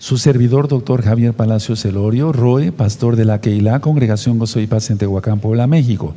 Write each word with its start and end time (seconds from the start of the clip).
Su 0.00 0.16
servidor, 0.16 0.66
doctor 0.66 1.02
Javier 1.02 1.34
Palacios 1.34 1.84
Elorio, 1.84 2.32
ROE, 2.32 2.72
pastor 2.72 3.16
de 3.16 3.26
la 3.26 3.42
Keilah, 3.42 3.80
Congregación 3.80 4.38
Gozo 4.38 4.58
y 4.58 4.66
Paz 4.66 4.88
en 4.88 4.96
Tehuacán, 4.96 5.40
Puebla, 5.40 5.66
México. 5.66 6.14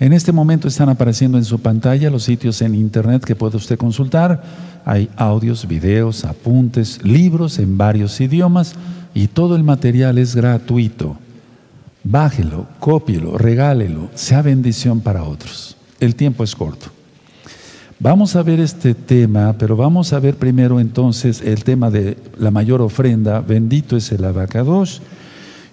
En 0.00 0.14
este 0.14 0.32
momento 0.32 0.68
están 0.68 0.88
apareciendo 0.88 1.36
en 1.36 1.44
su 1.44 1.58
pantalla 1.58 2.08
los 2.08 2.22
sitios 2.22 2.62
en 2.62 2.74
internet 2.74 3.22
que 3.26 3.36
puede 3.36 3.58
usted 3.58 3.76
consultar. 3.76 4.42
Hay 4.86 5.10
audios, 5.16 5.68
videos, 5.68 6.24
apuntes, 6.24 7.04
libros 7.04 7.58
en 7.58 7.76
varios 7.76 8.18
idiomas 8.22 8.74
y 9.12 9.26
todo 9.26 9.54
el 9.54 9.64
material 9.64 10.16
es 10.16 10.34
gratuito. 10.34 11.18
Bájelo, 12.04 12.66
cópielo, 12.80 13.36
regálelo, 13.36 14.08
sea 14.14 14.40
bendición 14.40 15.00
para 15.00 15.24
otros. 15.24 15.76
El 16.00 16.14
tiempo 16.14 16.42
es 16.42 16.56
corto. 16.56 16.95
Vamos 17.98 18.36
a 18.36 18.42
ver 18.42 18.60
este 18.60 18.94
tema, 18.94 19.54
pero 19.58 19.74
vamos 19.74 20.12
a 20.12 20.20
ver 20.20 20.36
primero 20.36 20.80
entonces 20.80 21.40
el 21.40 21.64
tema 21.64 21.90
de 21.90 22.18
la 22.38 22.50
mayor 22.50 22.82
ofrenda, 22.82 23.40
bendito 23.40 23.96
es 23.96 24.12
el 24.12 24.22
abacados, 24.26 25.00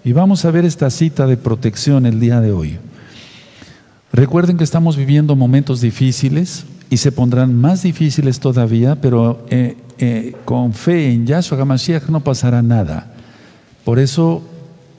y 0.05 0.13
vamos 0.13 0.45
a 0.45 0.51
ver 0.51 0.63
esta 0.63 0.89
cita 0.89 1.27
de 1.27 1.35
protección 1.35 2.05
el 2.05 2.21
día 2.21 2.39
de 2.39 2.53
hoy. 2.53 2.77
Recuerden 4.13 4.57
que 4.57 4.63
estamos 4.63 4.95
viviendo 4.95 5.35
momentos 5.35 5.81
difíciles 5.81 6.65
y 6.89 6.95
se 6.97 7.11
pondrán 7.11 7.53
más 7.59 7.83
difíciles 7.83 8.39
todavía, 8.39 8.95
pero 9.01 9.45
eh, 9.49 9.75
eh, 9.97 10.33
con 10.45 10.71
fe 10.71 11.11
en 11.11 11.27
Yahshua 11.27 11.59
HaMashiach 11.59 12.07
no 12.07 12.21
pasará 12.21 12.61
nada. 12.61 13.11
Por 13.83 13.99
eso 13.99 14.41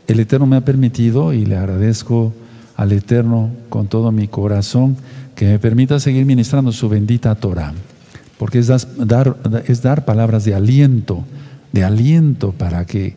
el 0.09 0.21
Eterno 0.21 0.45
me 0.45 0.57
ha 0.57 0.65
permitido 0.65 1.33
y 1.33 1.47
le 1.47 1.57
agradezco 1.57 2.35
al 2.77 2.93
Eterno 2.93 3.49
con 3.71 3.87
todo 3.87 4.13
mi 4.13 4.29
corazón 4.29 4.99
que 5.35 5.47
me 5.47 5.59
permita 5.59 5.99
seguir 6.01 6.25
ministrando 6.27 6.73
su 6.73 6.89
bendita 6.89 7.35
Torah, 7.35 7.73
porque 8.39 8.59
es 8.59 8.69
dar, 8.69 9.37
es 9.67 9.83
dar 9.83 10.05
palabras 10.05 10.45
de 10.45 10.55
aliento, 10.55 11.25
de 11.73 11.85
aliento 11.85 12.53
para 12.53 12.85
que 12.85 13.17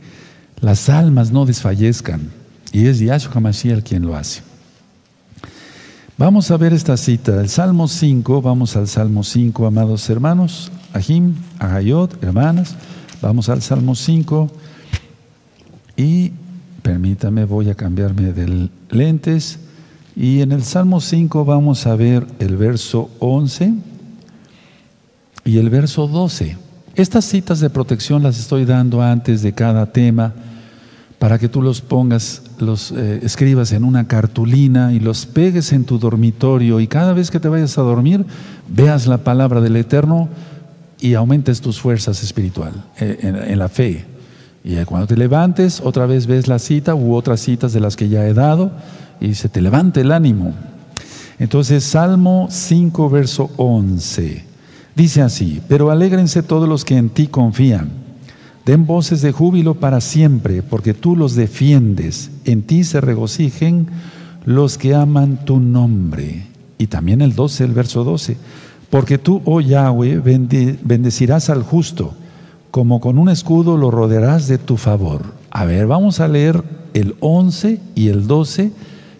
las 0.61 0.89
almas 0.89 1.31
no 1.31 1.45
desfallezcan. 1.45 2.31
Y 2.71 2.87
es 2.87 2.99
Yahshua 2.99 3.33
HaMashiach 3.35 3.83
quien 3.83 4.05
lo 4.05 4.15
hace. 4.15 4.41
Vamos 6.17 6.49
a 6.49 6.57
ver 6.57 6.73
esta 6.73 6.97
cita, 6.97 7.39
el 7.39 7.47
Salmo 7.47 7.87
5, 7.87 8.41
vamos 8.41 8.75
al 8.75 8.87
Salmo 8.87 9.23
5, 9.23 9.67
amados 9.67 10.09
hermanos, 10.09 10.71
Ahim, 10.91 11.35
Ahayot, 11.59 12.23
hermanas, 12.23 12.75
vamos 13.21 13.49
al 13.49 13.61
Salmo 13.61 13.93
5 13.93 14.49
y 15.95 16.31
permítame, 16.81 17.45
voy 17.45 17.69
a 17.69 17.75
cambiarme 17.75 18.33
de 18.33 18.69
lentes. 18.89 19.59
Y 20.19 20.41
en 20.41 20.51
el 20.51 20.63
Salmo 20.63 20.99
5 20.99 21.45
vamos 21.45 21.85
a 21.85 21.95
ver 21.95 22.25
el 22.39 22.57
verso 22.57 23.11
11 23.19 23.75
y 25.45 25.59
el 25.59 25.69
verso 25.69 26.07
12. 26.07 26.57
Estas 26.95 27.23
citas 27.25 27.59
de 27.59 27.69
protección 27.69 28.23
las 28.23 28.39
estoy 28.39 28.65
dando 28.65 29.03
antes 29.03 29.43
de 29.43 29.53
cada 29.53 29.85
tema 29.85 30.33
para 31.19 31.37
que 31.37 31.49
tú 31.49 31.61
los 31.61 31.81
pongas, 31.81 32.41
los 32.57 32.91
eh, 32.93 33.19
escribas 33.21 33.71
en 33.73 33.83
una 33.83 34.07
cartulina 34.07 34.91
y 34.91 34.99
los 34.99 35.27
pegues 35.27 35.71
en 35.71 35.83
tu 35.83 35.99
dormitorio 35.99 36.79
y 36.79 36.87
cada 36.87 37.13
vez 37.13 37.29
que 37.29 37.39
te 37.39 37.47
vayas 37.47 37.77
a 37.77 37.83
dormir 37.83 38.25
veas 38.67 39.05
la 39.05 39.19
palabra 39.19 39.61
del 39.61 39.75
Eterno 39.75 40.29
y 40.99 41.13
aumentes 41.13 41.61
tus 41.61 41.79
fuerzas 41.79 42.23
espiritual 42.23 42.73
eh, 42.99 43.19
en, 43.21 43.59
la 43.59 43.69
fe. 43.69 44.05
Y 44.63 44.83
cuando 44.85 45.05
te 45.05 45.15
levantes, 45.15 45.79
otra 45.79 46.07
vez 46.07 46.25
ves 46.25 46.47
la 46.47 46.57
cita 46.57 46.95
u 46.95 47.13
otras 47.13 47.39
citas 47.39 47.71
de 47.71 47.81
las 47.81 47.95
que 47.95 48.09
ya 48.09 48.25
he 48.27 48.33
dado 48.33 48.71
y 49.19 49.33
se 49.35 49.49
te 49.49 49.61
levante 49.61 50.01
el 50.01 50.11
ánimo. 50.11 50.53
Entonces, 51.39 51.83
Salmo 51.83 52.47
5, 52.49 53.09
verso 53.09 53.51
11, 53.57 54.43
dice 54.95 55.21
así, 55.21 55.61
pero 55.67 55.91
alégrense 55.91 56.41
todos 56.41 56.67
los 56.67 56.83
que 56.83 56.97
en 56.97 57.09
ti 57.09 57.27
confían, 57.27 57.89
den 58.65 58.85
voces 58.85 59.21
de 59.21 59.31
júbilo 59.31 59.75
para 59.75 60.01
siempre, 60.01 60.63
porque 60.63 60.93
tú 60.93 61.15
los 61.15 61.35
defiendes, 61.35 62.31
en 62.45 62.63
ti 62.63 62.83
se 62.83 63.01
regocijen 63.01 63.87
los 64.45 64.77
que 64.77 64.95
aman 64.95 65.45
tu 65.45 65.59
nombre. 65.59 66.47
Y 66.79 66.87
también 66.87 67.21
el 67.21 67.35
12, 67.35 67.65
el 67.65 67.73
verso 67.73 68.03
12, 68.03 68.37
porque 68.89 69.17
tú, 69.17 69.41
oh 69.45 69.61
Yahweh, 69.61 70.19
bendecirás 70.19 71.49
al 71.49 71.63
justo, 71.63 72.13
como 72.71 72.99
con 72.99 73.17
un 73.17 73.29
escudo 73.29 73.77
lo 73.77 73.91
rodearás 73.91 74.47
de 74.47 74.57
tu 74.57 74.77
favor. 74.77 75.33
A 75.51 75.65
ver, 75.65 75.87
vamos 75.87 76.19
a 76.19 76.27
leer 76.27 76.63
el 76.93 77.15
11 77.19 77.79
y 77.95 78.07
el 78.07 78.27
12 78.27 78.71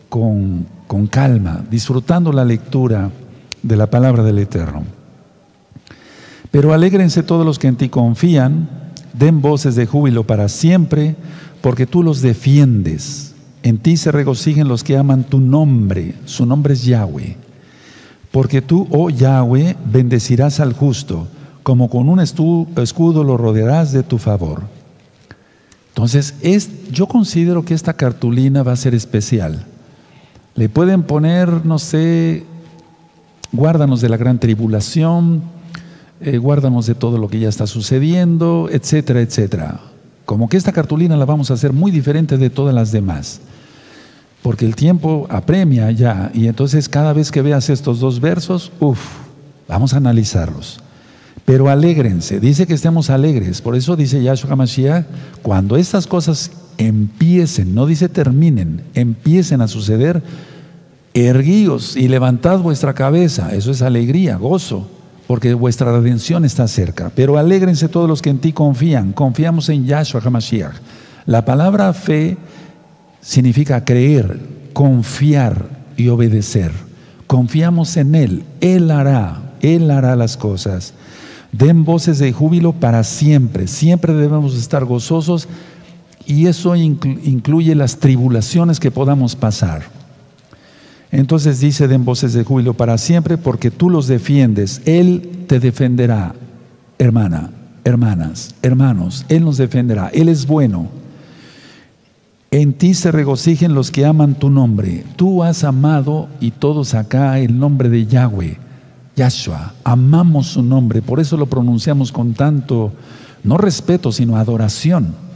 con, 0.09 0.65
calma, 1.09 1.63
disfrutando 1.69 2.31
la 2.31 2.45
lectura 2.45 3.11
de 3.61 3.75
la 3.75 3.89
palabra 3.89 4.23
del 4.23 4.39
Eterno. 4.39 4.83
Pero 6.51 6.73
alégrense 6.73 7.23
todos 7.23 7.45
los 7.45 7.59
que 7.59 7.67
en 7.67 7.75
ti 7.75 7.89
confían, 7.89 8.69
den 9.13 9.41
voces 9.41 9.75
de 9.75 9.85
júbilo 9.85 10.25
para 10.25 10.47
siempre, 10.47 11.15
porque 11.61 11.85
tú 11.85 12.03
los 12.03 12.21
defiendes. 12.21 13.33
En 13.63 13.79
ti 13.79 13.97
se 13.97 14.11
regocijen 14.11 14.67
los 14.67 14.83
que 14.83 14.97
aman 14.97 15.23
tu 15.23 15.39
nombre, 15.39 16.15
su 16.25 16.45
nombre 16.45 16.73
es 16.73 16.85
Yahweh. 16.85 17.35
Porque 18.31 18.61
tú, 18.61 18.87
oh 18.91 19.09
Yahweh, 19.09 19.75
bendecirás 19.91 20.59
al 20.59 20.73
justo, 20.73 21.27
como 21.63 21.89
con 21.89 22.07
un 22.07 22.19
escudo 22.19 23.23
lo 23.23 23.35
rodearás 23.35 23.91
de 23.91 24.03
tu 24.03 24.17
favor. 24.17 24.63
Entonces, 25.89 26.35
es, 26.41 26.91
yo 26.91 27.07
considero 27.07 27.65
que 27.65 27.73
esta 27.73 27.93
cartulina 27.93 28.63
va 28.63 28.73
a 28.73 28.77
ser 28.77 28.93
especial 28.93 29.65
le 30.57 30.69
pueden 30.69 31.03
poner, 31.03 31.65
no 31.65 31.77
sé, 31.77 32.43
guárdanos 33.51 34.01
de 34.01 34.09
la 34.09 34.17
gran 34.17 34.39
tribulación, 34.39 35.43
eh, 36.19 36.39
guárdanos 36.39 36.87
de 36.87 36.95
todo 36.95 37.19
lo 37.19 37.27
que 37.29 37.39
ya 37.39 37.47
está 37.47 37.67
sucediendo, 37.67 38.67
etcétera, 38.71 39.21
etcétera. 39.21 39.79
Como 40.25 40.49
que 40.49 40.57
esta 40.57 40.71
cartulina 40.71 41.15
la 41.15 41.25
vamos 41.25 41.51
a 41.51 41.53
hacer 41.53 41.73
muy 41.73 41.91
diferente 41.91 42.39
de 42.39 42.49
todas 42.49 42.73
las 42.73 42.91
demás. 42.91 43.39
Porque 44.41 44.65
el 44.65 44.75
tiempo 44.75 45.27
apremia 45.29 45.91
ya. 45.91 46.31
Y 46.33 46.47
entonces 46.47 46.89
cada 46.89 47.13
vez 47.13 47.31
que 47.31 47.43
veas 47.43 47.69
estos 47.69 47.99
dos 47.99 48.19
versos, 48.19 48.71
uff, 48.79 48.99
vamos 49.67 49.93
a 49.93 49.97
analizarlos. 49.97 50.79
Pero 51.45 51.69
alégrense, 51.69 52.39
dice 52.39 52.65
que 52.65 52.73
estemos 52.73 53.11
alegres. 53.11 53.61
Por 53.61 53.75
eso 53.75 53.95
dice 53.95 54.23
Yahshua 54.23 54.53
HaMashiach, 54.53 55.05
cuando 55.43 55.77
estas 55.77 56.07
cosas 56.07 56.51
empiecen, 56.77 57.73
no 57.73 57.85
dice 57.85 58.09
terminen, 58.09 58.83
empiecen 58.93 59.61
a 59.61 59.67
suceder, 59.67 60.21
erguíos 61.13 61.95
y 61.95 62.07
levantad 62.07 62.59
vuestra 62.59 62.93
cabeza, 62.93 63.53
eso 63.53 63.71
es 63.71 63.81
alegría, 63.81 64.37
gozo, 64.37 64.87
porque 65.25 65.53
vuestra 65.53 65.91
redención 65.91 66.45
está 66.45 66.67
cerca. 66.67 67.11
Pero 67.15 67.37
alégrense 67.37 67.89
todos 67.89 68.07
los 68.07 68.21
que 68.21 68.29
en 68.29 68.39
ti 68.39 68.53
confían, 68.53 69.13
confiamos 69.13 69.69
en 69.69 69.85
Yahshua 69.85 70.21
HaMashiach. 70.23 70.75
La 71.25 71.43
palabra 71.43 71.91
fe 71.93 72.37
significa 73.21 73.83
creer, 73.83 74.39
confiar 74.73 75.65
y 75.97 76.07
obedecer. 76.07 76.71
Confiamos 77.25 77.97
en 77.97 78.15
Él, 78.15 78.43
Él 78.61 78.89
hará, 78.91 79.53
Él 79.61 79.91
hará 79.91 80.15
las 80.15 80.37
cosas. 80.37 80.93
Den 81.51 81.83
voces 81.83 82.19
de 82.19 82.31
júbilo 82.31 82.73
para 82.73 83.03
siempre, 83.03 83.67
siempre 83.67 84.13
debemos 84.13 84.55
estar 84.55 84.85
gozosos 84.85 85.47
y 86.27 86.47
eso 86.47 86.75
incluye 86.75 87.73
las 87.73 87.97
tribulaciones 87.97 88.81
que 88.81 88.91
podamos 88.91 89.37
pasar. 89.37 89.83
Entonces 91.09 91.61
dice, 91.61 91.87
den 91.87 92.03
voces 92.03 92.33
de 92.33 92.43
júbilo 92.43 92.73
para 92.73 92.97
siempre 92.97 93.37
porque 93.37 93.71
tú 93.71 93.89
los 93.89 94.07
defiendes. 94.07 94.81
Él 94.85 95.45
te 95.47 95.61
defenderá, 95.61 96.35
hermana, 96.99 97.51
hermanas, 97.85 98.55
hermanos. 98.61 99.25
Él 99.29 99.45
nos 99.45 99.55
defenderá. 99.55 100.09
Él 100.13 100.27
es 100.27 100.45
bueno. 100.45 100.89
En 102.51 102.73
ti 102.73 102.93
se 102.93 103.13
regocijen 103.13 103.73
los 103.73 103.89
que 103.89 104.05
aman 104.05 104.35
tu 104.35 104.49
nombre. 104.49 105.05
Tú 105.15 105.43
has 105.43 105.63
amado 105.63 106.27
y 106.41 106.51
todos 106.51 106.93
acá 106.93 107.39
el 107.39 107.57
nombre 107.57 107.87
de 107.87 108.05
Yahweh, 108.05 108.57
Yahshua. 109.15 109.75
Amamos 109.85 110.47
su 110.47 110.61
nombre, 110.61 111.01
por 111.01 111.21
eso 111.21 111.37
lo 111.37 111.45
pronunciamos 111.45 112.11
con 112.11 112.33
tanto, 112.33 112.91
no 113.45 113.57
respeto, 113.57 114.11
sino 114.11 114.35
adoración. 114.35 115.26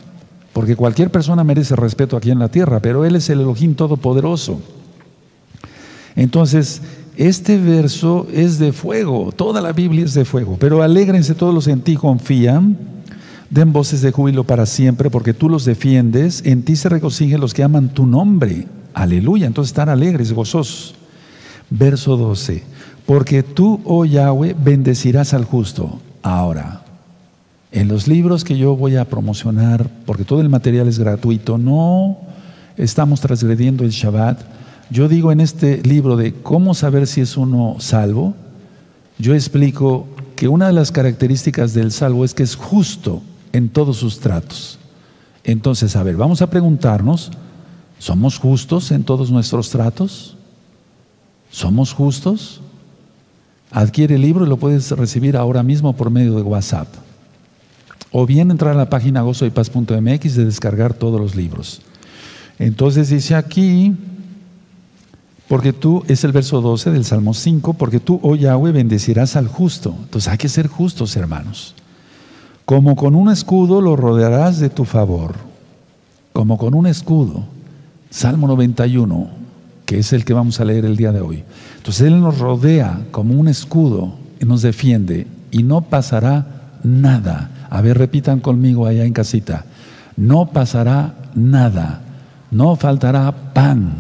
Porque 0.54 0.76
cualquier 0.76 1.10
persona 1.10 1.44
merece 1.44 1.76
respeto 1.76 2.18
aquí 2.18 2.32
en 2.32 2.40
la 2.40 2.50
tierra, 2.50 2.80
pero 2.80 3.06
Él 3.06 3.16
es 3.16 3.30
el 3.30 3.40
Elohim 3.40 3.76
Todopoderoso. 3.76 4.60
Entonces, 6.16 6.82
este 7.18 7.58
verso 7.58 8.28
es 8.34 8.60
de 8.60 8.74
fuego, 8.74 9.32
toda 9.32 9.62
la 9.62 9.74
Biblia 9.74 10.06
es 10.06 10.14
de 10.14 10.26
fuego, 10.26 10.58
pero 10.60 10.82
alégrense 10.82 11.36
todos 11.36 11.54
los 11.54 11.68
en 11.68 11.82
ti 11.82 11.96
confían, 11.96 12.78
den 13.50 13.74
voces 13.74 14.02
de 14.02 14.12
júbilo 14.12 14.44
para 14.44 14.66
siempre, 14.66 15.10
porque 15.10 15.34
tú 15.34 15.50
los 15.50 15.66
defiendes, 15.66 16.42
en 16.46 16.64
ti 16.64 16.76
se 16.76 16.90
regocijen 16.90 17.42
los 17.42 17.54
que 17.54 17.64
aman 17.64 17.90
tu 17.90 18.06
nombre. 18.06 18.68
Aleluya, 18.94 19.48
entonces 19.48 19.72
están 19.72 19.90
alegres, 19.90 20.34
gozosos. 20.34 20.96
Verso 21.70 22.18
12, 22.18 22.64
porque 23.06 23.44
tú, 23.44 23.80
oh 23.86 24.04
Yahweh, 24.04 24.56
bendecirás 24.62 25.34
al 25.34 25.46
justo. 25.46 26.00
Ahora, 26.22 26.81
en 27.72 27.88
los 27.88 28.08
libros 28.08 28.44
que 28.44 28.58
yo 28.58 28.76
voy 28.76 28.98
a 28.98 29.06
promocionar, 29.06 29.90
porque 30.06 30.26
todo 30.26 30.42
el 30.42 30.50
material 30.50 30.88
es 30.88 31.00
gratuito, 31.00 31.58
no 31.58 32.18
estamos 32.78 33.22
transgrediendo 33.22 33.84
el 33.84 33.92
Shabbat. 33.92 34.42
Yo 34.90 35.08
digo 35.08 35.32
en 35.32 35.40
este 35.40 35.82
libro 35.84 36.18
de 36.18 36.34
cómo 36.34 36.74
saber 36.74 37.08
si 37.08 37.22
es 37.22 37.38
uno 37.38 37.78
salvo, 37.80 38.36
yo 39.18 39.34
explico 39.34 40.08
que 40.36 40.48
una 40.48 40.68
de 40.68 40.74
las 40.74 40.92
características 40.92 41.74
del 41.74 41.92
salvo 41.92 42.26
es 42.26 42.34
que 42.34 42.44
es 42.44 42.56
justo 42.56 43.22
en 43.54 43.70
todos 43.70 43.98
sus 43.98 44.20
tratos. 44.20 44.80
Entonces, 45.44 45.96
a 45.96 46.04
ver, 46.04 46.18
vamos 46.18 46.42
a 46.42 46.50
preguntarnos, 46.50 47.32
¿somos 48.00 48.38
justos 48.38 48.92
en 48.92 49.04
todos 49.04 49.32
nuestros 49.32 49.70
tratos? 49.70 50.36
¿Somos 51.52 51.94
justos? 51.94 52.62
Adquiere 53.72 54.16
el 54.16 54.22
libro 54.22 54.46
y 54.46 54.50
lo 54.50 54.58
puedes 54.58 54.92
recibir 54.92 55.38
ahora 55.38 55.64
mismo 55.64 55.96
por 55.96 56.10
medio 56.10 56.36
de 56.36 56.42
WhatsApp. 56.42 56.88
O 58.12 58.26
bien 58.26 58.52
entrar 58.52 58.74
a 58.74 58.78
la 58.78 58.90
página 58.90 59.22
gozoypaz.mx 59.22 60.26
y 60.26 60.44
descargar 60.44 60.94
todos 60.94 61.20
los 61.20 61.36
libros. 61.36 61.82
Entonces 62.60 63.10
dice 63.10 63.36
aquí, 63.36 63.96
porque 65.48 65.74
tú, 65.74 66.04
es 66.08 66.24
el 66.24 66.32
verso 66.32 66.62
12 66.62 66.92
del 66.92 67.06
Salmo 67.06 67.34
5, 67.34 67.74
porque 67.74 68.00
tú, 68.00 68.20
oh 68.24 68.36
Yahweh, 68.36 68.72
bendecirás 68.72 69.36
al 69.36 69.48
justo. 69.48 69.96
Entonces 70.04 70.32
hay 70.32 70.38
que 70.38 70.48
ser 70.48 70.68
justos, 70.68 71.16
hermanos. 71.16 71.76
Como 72.66 72.96
con 72.96 73.16
un 73.16 73.30
escudo 73.30 73.82
lo 73.82 73.96
rodearás 73.96 74.60
de 74.60 74.70
tu 74.70 74.86
favor. 74.86 75.36
Como 76.32 76.58
con 76.58 76.74
un 76.74 76.88
escudo. 76.88 77.44
Salmo 78.10 78.48
91, 78.48 79.30
que 79.86 80.00
es 80.00 80.14
el 80.14 80.24
que 80.24 80.34
vamos 80.34 80.60
a 80.60 80.66
leer 80.66 80.86
el 80.86 80.96
día 80.96 81.12
de 81.12 81.22
hoy. 81.22 81.44
Entonces 81.78 82.08
Él 82.08 82.22
nos 82.22 82.40
rodea 82.40 83.02
como 83.12 83.34
un 83.34 83.48
escudo 83.48 84.14
y 84.40 84.46
nos 84.46 84.62
defiende 84.62 85.28
y 85.52 85.64
no 85.64 85.82
pasará 85.82 86.78
nada. 86.84 87.61
A 87.72 87.82
ver, 87.82 87.98
repitan 87.98 88.42
conmigo 88.42 88.86
allá 88.86 89.06
en 89.06 89.14
casita. 89.14 89.66
No 90.18 90.48
pasará 90.48 91.16
nada. 91.34 92.02
No 92.52 92.76
faltará 92.76 93.32
pan. 93.54 93.94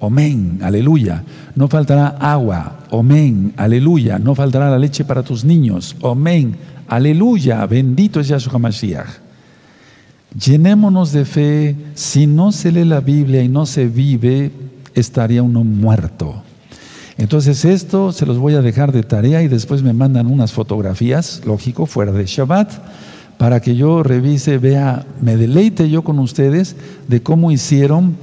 Amén, 0.00 0.58
aleluya. 0.60 1.22
No 1.54 1.68
faltará 1.68 2.08
agua. 2.18 2.80
Amén, 2.90 3.54
aleluya. 3.56 4.18
No 4.18 4.34
faltará 4.34 4.68
la 4.68 4.78
leche 4.78 5.04
para 5.04 5.22
tus 5.22 5.44
niños. 5.44 5.94
Amén, 6.02 6.56
aleluya. 6.88 7.64
Bendito 7.66 8.18
es 8.18 8.26
Yahshua 8.26 8.58
Mashiach. 8.58 9.20
Llenémonos 10.34 11.12
de 11.12 11.24
fe. 11.24 11.76
Si 11.94 12.26
no 12.26 12.50
se 12.50 12.72
lee 12.72 12.84
la 12.84 13.00
Biblia 13.00 13.40
y 13.40 13.48
no 13.48 13.66
se 13.66 13.86
vive, 13.86 14.50
estaría 14.94 15.44
uno 15.44 15.62
muerto. 15.62 16.42
Entonces 17.18 17.64
esto 17.64 18.10
se 18.10 18.26
los 18.26 18.38
voy 18.38 18.54
a 18.54 18.62
dejar 18.62 18.90
de 18.90 19.04
tarea 19.04 19.42
y 19.42 19.48
después 19.48 19.84
me 19.84 19.92
mandan 19.92 20.26
unas 20.26 20.50
fotografías, 20.52 21.42
lógico, 21.46 21.86
fuera 21.86 22.10
de 22.10 22.26
Shabbat, 22.26 22.72
para 23.42 23.58
que 23.58 23.74
yo 23.74 24.04
revise, 24.04 24.56
vea, 24.58 25.04
me 25.20 25.36
deleite 25.36 25.90
yo 25.90 26.02
con 26.02 26.20
ustedes 26.20 26.76
de 27.08 27.24
cómo 27.24 27.50
hicieron 27.50 28.14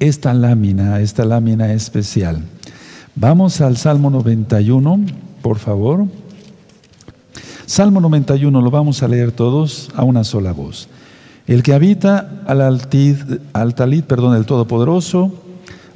esta 0.00 0.34
lámina, 0.34 1.00
esta 1.00 1.24
lámina 1.24 1.72
especial. 1.72 2.42
Vamos 3.14 3.60
al 3.60 3.76
Salmo 3.76 4.10
91, 4.10 5.02
por 5.40 5.60
favor. 5.60 6.06
Salmo 7.64 8.00
91 8.00 8.60
lo 8.60 8.70
vamos 8.72 9.04
a 9.04 9.06
leer 9.06 9.30
todos 9.30 9.88
a 9.94 10.02
una 10.02 10.24
sola 10.24 10.50
voz. 10.50 10.88
El 11.46 11.62
que 11.62 11.72
habita 11.72 12.42
al, 12.48 12.60
altid, 12.60 13.18
al 13.52 13.76
talit, 13.76 14.04
perdón, 14.04 14.34
el 14.34 14.46
Todopoderoso, 14.46 15.32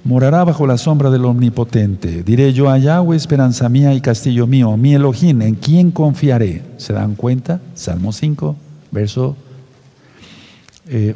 morará 0.04 0.44
bajo 0.44 0.66
la 0.66 0.78
sombra 0.78 1.10
del 1.10 1.24
Omnipotente. 1.24 2.22
Diré 2.22 2.52
yo 2.52 2.70
a 2.70 2.78
Yahweh, 2.78 3.16
esperanza 3.16 3.68
mía 3.68 3.94
y 3.94 4.00
castillo 4.00 4.46
mío, 4.46 4.76
mi 4.76 4.94
Elohim, 4.94 5.42
¿en 5.42 5.54
quién 5.54 5.90
confiaré? 5.90 6.62
¿Se 6.76 6.92
dan 6.92 7.14
cuenta? 7.14 7.60
Salmo 7.74 8.12
5, 8.12 8.56
verso 8.90 9.36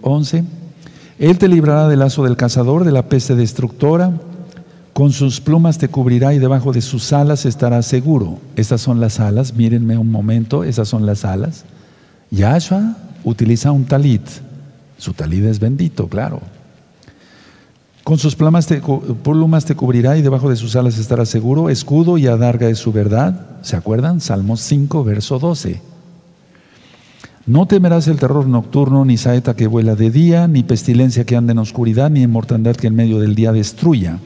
11. 0.03 0.39
Eh, 0.39 0.45
Él 1.19 1.39
te 1.39 1.49
librará 1.49 1.89
del 1.89 2.01
lazo 2.01 2.25
del 2.25 2.37
cazador, 2.37 2.85
de 2.85 2.93
la 2.93 3.09
peste 3.09 3.35
destructora. 3.35 4.13
Con 4.93 5.11
sus 5.11 5.41
plumas 5.41 5.79
te 5.79 5.89
cubrirá 5.89 6.35
y 6.35 6.39
debajo 6.39 6.73
de 6.73 6.81
sus 6.81 7.13
alas 7.13 7.47
estarás 7.47 7.87
seguro. 7.87 8.39
Estas 8.55 8.81
son 8.81 9.01
las 9.01 9.19
alas, 9.19 9.55
mírenme 9.55 9.99
un 9.99 10.11
momento, 10.11 10.63
esas 10.63 10.89
son 10.89 11.05
las 11.05 11.25
alas. 11.25 11.65
Yahshua 12.31 12.97
utiliza 13.25 13.73
un 13.73 13.85
talit. 13.87 14.23
Su 14.97 15.13
talit 15.13 15.45
es 15.45 15.59
bendito, 15.59 16.07
claro. 16.07 16.41
Con 18.05 18.19
sus 18.19 18.37
plumas 18.37 18.67
te, 18.67 18.83
plumas 19.23 19.65
te 19.65 19.75
cubrirá 19.75 20.19
y 20.19 20.23
debajo 20.23 20.51
de 20.51 20.57
sus 20.57 20.77
alas 20.77 20.99
estará 20.99 21.25
seguro. 21.25 21.71
Escudo 21.71 22.19
y 22.19 22.27
adarga 22.27 22.67
de 22.67 22.75
su 22.75 22.93
verdad. 22.93 23.47
¿Se 23.63 23.77
acuerdan? 23.77 24.21
Salmos 24.21 24.61
5, 24.61 25.03
verso 25.05 25.39
12. 25.39 25.81
No 27.47 27.67
temerás 27.67 28.07
el 28.09 28.19
terror 28.19 28.47
nocturno, 28.47 29.07
ni 29.07 29.17
saeta 29.17 29.57
que 29.57 29.67
vuela 29.67 29.97
de 29.97 30.11
día, 30.11 30.47
ni 30.49 30.63
pestilencia 30.63 31.25
que 31.25 31.35
anda 31.35 31.53
en 31.53 31.59
oscuridad, 31.59 32.11
ni 32.11 32.27
mortandad 32.27 32.77
que 32.77 32.89
en 32.89 32.95
medio 32.95 33.21
del 33.21 33.35
día 33.35 33.53
destruya. 33.53 34.19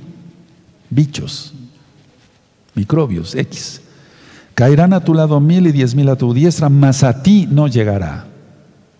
Bichos, 0.90 1.54
microbios, 2.74 3.36
X. 3.36 3.80
Caerán 4.54 4.92
a 4.92 5.04
tu 5.04 5.14
lado 5.14 5.38
mil 5.38 5.68
y 5.68 5.72
diez 5.72 5.94
mil 5.94 6.08
a 6.08 6.16
tu 6.16 6.34
diestra, 6.34 6.68
mas 6.68 7.04
a 7.04 7.22
ti 7.22 7.48
no 7.48 7.68
llegará. 7.68 8.26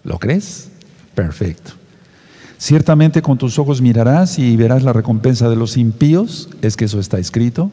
¿Lo 0.05 0.21
crees? 0.21 0.69
Perfecto. 1.17 1.78
Ciertamente 2.59 3.23
con 3.23 3.39
tus 3.39 3.59
ojos 3.61 3.81
mirarás 3.81 4.39
y 4.41 4.57
verás 4.57 4.83
la 4.83 4.93
recompensa 4.93 5.49
de 5.49 5.55
los 5.55 5.77
impíos, 5.77 6.49
es 6.61 6.77
que 6.77 6.87
eso 6.87 6.99
está 6.99 7.19
escrito. 7.19 7.71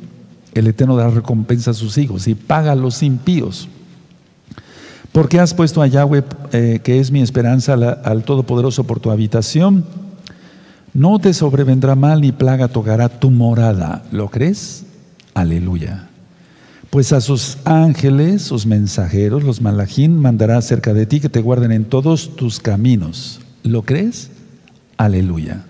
El 0.54 0.68
Eterno 0.68 0.96
da 0.96 1.10
recompensa 1.10 1.72
a 1.72 1.74
sus 1.74 1.98
hijos 1.98 2.28
y 2.28 2.36
paga 2.36 2.74
a 2.74 2.76
los 2.76 3.02
impíos. 3.02 3.68
Porque 5.12 5.40
has 5.40 5.56
puesto 5.56 5.82
a 5.82 5.88
Yahweh, 5.88 6.24
eh, 6.52 6.82
que 6.84 7.00
es 7.00 7.12
mi 7.12 7.22
esperanza, 7.22 7.74
al 7.74 8.24
Todopoderoso 8.24 8.84
por 8.84 9.00
tu 9.00 9.10
habitación. 9.10 9.86
No 10.94 11.20
te 11.20 11.34
sobrevendrá 11.34 11.96
mal 11.96 12.22
ni 12.22 12.32
plaga 12.32 12.68
tocará 12.68 13.10
tu 13.10 13.32
morada. 13.32 14.04
¿Lo 14.12 14.30
crees? 14.30 14.86
Aleluya. 15.34 16.10
Pues 16.92 17.12
a 17.12 17.22
sus 17.22 17.58
ángeles, 17.66 18.44
sus 18.44 18.66
mensajeros, 18.66 19.44
los 19.44 19.62
malajín, 19.62 20.20
mandará 20.20 20.62
cerca 20.62 20.94
de 20.94 21.06
ti 21.06 21.20
que 21.20 21.30
te 21.30 21.42
guarden 21.42 21.72
en 21.72 21.86
todos 21.86 22.36
tus 22.36 22.60
caminos. 22.60 23.42
¿Lo 23.64 23.82
crees? 23.82 24.30
Aleluya. 24.98 25.64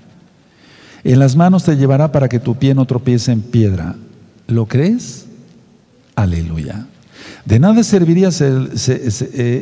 En 1.04 1.20
las 1.20 1.36
manos 1.36 1.64
te 1.64 1.78
llevará 1.78 2.12
para 2.12 2.28
que 2.28 2.40
tu 2.40 2.56
pie 2.56 2.74
no 2.74 2.86
tropiece 2.86 3.32
en 3.32 3.42
piedra. 3.42 3.96
¿Lo 4.48 4.66
crees? 4.66 5.26
Aleluya. 6.16 6.88
De 7.46 7.60
nada 7.60 7.84
serviría 7.84 8.30
eh, 8.30 8.70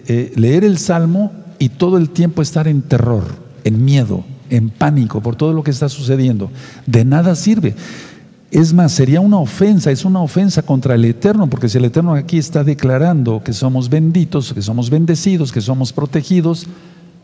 eh, 0.08 0.34
leer 0.36 0.64
el 0.64 0.78
Salmo 0.78 1.34
y 1.60 1.70
todo 1.70 1.98
el 1.98 2.10
tiempo 2.10 2.42
estar 2.42 2.68
en 2.68 2.82
terror, 2.82 3.24
en 3.64 3.84
miedo, 3.84 4.24
en 4.50 4.70
pánico 4.70 5.22
por 5.22 5.36
todo 5.36 5.52
lo 5.52 5.64
que 5.64 5.72
está 5.72 5.90
sucediendo. 5.90 6.50
De 6.86 7.04
nada 7.04 7.36
sirve. 7.36 7.76
Es 8.52 8.72
más, 8.72 8.92
sería 8.92 9.20
una 9.20 9.40
ofensa, 9.40 9.90
es 9.90 10.06
una 10.06 10.22
ofensa 10.22 10.62
contra 10.62 10.94
el 10.94 11.04
Eterno, 11.06 11.50
porque 11.50 11.68
si 11.68 11.80
el 11.80 11.86
Eterno 11.86 12.14
aquí 12.14 12.38
está 12.38 12.64
declarando 12.64 13.44
que 13.44 13.52
somos 13.52 13.90
benditos, 13.90 14.54
que 14.54 14.62
somos 14.62 14.90
bendecidos, 14.92 15.52
que 15.52 15.60
somos 15.60 15.92
protegidos, 15.92 16.68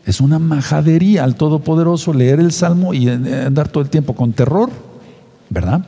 es 0.06 0.20
una 0.20 0.38
majadería 0.38 1.24
al 1.24 1.36
Todopoderoso 1.36 2.12
leer 2.12 2.40
el 2.40 2.52
Salmo 2.52 2.94
y 2.94 3.08
andar 3.08 3.68
todo 3.68 3.82
el 3.82 3.90
tiempo 3.90 4.14
con 4.14 4.32
terror, 4.32 4.70
¿verdad? 5.50 5.84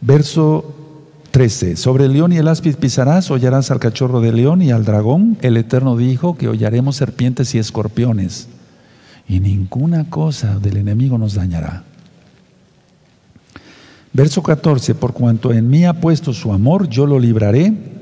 Verso 0.00 0.74
13. 1.32 1.76
Sobre 1.76 2.04
el 2.04 2.12
león 2.12 2.32
y 2.32 2.36
el 2.36 2.48
áspid 2.48 2.76
pisarás, 2.76 3.30
hollarás 3.30 3.70
al 3.70 3.80
cachorro 3.80 4.20
de 4.20 4.32
león 4.32 4.62
y 4.62 4.70
al 4.70 4.84
dragón. 4.84 5.36
El 5.42 5.56
Eterno 5.56 5.96
dijo 5.96 6.36
que 6.36 6.48
hollaremos 6.48 6.96
serpientes 6.96 7.54
y 7.54 7.58
escorpiones. 7.58 8.48
Y 9.28 9.40
ninguna 9.40 10.08
cosa 10.08 10.58
del 10.58 10.78
enemigo 10.78 11.18
nos 11.18 11.34
dañará. 11.34 11.82
Verso 14.12 14.42
14. 14.42 14.94
Por 14.94 15.12
cuanto 15.12 15.52
en 15.52 15.68
mí 15.68 15.84
ha 15.84 16.00
puesto 16.00 16.32
su 16.32 16.52
amor, 16.52 16.88
yo 16.88 17.04
lo 17.04 17.18
libraré 17.18 17.97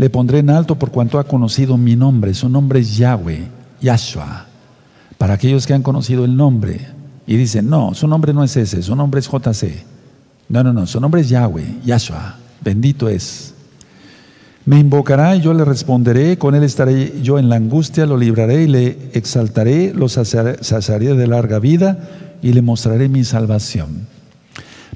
le 0.00 0.08
pondré 0.08 0.38
en 0.38 0.48
alto 0.48 0.76
por 0.76 0.90
cuanto 0.90 1.18
ha 1.18 1.24
conocido 1.24 1.76
mi 1.76 1.94
nombre. 1.94 2.32
Su 2.32 2.48
nombre 2.48 2.80
es 2.80 2.96
Yahweh, 2.96 3.46
Yahshua. 3.82 4.46
Para 5.18 5.34
aquellos 5.34 5.66
que 5.66 5.74
han 5.74 5.82
conocido 5.82 6.24
el 6.24 6.34
nombre 6.34 6.80
y 7.26 7.36
dicen, 7.36 7.68
no, 7.68 7.92
su 7.92 8.08
nombre 8.08 8.32
no 8.32 8.42
es 8.42 8.56
ese, 8.56 8.82
su 8.82 8.96
nombre 8.96 9.20
es 9.20 9.28
JC. 9.28 9.84
No, 10.48 10.64
no, 10.64 10.72
no, 10.72 10.86
su 10.86 11.02
nombre 11.02 11.20
es 11.20 11.28
Yahweh, 11.28 11.80
Yahshua. 11.84 12.38
Bendito 12.64 13.10
es. 13.10 13.52
Me 14.64 14.78
invocará 14.78 15.36
y 15.36 15.42
yo 15.42 15.52
le 15.52 15.66
responderé, 15.66 16.38
con 16.38 16.54
él 16.54 16.62
estaré 16.62 17.20
yo 17.20 17.38
en 17.38 17.50
la 17.50 17.56
angustia, 17.56 18.06
lo 18.06 18.16
libraré 18.16 18.62
y 18.62 18.68
le 18.68 19.10
exaltaré, 19.12 19.92
lo 19.92 20.08
saciaré 20.08 21.14
de 21.14 21.26
larga 21.26 21.58
vida 21.58 22.08
y 22.40 22.54
le 22.54 22.62
mostraré 22.62 23.10
mi 23.10 23.22
salvación. 23.24 24.06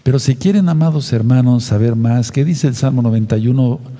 Pero 0.02 0.18
si 0.18 0.36
quieren, 0.36 0.70
amados 0.70 1.12
hermanos, 1.12 1.64
saber 1.64 1.94
más, 1.94 2.32
¿qué 2.32 2.42
dice 2.42 2.68
el 2.68 2.74
Salmo 2.74 3.02
91? 3.02 3.93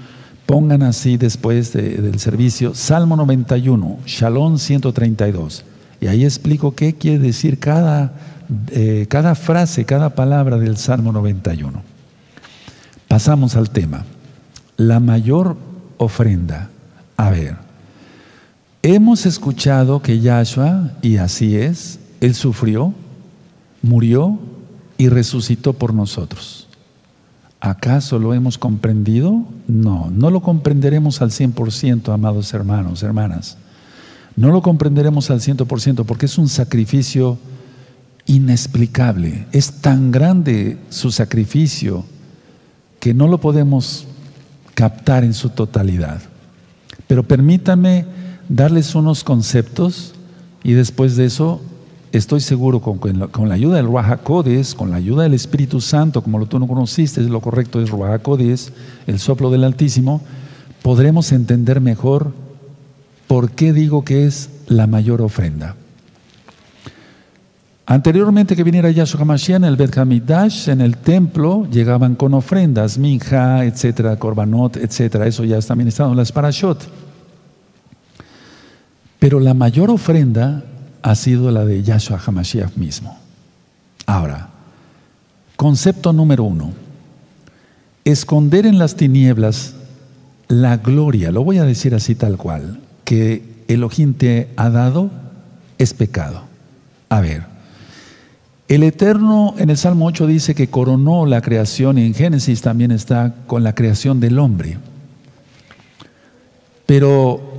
Pongan 0.46 0.82
así 0.82 1.16
después 1.16 1.72
del 1.72 2.18
servicio 2.18 2.74
Salmo 2.74 3.16
91, 3.16 3.98
Shalom 4.04 4.58
132. 4.58 5.64
Y 6.00 6.06
ahí 6.06 6.24
explico 6.24 6.74
qué 6.74 6.94
quiere 6.94 7.18
decir 7.18 7.58
cada, 7.58 8.12
eh, 8.70 9.06
cada 9.08 9.34
frase, 9.34 9.86
cada 9.86 10.14
palabra 10.14 10.58
del 10.58 10.76
Salmo 10.76 11.12
91. 11.12 11.82
Pasamos 13.08 13.56
al 13.56 13.70
tema. 13.70 14.04
La 14.76 15.00
mayor 15.00 15.56
ofrenda. 15.96 16.68
A 17.16 17.30
ver, 17.30 17.56
hemos 18.82 19.24
escuchado 19.24 20.02
que 20.02 20.20
Yahshua, 20.20 20.90
y 21.00 21.16
así 21.16 21.56
es, 21.56 22.00
Él 22.20 22.34
sufrió, 22.34 22.92
murió 23.80 24.38
y 24.98 25.08
resucitó 25.08 25.72
por 25.72 25.94
nosotros. 25.94 26.63
¿Acaso 27.64 28.18
lo 28.18 28.34
hemos 28.34 28.58
comprendido? 28.58 29.42
No, 29.66 30.10
no 30.10 30.28
lo 30.28 30.42
comprenderemos 30.42 31.22
al 31.22 31.30
100%, 31.30 32.12
amados 32.12 32.52
hermanos, 32.52 33.02
hermanas. 33.02 33.56
No 34.36 34.50
lo 34.50 34.60
comprenderemos 34.60 35.30
al 35.30 35.40
ciento 35.40 35.64
por 35.64 35.80
ciento 35.80 36.04
porque 36.04 36.26
es 36.26 36.36
un 36.36 36.50
sacrificio 36.50 37.38
inexplicable. 38.26 39.46
Es 39.50 39.80
tan 39.80 40.10
grande 40.12 40.76
su 40.90 41.10
sacrificio 41.10 42.04
que 43.00 43.14
no 43.14 43.28
lo 43.28 43.40
podemos 43.40 44.06
captar 44.74 45.24
en 45.24 45.32
su 45.32 45.48
totalidad. 45.48 46.20
Pero 47.06 47.22
permítanme 47.22 48.04
darles 48.50 48.94
unos 48.94 49.24
conceptos 49.24 50.12
y 50.62 50.74
después 50.74 51.16
de 51.16 51.24
eso 51.24 51.62
estoy 52.18 52.40
seguro 52.40 52.80
con, 52.80 52.98
con 52.98 53.48
la 53.48 53.54
ayuda 53.54 53.76
del 53.76 53.86
Ruajacodes, 53.86 54.74
con 54.74 54.90
la 54.90 54.96
ayuda 54.96 55.24
del 55.24 55.34
Espíritu 55.34 55.80
Santo, 55.80 56.22
como 56.22 56.38
lo 56.38 56.46
tú 56.46 56.58
no 56.58 56.68
conociste, 56.68 57.20
lo 57.22 57.40
correcto 57.40 57.80
es 57.80 57.90
Ruajacodes, 57.90 58.72
el 59.06 59.18
soplo 59.18 59.50
del 59.50 59.64
Altísimo, 59.64 60.20
podremos 60.82 61.32
entender 61.32 61.80
mejor 61.80 62.32
por 63.26 63.50
qué 63.50 63.72
digo 63.72 64.04
que 64.04 64.26
es 64.26 64.50
la 64.66 64.86
mayor 64.86 65.22
ofrenda. 65.22 65.76
Anteriormente 67.86 68.56
que 68.56 68.64
viniera 68.64 68.90
Yahshua 68.90 69.20
HaMashiach 69.20 69.56
en 69.56 69.64
el 69.64 69.76
Bet 69.76 69.98
Hamidash, 69.98 70.70
en 70.70 70.80
el 70.80 70.96
templo, 70.96 71.66
llegaban 71.70 72.14
con 72.14 72.32
ofrendas, 72.32 72.96
minja, 72.96 73.64
etcétera, 73.64 74.16
korbanot, 74.16 74.78
etcétera. 74.78 75.26
Eso 75.26 75.44
ya 75.44 75.58
está 75.58 75.74
ministrado 75.74 76.10
en 76.12 76.16
las 76.16 76.32
parashot. 76.32 76.82
Pero 79.18 79.38
la 79.38 79.52
mayor 79.52 79.90
ofrenda 79.90 80.64
ha 81.04 81.14
sido 81.14 81.50
la 81.50 81.66
de 81.66 81.82
Yahshua 81.82 82.18
HaMashiach 82.18 82.76
mismo. 82.76 83.18
Ahora, 84.06 84.48
concepto 85.54 86.14
número 86.14 86.44
uno. 86.44 86.72
Esconder 88.06 88.64
en 88.64 88.78
las 88.78 88.96
tinieblas 88.96 89.74
la 90.48 90.78
gloria, 90.78 91.30
lo 91.30 91.44
voy 91.44 91.58
a 91.58 91.64
decir 91.64 91.94
así 91.94 92.14
tal 92.14 92.38
cual, 92.38 92.80
que 93.04 93.42
Elohim 93.68 94.14
te 94.14 94.48
ha 94.56 94.70
dado 94.70 95.10
es 95.76 95.92
pecado. 95.92 96.44
A 97.10 97.20
ver, 97.20 97.44
el 98.68 98.82
Eterno 98.82 99.56
en 99.58 99.68
el 99.68 99.76
Salmo 99.76 100.06
8 100.06 100.26
dice 100.26 100.54
que 100.54 100.68
coronó 100.70 101.26
la 101.26 101.42
creación 101.42 101.98
y 101.98 102.06
en 102.06 102.14
Génesis 102.14 102.62
también 102.62 102.90
está 102.90 103.34
con 103.46 103.62
la 103.62 103.74
creación 103.74 104.20
del 104.20 104.38
hombre. 104.38 104.78
Pero, 106.86 107.53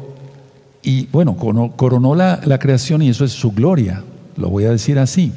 y 0.86 1.08
bueno, 1.12 1.36
coronó 1.36 2.14
la, 2.14 2.60
creación 2.60 3.02
y 3.02 3.10
eso 3.10 3.26
es 3.26 3.32
su 3.32 3.52
gloria, 3.52 4.04
lo 4.38 4.50
voy 4.50 4.66
a 4.66 4.72
decir 4.72 5.00
así. 5.00 5.34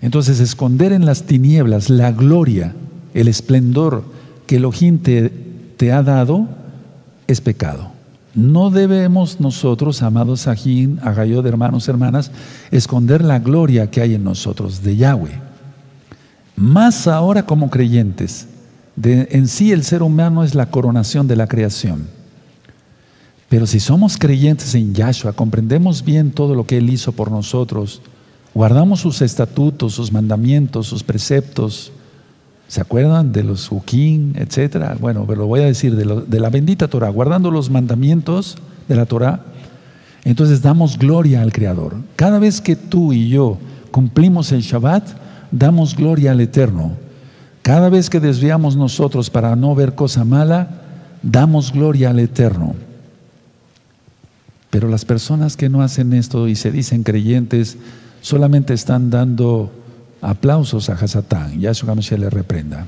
Entonces, 0.00 0.40
esconder 0.40 0.92
en 0.92 1.04
las 1.04 1.24
tinieblas 1.24 1.90
la 1.90 2.10
gloria, 2.10 2.74
el 3.12 3.28
esplendor 3.28 4.02
que 4.46 4.56
Elohim 4.56 4.98
te, 4.98 5.28
te 5.76 5.92
ha 5.92 6.02
dado, 6.02 6.48
es 7.26 7.42
pecado. 7.42 7.90
No 8.34 8.70
debemos 8.70 9.40
nosotros, 9.40 10.02
amados 10.02 10.46
Ajín, 10.46 11.00
Agayod, 11.02 11.46
hermanos, 11.46 11.86
hermanas, 11.88 12.30
esconder 12.70 13.22
la 13.22 13.40
gloria 13.40 13.90
que 13.90 14.00
hay 14.00 14.14
en 14.14 14.24
nosotros 14.24 14.82
de 14.82 14.96
Yahweh. 14.96 15.40
Más 16.56 17.06
ahora 17.06 17.44
como 17.44 17.68
creyentes, 17.68 18.46
de, 18.96 19.28
en 19.32 19.48
sí 19.48 19.70
el 19.70 19.84
ser 19.84 20.02
humano 20.02 20.44
es 20.44 20.54
la 20.54 20.70
coronación 20.70 21.28
de 21.28 21.36
la 21.36 21.46
creación. 21.46 22.17
Pero 23.48 23.66
si 23.66 23.80
somos 23.80 24.18
creyentes 24.18 24.74
en 24.74 24.94
Yahshua, 24.94 25.32
comprendemos 25.32 26.04
bien 26.04 26.30
todo 26.32 26.54
lo 26.54 26.66
que 26.66 26.78
Él 26.78 26.90
hizo 26.90 27.12
por 27.12 27.30
nosotros, 27.30 28.02
guardamos 28.54 29.00
sus 29.00 29.22
estatutos, 29.22 29.94
sus 29.94 30.12
mandamientos, 30.12 30.86
sus 30.86 31.02
preceptos, 31.02 31.92
¿Se 32.68 32.82
acuerdan 32.82 33.32
de 33.32 33.44
los 33.44 33.72
Uquín, 33.72 34.34
etcétera? 34.36 34.94
Bueno, 35.00 35.24
pero 35.26 35.40
lo 35.40 35.46
voy 35.46 35.60
a 35.60 35.64
decir 35.64 35.96
de, 35.96 36.38
la 36.40 36.50
bendita 36.50 36.86
Torah, 36.86 37.08
guardando 37.08 37.50
los 37.50 37.70
mandamientos 37.70 38.58
de 38.86 38.94
la 38.94 39.06
Torah, 39.06 39.40
entonces 40.24 40.60
damos 40.60 40.98
gloria 40.98 41.40
al 41.40 41.50
Creador. 41.50 41.96
Cada 42.14 42.38
vez 42.38 42.60
que 42.60 42.76
tú 42.76 43.14
y 43.14 43.30
yo 43.30 43.56
cumplimos 43.90 44.52
el 44.52 44.60
Shabbat, 44.60 45.02
damos 45.50 45.96
gloria 45.96 46.32
al 46.32 46.42
Eterno. 46.42 46.92
Cada 47.62 47.88
vez 47.88 48.10
que 48.10 48.20
desviamos 48.20 48.76
nosotros 48.76 49.30
para 49.30 49.56
no 49.56 49.74
ver 49.74 49.94
cosa 49.94 50.26
mala, 50.26 50.82
damos 51.22 51.72
gloria 51.72 52.10
al 52.10 52.18
Eterno. 52.18 52.74
Pero 54.70 54.88
las 54.88 55.04
personas 55.04 55.56
que 55.56 55.68
no 55.68 55.82
hacen 55.82 56.12
esto 56.12 56.48
y 56.48 56.54
se 56.54 56.70
dicen 56.70 57.02
creyentes, 57.02 57.76
solamente 58.20 58.74
están 58.74 59.10
dando 59.10 59.70
Aplausos 60.20 60.90
a 60.90 60.94
Hasatán. 60.94 61.60
Yahshua 61.60 62.00
se 62.02 62.18
le 62.18 62.28
reprenda. 62.28 62.86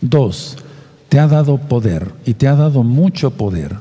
Dos, 0.00 0.56
te 1.08 1.18
ha 1.18 1.26
dado 1.26 1.58
poder 1.58 2.12
y 2.24 2.34
te 2.34 2.48
ha 2.48 2.56
dado 2.56 2.82
mucho 2.82 3.32
poder. 3.32 3.76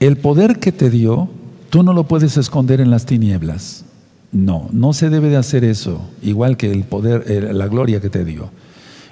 El 0.00 0.16
poder 0.18 0.58
que 0.58 0.72
te 0.72 0.90
dio, 0.90 1.28
tú 1.70 1.82
no 1.82 1.92
lo 1.92 2.04
puedes 2.04 2.36
esconder 2.36 2.80
en 2.80 2.90
las 2.90 3.06
tinieblas. 3.06 3.84
No, 4.30 4.68
no 4.72 4.92
se 4.92 5.08
debe 5.08 5.30
de 5.30 5.38
hacer 5.38 5.64
eso, 5.64 6.02
igual 6.22 6.58
que 6.58 6.70
el 6.70 6.84
poder, 6.84 7.54
la 7.54 7.66
gloria 7.66 8.00
que 8.00 8.10
te 8.10 8.24
dio. 8.24 8.50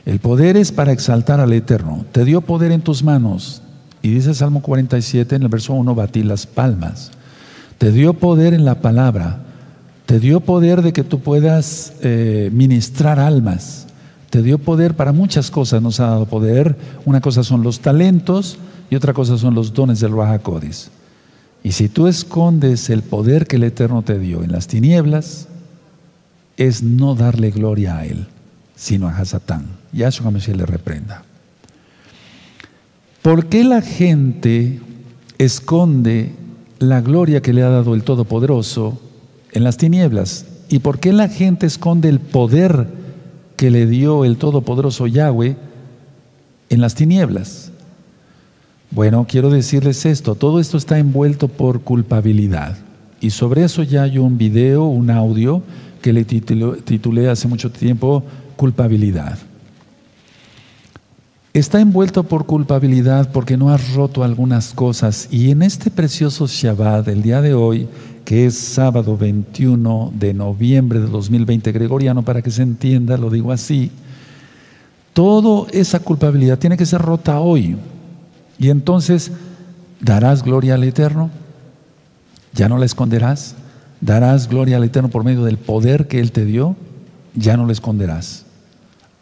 El 0.05 0.21
poder 0.21 0.57
es 0.57 0.73
para 0.73 0.93
exaltar 0.93 1.41
al 1.41 1.53
Eterno. 1.53 2.05
Te 2.13 2.25
dio 2.25 2.43
poder 2.43 2.71
en 2.71 2.83
tus 2.83 3.03
manos. 3.03 3.63
Y 4.07 4.11
dice 4.11 4.35
Salmo 4.35 4.63
47 4.63 5.35
en 5.35 5.43
el 5.43 5.49
verso 5.49 5.73
1, 5.73 5.93
batí 5.97 6.23
las 6.23 6.47
palmas. 6.47 7.11
Te 7.77 7.91
dio 7.91 8.15
poder 8.15 8.55
en 8.55 8.65
la 8.65 8.77
palabra. 8.77 9.41
Te 10.07 10.21
dio 10.21 10.39
poder 10.39 10.83
de 10.83 10.93
que 10.93 11.03
tú 11.03 11.19
puedas 11.19 11.93
eh, 12.03 12.49
ministrar 12.53 13.19
almas. 13.19 13.89
Te 14.31 14.43
dio 14.43 14.59
poder 14.59 14.95
para 14.95 15.11
muchas 15.11 15.51
cosas, 15.51 15.83
nos 15.83 15.99
ha 15.99 16.07
dado 16.07 16.27
poder. 16.27 16.77
Una 17.05 17.21
cosa 17.21 17.43
son 17.43 17.65
los 17.65 17.81
talentos 17.81 18.59
y 18.91 18.95
otra 18.95 19.13
cosa 19.13 19.39
son 19.39 19.57
los 19.57 19.75
dones 19.75 19.99
del 19.99 20.13
Codis. 20.41 20.89
Y 21.65 21.73
si 21.73 21.89
tú 21.89 22.07
escondes 22.07 22.91
el 22.91 23.03
poder 23.03 23.49
que 23.49 23.57
el 23.57 23.65
Eterno 23.65 24.03
te 24.03 24.21
dio 24.21 24.45
en 24.45 24.53
las 24.53 24.69
tinieblas, 24.69 25.49
es 26.57 26.85
no 26.85 27.17
darle 27.17 27.51
gloria 27.51 27.99
a 27.99 28.07
Él, 28.07 28.29
sino 28.77 29.09
a 29.09 29.19
Hasatán. 29.19 29.67
Yahshua 29.93 30.31
Mashiach 30.31 30.57
le 30.57 30.65
reprenda. 30.65 31.26
¿Por 33.27 33.47
qué 33.47 33.65
la 33.65 33.83
gente 33.83 34.79
esconde 35.37 36.31
la 36.79 37.01
gloria 37.01 37.43
que 37.43 37.53
le 37.53 37.65
ha 37.65 37.69
dado 37.71 37.97
el 37.97 38.05
Todopoderoso 38.05 39.01
en 39.51 39.65
las 39.65 39.79
tinieblas. 39.79 40.47
¿Y 40.69 40.79
por 40.79 41.01
qué 41.01 41.13
la 41.13 41.29
gente 41.29 41.67
esconde 41.67 42.09
el 42.09 42.21
poder 42.21 42.87
que 43.57 43.73
le 43.73 43.87
dio 43.89 44.25
el 44.25 44.37
Todopoderoso 44.37 45.09
Yahweh 45.09 45.57
en 46.71 46.81
las 46.81 46.95
tinieblas? 46.95 47.73
Bueno, 48.93 49.27
quiero 49.29 49.51
decirles 49.51 50.07
esto, 50.07 50.37
todo 50.37 50.61
esto 50.61 50.77
está 50.77 50.97
envuelto 50.97 51.49
por 51.49 51.81
culpabilidad. 51.81 52.77
Y 53.21 53.31
sobre 53.31 53.65
eso 53.65 53.83
ya 53.83 54.05
hay 54.05 54.19
un 54.19 54.39
video, 54.39 54.85
un 54.85 55.11
audio 55.11 55.65
que 56.01 56.13
le 56.13 56.25
titulé 56.25 57.29
hace 57.29 57.49
mucho 57.49 57.73
tiempo, 57.73 58.23
culpabilidad. 58.55 59.37
Está 61.57 61.81
envuelto 61.81 62.25
por 62.25 62.45
culpabilidad 62.45 63.33
porque 63.33 63.57
no 63.57 63.71
has 63.71 63.95
roto 63.95 64.23
algunas 64.23 64.75
cosas. 64.75 65.27
Y 65.31 65.51
en 65.51 65.63
este 65.63 65.91
precioso 65.91 66.47
Shabbat, 66.47 67.09
el 67.09 67.23
día 67.23 67.41
de 67.41 67.55
hoy, 67.55 67.89
que 68.27 68.45
es 68.45 68.59
sábado 68.59 69.17
21 69.17 70.13
de 70.15 70.35
noviembre 70.35 71.01
de 71.01 71.07
2020 71.07 71.73
gregoriano, 71.73 72.23
para 72.23 72.43
que 72.43 72.51
se 72.51 72.61
entienda, 72.61 73.17
lo 73.17 73.31
digo 73.31 73.53
así, 73.53 73.91
toda 75.15 75.67
esa 75.73 75.99
culpabilidad 75.99 76.59
tiene 76.59 76.77
que 76.77 76.85
ser 76.85 77.01
rota 77.01 77.41
hoy. 77.41 77.79
Y 78.59 78.69
entonces, 78.69 79.33
¿darás 79.99 80.43
gloria 80.43 80.75
al 80.75 80.85
Eterno? 80.85 81.31
¿Ya 82.53 82.69
no 82.69 82.77
la 82.77 82.85
esconderás? 82.85 83.55
¿Darás 84.03 84.51
gloria 84.51 84.77
al 84.77 84.85
Eterno 84.85 85.09
por 85.09 85.25
medio 85.25 85.43
del 85.43 85.57
poder 85.57 86.07
que 86.07 86.21
Él 86.21 86.33
te 86.33 86.45
dio? 86.45 86.77
Ya 87.35 87.57
no 87.57 87.65
la 87.65 87.73
esconderás. 87.73 88.45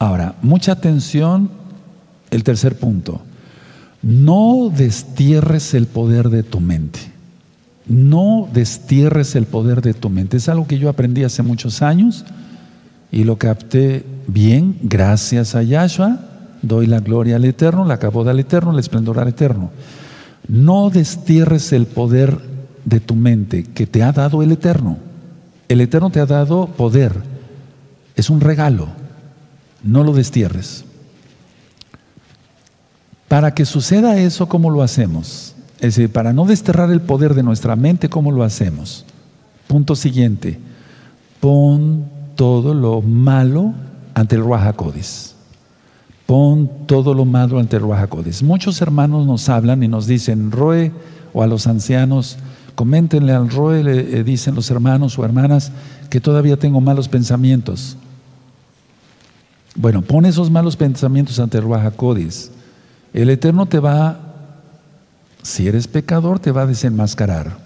Ahora, 0.00 0.34
mucha 0.42 0.72
atención, 0.72 1.62
el 2.34 2.44
tercer 2.44 2.76
punto. 2.76 3.20
No 4.02 4.70
destierres 4.74 5.72
el 5.72 5.86
poder 5.86 6.28
de 6.28 6.42
tu 6.42 6.60
mente. 6.60 6.98
No 7.86 8.48
destierres 8.52 9.36
el 9.36 9.46
poder 9.46 9.80
de 9.82 9.94
tu 9.94 10.10
mente. 10.10 10.36
Es 10.36 10.48
algo 10.48 10.66
que 10.66 10.78
yo 10.78 10.88
aprendí 10.88 11.22
hace 11.24 11.42
muchos 11.42 11.80
años 11.80 12.24
y 13.12 13.24
lo 13.24 13.36
capté 13.36 14.04
bien 14.26 14.76
gracias 14.82 15.54
a 15.54 15.62
Yahshua. 15.62 16.18
Doy 16.62 16.86
la 16.86 17.00
gloria 17.00 17.36
al 17.36 17.44
Eterno, 17.44 17.84
la 17.84 17.98
caboda 17.98 18.32
al 18.32 18.40
Eterno, 18.40 18.72
el 18.72 18.78
esplendor 18.78 19.18
al 19.18 19.28
Eterno. 19.28 19.70
No 20.48 20.90
destierres 20.90 21.72
el 21.72 21.86
poder 21.86 22.38
de 22.84 23.00
tu 23.00 23.14
mente 23.14 23.62
que 23.62 23.86
te 23.86 24.02
ha 24.02 24.12
dado 24.12 24.42
el 24.42 24.52
Eterno. 24.52 24.98
El 25.68 25.80
Eterno 25.80 26.10
te 26.10 26.20
ha 26.20 26.26
dado 26.26 26.66
poder. 26.66 27.12
Es 28.16 28.28
un 28.28 28.40
regalo. 28.40 28.88
No 29.82 30.02
lo 30.02 30.12
destierres. 30.12 30.84
Para 33.34 33.52
que 33.52 33.64
suceda 33.64 34.16
eso, 34.16 34.48
¿cómo 34.48 34.70
lo 34.70 34.80
hacemos? 34.80 35.56
Es 35.80 35.96
decir, 35.96 36.08
para 36.08 36.32
no 36.32 36.44
desterrar 36.44 36.92
el 36.92 37.00
poder 37.00 37.34
de 37.34 37.42
nuestra 37.42 37.74
mente, 37.74 38.08
¿cómo 38.08 38.30
lo 38.30 38.44
hacemos? 38.44 39.04
Punto 39.66 39.96
siguiente. 39.96 40.60
Pon 41.40 42.04
todo 42.36 42.74
lo 42.74 43.02
malo 43.02 43.74
ante 44.14 44.36
el 44.36 44.42
Ruajacodes. 44.42 45.34
Pon 46.26 46.70
todo 46.86 47.12
lo 47.12 47.24
malo 47.24 47.58
ante 47.58 47.74
el 47.74 47.82
Ruajacodes. 47.82 48.40
Muchos 48.44 48.80
hermanos 48.80 49.26
nos 49.26 49.48
hablan 49.48 49.82
y 49.82 49.88
nos 49.88 50.06
dicen, 50.06 50.52
Roe, 50.52 50.92
o 51.32 51.42
a 51.42 51.48
los 51.48 51.66
ancianos, 51.66 52.38
Coméntenle 52.76 53.32
al 53.32 53.50
Roe, 53.50 53.82
le 53.82 54.16
eh, 54.16 54.22
dicen 54.22 54.54
los 54.54 54.70
hermanos 54.70 55.18
o 55.18 55.24
hermanas, 55.24 55.72
que 56.08 56.20
todavía 56.20 56.56
tengo 56.56 56.80
malos 56.80 57.08
pensamientos. 57.08 57.96
Bueno, 59.74 60.02
pon 60.02 60.24
esos 60.24 60.52
malos 60.52 60.76
pensamientos 60.76 61.40
ante 61.40 61.58
el 61.58 61.64
Ruajacodis. 61.64 62.52
El 63.14 63.30
Eterno 63.30 63.66
te 63.66 63.78
va, 63.78 64.18
si 65.40 65.68
eres 65.68 65.86
pecador, 65.86 66.40
te 66.40 66.50
va 66.50 66.62
a 66.62 66.66
desenmascarar. 66.66 67.56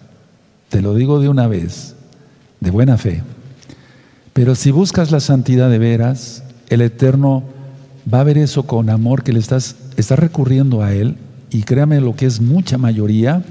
Te 0.69 0.83
lo 0.83 0.95
digo 0.95 1.21
de 1.21 1.31
una 1.31 1.47
vez, 1.49 1.95
de 2.61 2.71
buena 2.71 2.99
fe. 2.99 3.23
Pero 4.35 4.55
si 4.55 4.71
buscas 4.71 5.11
la 5.11 5.21
santidad 5.21 5.71
de 5.71 5.79
veras, 5.79 6.45
el 6.69 6.83
Eterno 6.83 7.45
va 8.13 8.21
a 8.21 8.25
ver 8.25 8.37
eso 8.37 8.65
con 8.65 8.91
amor 8.91 9.23
que 9.23 9.33
le 9.33 9.39
estás, 9.39 9.77
estás 9.97 10.19
recurriendo 10.19 10.83
a 10.83 10.93
Él. 10.93 11.17
Y 11.49 11.63
créame 11.63 11.99
lo 12.03 12.15
que 12.15 12.27
es 12.27 12.43
mucha 12.43 12.77
mayoría, 12.77 13.43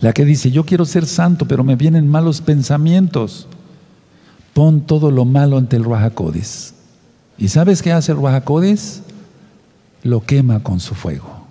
la 0.00 0.14
que 0.14 0.24
dice, 0.24 0.50
yo 0.50 0.64
quiero 0.64 0.86
ser 0.86 1.04
santo, 1.04 1.46
pero 1.46 1.64
me 1.64 1.76
vienen 1.76 2.08
malos 2.08 2.40
pensamientos. 2.40 3.46
Pon 4.54 4.80
todo 4.80 5.10
lo 5.10 5.26
malo 5.26 5.58
ante 5.58 5.76
el 5.76 5.84
Ruajacodis. 5.84 6.72
¿Y 7.36 7.48
sabes 7.48 7.82
qué 7.82 7.92
hace 7.92 8.12
el 8.12 8.18
Ruajacodis? 8.18 9.02
Lo 10.02 10.20
quema 10.20 10.62
con 10.62 10.80
su 10.80 10.94
fuego. 10.94 11.46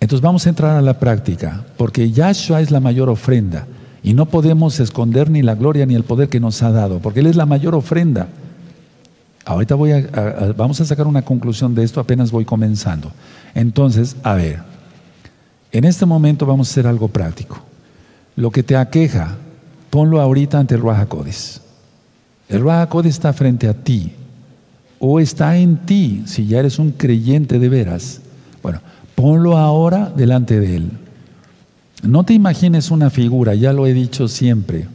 Entonces 0.00 0.22
vamos 0.22 0.46
a 0.46 0.48
entrar 0.48 0.76
a 0.76 0.82
la 0.82 0.98
práctica, 0.98 1.64
porque 1.76 2.10
Yahshua 2.10 2.62
es 2.62 2.70
la 2.70 2.80
mayor 2.80 3.10
ofrenda 3.10 3.66
y 4.02 4.14
no 4.14 4.26
podemos 4.26 4.80
esconder 4.80 5.30
ni 5.30 5.42
la 5.42 5.54
gloria 5.54 5.84
ni 5.84 5.94
el 5.94 6.04
poder 6.04 6.30
que 6.30 6.40
nos 6.40 6.62
ha 6.62 6.70
dado, 6.70 7.00
porque 7.00 7.20
Él 7.20 7.26
es 7.26 7.36
la 7.36 7.44
mayor 7.44 7.74
ofrenda. 7.74 8.28
Ahorita 9.44 9.74
voy 9.74 9.92
a, 9.92 10.54
vamos 10.56 10.80
a 10.80 10.86
sacar 10.86 11.06
una 11.06 11.22
conclusión 11.22 11.74
de 11.74 11.84
esto, 11.84 12.00
apenas 12.00 12.30
voy 12.30 12.46
comenzando. 12.46 13.12
Entonces, 13.54 14.16
a 14.22 14.34
ver, 14.34 14.60
en 15.70 15.84
este 15.84 16.06
momento 16.06 16.46
vamos 16.46 16.68
a 16.68 16.70
hacer 16.70 16.86
algo 16.86 17.08
práctico. 17.08 17.60
Lo 18.36 18.50
que 18.50 18.62
te 18.62 18.76
aqueja, 18.76 19.36
ponlo 19.90 20.20
ahorita 20.20 20.58
ante 20.58 20.76
el 20.76 20.82
Raja 20.82 21.06
El 22.48 22.64
Raja 22.64 22.88
está 23.04 23.34
frente 23.34 23.68
a 23.68 23.74
ti 23.74 24.14
o 25.00 25.18
está 25.18 25.56
en 25.56 25.78
ti, 25.78 26.22
si 26.26 26.46
ya 26.46 26.60
eres 26.60 26.78
un 26.78 26.92
creyente 26.92 27.58
de 27.58 27.68
veras. 27.70 28.20
Bueno, 28.62 28.80
ponlo 29.14 29.56
ahora 29.56 30.12
delante 30.14 30.60
de 30.60 30.76
Él. 30.76 30.90
No 32.02 32.24
te 32.24 32.34
imagines 32.34 32.90
una 32.90 33.08
figura, 33.08 33.54
ya 33.54 33.72
lo 33.72 33.86
he 33.86 33.94
dicho 33.94 34.28
siempre, 34.28 34.86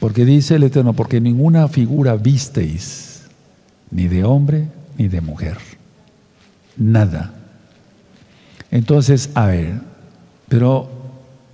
porque 0.00 0.24
dice 0.24 0.54
el 0.54 0.62
Eterno, 0.62 0.92
porque 0.92 1.20
ninguna 1.20 1.66
figura 1.68 2.14
visteis, 2.16 3.22
ni 3.90 4.08
de 4.08 4.24
hombre 4.24 4.68
ni 4.96 5.08
de 5.08 5.20
mujer. 5.20 5.58
Nada. 6.76 7.32
Entonces, 8.70 9.30
a 9.34 9.46
ver, 9.46 9.74
pero 10.48 10.88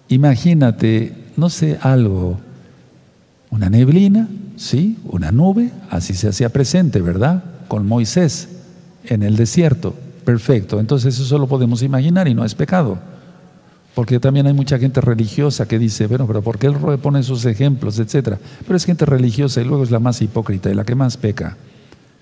imagínate, 0.08 1.14
no 1.38 1.48
sé, 1.48 1.78
algo, 1.80 2.38
una 3.50 3.70
neblina, 3.70 4.28
¿sí? 4.56 4.98
Una 5.04 5.32
nube, 5.32 5.70
así 5.90 6.12
se 6.12 6.28
hacía 6.28 6.50
presente, 6.50 7.00
¿verdad? 7.00 7.42
Con 7.68 7.86
Moisés 7.86 8.48
en 9.04 9.22
el 9.22 9.36
desierto. 9.36 9.94
Perfecto, 10.24 10.80
entonces 10.80 11.18
eso 11.18 11.38
lo 11.38 11.46
podemos 11.46 11.82
imaginar 11.82 12.28
y 12.28 12.34
no 12.34 12.44
es 12.44 12.54
pecado. 12.54 12.98
Porque 13.94 14.20
también 14.20 14.46
hay 14.46 14.52
mucha 14.52 14.78
gente 14.78 15.00
religiosa 15.00 15.66
que 15.66 15.78
dice, 15.78 16.06
bueno, 16.06 16.26
pero 16.26 16.42
¿por 16.42 16.58
qué 16.58 16.68
Roe 16.68 16.98
pone 16.98 17.20
esos 17.20 17.44
ejemplos, 17.46 17.98
etcétera? 17.98 18.38
Pero 18.64 18.76
es 18.76 18.84
gente 18.84 19.04
religiosa 19.04 19.60
y 19.60 19.64
luego 19.64 19.82
es 19.82 19.90
la 19.90 19.98
más 19.98 20.22
hipócrita 20.22 20.70
y 20.70 20.74
la 20.74 20.84
que 20.84 20.94
más 20.94 21.16
peca. 21.16 21.56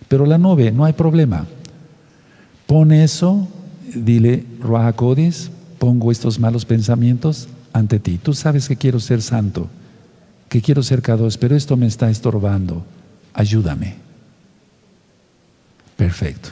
Pero 0.09 0.25
la 0.25 0.39
nube, 0.39 0.73
no 0.73 0.85
hay 0.85 0.93
problema. 0.93 1.47
Pone 2.67 3.05
eso, 3.05 3.47
dile, 3.95 4.47
Ruajakodis, 4.61 5.51
pongo 5.79 6.11
estos 6.11 6.39
malos 6.39 6.65
pensamientos 6.65 7.49
ante 7.73 7.99
ti. 7.99 8.19
Tú 8.23 8.33
sabes 8.33 8.69
que 8.69 8.77
quiero 8.77 9.01
ser 9.01 9.21
santo, 9.21 9.69
que 10.49 10.63
quiero 10.63 10.83
ser 10.83 11.03
cados, 11.03 11.37
pero 11.37 11.55
esto 11.55 11.77
me 11.77 11.87
está 11.87 12.09
estorbando. 12.09 12.85
Ayúdame. 13.35 14.06
Perfecto. 15.97 16.51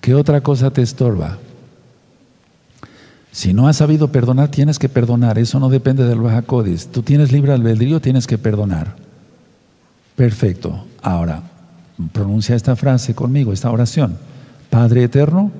¿Qué 0.00 0.14
otra 0.14 0.40
cosa 0.40 0.70
te 0.70 0.82
estorba? 0.82 1.38
Si 3.32 3.52
no 3.52 3.68
has 3.68 3.76
sabido 3.76 4.10
perdonar, 4.10 4.50
tienes 4.50 4.78
que 4.78 4.88
perdonar. 4.88 5.38
Eso 5.38 5.60
no 5.60 5.68
depende 5.68 6.04
del 6.06 6.20
Codis. 6.46 6.88
Tú 6.88 7.02
tienes 7.02 7.32
libre 7.32 7.52
albedrío, 7.52 8.00
tienes 8.00 8.26
que 8.26 8.38
perdonar. 8.38 8.96
Perfecto. 10.16 10.86
Ahora, 11.02 11.42
pronuncia 12.12 12.56
esta 12.56 12.76
frase 12.76 13.14
conmigo, 13.14 13.52
esta 13.52 13.70
oración. 13.70 14.16
Padre 14.70 15.04
eterno, 15.04 15.50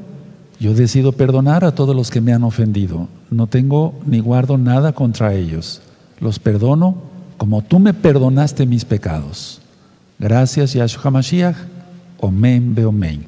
yo 0.58 0.72
decido 0.72 1.12
perdonar 1.12 1.64
a 1.64 1.74
todos 1.74 1.94
los 1.94 2.10
que 2.10 2.22
me 2.22 2.32
han 2.32 2.44
ofendido. 2.44 3.08
No 3.30 3.46
tengo 3.46 3.94
ni 4.06 4.20
guardo 4.20 4.56
nada 4.56 4.92
contra 4.92 5.34
ellos. 5.34 5.82
Los 6.18 6.38
perdono 6.38 6.96
como 7.36 7.62
tú 7.62 7.78
me 7.78 7.92
perdonaste 7.92 8.64
mis 8.64 8.86
pecados. 8.86 9.60
Gracias, 10.18 10.72
Yahshua 10.72 11.10
Mashiach. 11.10 11.56
Omen, 12.18 12.74
beomen. 12.74 13.26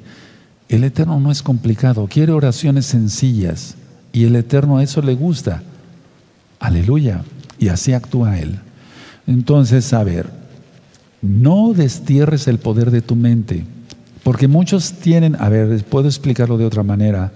El 0.69 0.85
Eterno 0.85 1.19
no 1.21 1.31
es 1.31 1.43
complicado, 1.43 2.07
quiere 2.09 2.33
oraciones 2.33 2.87
sencillas 2.87 3.75
y 4.13 4.25
el 4.25 4.37
Eterno 4.37 4.79
a 4.79 4.83
eso 4.83 5.01
le 5.03 5.15
gusta. 5.15 5.63
Aleluya. 6.61 7.23
Y 7.59 7.69
así 7.69 7.93
actúa 7.93 8.39
Él. 8.39 8.59
Entonces, 9.27 9.93
a 9.93 10.05
ver, 10.05 10.31
no 11.23 11.73
destierres 11.73 12.47
el 12.49 12.59
poder 12.59 12.91
de 12.91 13.03
tu 13.03 13.17
mente. 13.17 13.65
Porque 14.23 14.49
muchos 14.49 14.93
tienen, 14.93 15.37
a 15.41 15.49
ver, 15.49 15.85
puedo 15.85 16.07
explicarlo 16.07 16.59
de 16.59 16.67
otra 16.67 16.83
manera, 16.83 17.33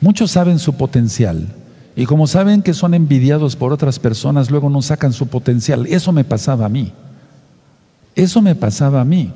muchos 0.00 0.30
saben 0.30 0.58
su 0.58 0.74
potencial 0.74 1.48
y 1.96 2.04
como 2.04 2.26
saben 2.26 2.62
que 2.62 2.74
son 2.74 2.92
envidiados 2.92 3.56
por 3.56 3.72
otras 3.72 3.98
personas, 3.98 4.50
luego 4.50 4.68
no 4.68 4.82
sacan 4.82 5.14
su 5.14 5.28
potencial. 5.28 5.86
Eso 5.86 6.12
me 6.12 6.24
pasaba 6.24 6.66
a 6.66 6.68
mí. 6.68 6.92
Eso 8.14 8.42
me 8.42 8.54
pasaba 8.54 9.00
a 9.00 9.04
mí. 9.04 9.32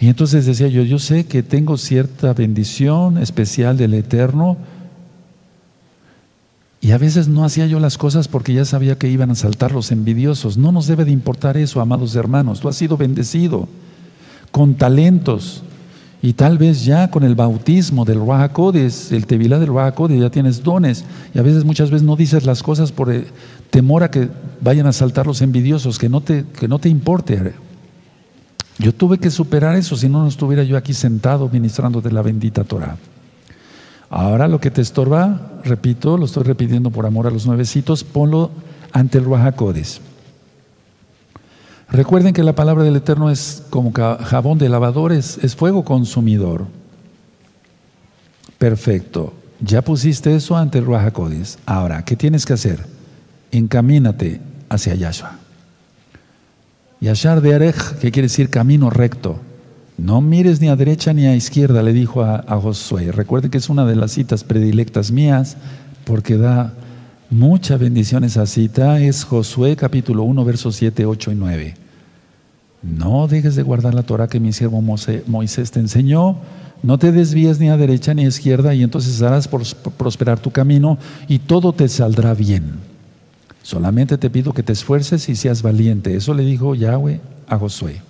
Y 0.00 0.08
entonces 0.08 0.46
decía 0.46 0.68
yo, 0.68 0.82
yo 0.82 0.98
sé 0.98 1.26
que 1.26 1.42
tengo 1.42 1.76
cierta 1.76 2.32
bendición 2.32 3.18
especial 3.18 3.76
del 3.76 3.94
Eterno 3.94 4.56
y 6.80 6.92
a 6.92 6.98
veces 6.98 7.28
no 7.28 7.44
hacía 7.44 7.66
yo 7.66 7.78
las 7.78 7.98
cosas 7.98 8.26
porque 8.26 8.54
ya 8.54 8.64
sabía 8.64 8.96
que 8.96 9.08
iban 9.08 9.30
a 9.30 9.34
saltar 9.34 9.72
los 9.72 9.92
envidiosos. 9.92 10.56
No 10.56 10.72
nos 10.72 10.86
debe 10.86 11.04
de 11.04 11.10
importar 11.10 11.58
eso, 11.58 11.80
amados 11.82 12.16
hermanos. 12.16 12.60
Tú 12.60 12.68
has 12.68 12.76
sido 12.76 12.96
bendecido 12.96 13.68
con 14.50 14.74
talentos, 14.74 15.62
y 16.22 16.34
tal 16.34 16.58
vez 16.58 16.84
ya 16.84 17.10
con 17.10 17.24
el 17.24 17.34
bautismo 17.34 18.04
del 18.04 18.18
Ruajacodes, 18.18 19.10
el 19.10 19.26
Tevilá 19.26 19.58
del 19.58 19.68
Ruajacodes, 19.68 20.20
ya 20.20 20.30
tienes 20.30 20.62
dones. 20.62 21.04
Y 21.34 21.38
a 21.38 21.42
veces, 21.42 21.64
muchas 21.64 21.90
veces 21.90 22.06
no 22.06 22.14
dices 22.14 22.44
las 22.44 22.62
cosas 22.62 22.92
por 22.92 23.10
eh, 23.10 23.24
temor 23.70 24.02
a 24.02 24.10
que 24.10 24.28
vayan 24.60 24.86
a 24.86 24.92
saltar 24.92 25.26
los 25.26 25.40
envidiosos, 25.40 25.98
que 25.98 26.10
no 26.10 26.20
te, 26.20 26.44
que 26.58 26.68
no 26.68 26.78
te 26.78 26.90
importe. 26.90 27.54
Yo 28.80 28.94
tuve 28.94 29.18
que 29.18 29.30
superar 29.30 29.76
eso, 29.76 29.94
si 29.94 30.08
no, 30.08 30.22
no 30.22 30.28
estuviera 30.28 30.62
yo 30.62 30.78
aquí 30.78 30.94
sentado 30.94 31.50
ministrando 31.52 32.00
de 32.00 32.12
la 32.12 32.22
bendita 32.22 32.64
Torah. 32.64 32.96
Ahora 34.08 34.48
lo 34.48 34.58
que 34.58 34.70
te 34.70 34.80
estorba, 34.80 35.60
repito, 35.64 36.16
lo 36.16 36.24
estoy 36.24 36.44
repitiendo 36.44 36.90
por 36.90 37.04
amor 37.04 37.26
a 37.26 37.30
los 37.30 37.46
nuevecitos, 37.46 38.04
ponlo 38.04 38.50
ante 38.92 39.18
el 39.18 39.24
Ruajacodes. 39.24 40.00
Recuerden 41.90 42.32
que 42.32 42.42
la 42.42 42.54
palabra 42.54 42.82
del 42.82 42.96
Eterno 42.96 43.28
es 43.28 43.64
como 43.68 43.92
jabón 43.92 44.56
de 44.56 44.70
lavadores, 44.70 45.38
es 45.42 45.54
fuego 45.54 45.84
consumidor. 45.84 46.66
Perfecto. 48.56 49.34
Ya 49.60 49.82
pusiste 49.82 50.34
eso 50.34 50.56
ante 50.56 50.78
el 50.78 50.86
Ruajakodis. 50.86 51.58
Ahora, 51.66 52.02
¿qué 52.06 52.16
tienes 52.16 52.46
que 52.46 52.54
hacer? 52.54 52.86
Encamínate 53.52 54.40
hacia 54.70 54.94
Yahshua. 54.94 55.39
Yashar 57.00 57.40
de 57.40 57.54
Arej, 57.54 57.76
que 57.98 58.12
quiere 58.12 58.28
decir 58.28 58.50
camino 58.50 58.90
recto. 58.90 59.40
No 59.96 60.20
mires 60.20 60.60
ni 60.60 60.68
a 60.68 60.76
derecha 60.76 61.14
ni 61.14 61.26
a 61.26 61.34
izquierda, 61.34 61.82
le 61.82 61.94
dijo 61.94 62.22
a, 62.22 62.42
Josué. 62.60 63.10
Recuerden 63.10 63.50
que 63.50 63.56
es 63.56 63.70
una 63.70 63.86
de 63.86 63.96
las 63.96 64.12
citas 64.12 64.44
predilectas 64.44 65.10
mías 65.10 65.56
porque 66.04 66.36
da 66.36 66.74
mucha 67.30 67.78
bendición 67.78 68.24
esa 68.24 68.44
cita. 68.44 69.00
Es 69.00 69.24
Josué 69.24 69.76
capítulo 69.76 70.24
1, 70.24 70.44
versos 70.44 70.76
7, 70.76 71.06
8 71.06 71.32
y 71.32 71.34
9. 71.36 71.74
No 72.82 73.28
dejes 73.28 73.56
de 73.56 73.62
guardar 73.62 73.94
la 73.94 74.02
Torah 74.02 74.28
que 74.28 74.40
mi 74.40 74.52
siervo 74.52 74.82
Moisés 74.82 75.70
te 75.70 75.80
enseñó. 75.80 76.36
No 76.82 76.98
te 76.98 77.12
desvíes 77.12 77.58
ni 77.58 77.70
a 77.70 77.78
derecha 77.78 78.12
ni 78.12 78.26
a 78.26 78.28
izquierda 78.28 78.74
y 78.74 78.82
entonces 78.82 79.22
harás 79.22 79.48
prosperar 79.48 80.38
tu 80.38 80.50
camino 80.50 80.98
y 81.28 81.38
todo 81.38 81.72
te 81.72 81.88
saldrá 81.88 82.34
bien. 82.34 82.89
Solamente 83.62 84.18
te 84.18 84.30
pido 84.30 84.52
que 84.52 84.62
te 84.62 84.72
esfuerces 84.72 85.28
y 85.28 85.36
seas 85.36 85.62
valiente. 85.62 86.16
Eso 86.16 86.34
le 86.34 86.44
dijo 86.44 86.74
Yahweh 86.74 87.20
a 87.46 87.58
Josué. 87.58 88.00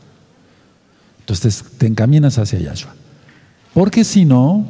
Entonces 1.21 1.65
te 1.79 1.87
encaminas 1.87 2.39
hacia 2.39 2.61
Yahshua. 2.61 2.95
Porque 3.75 4.05
si 4.05 4.25
no, 4.25 4.67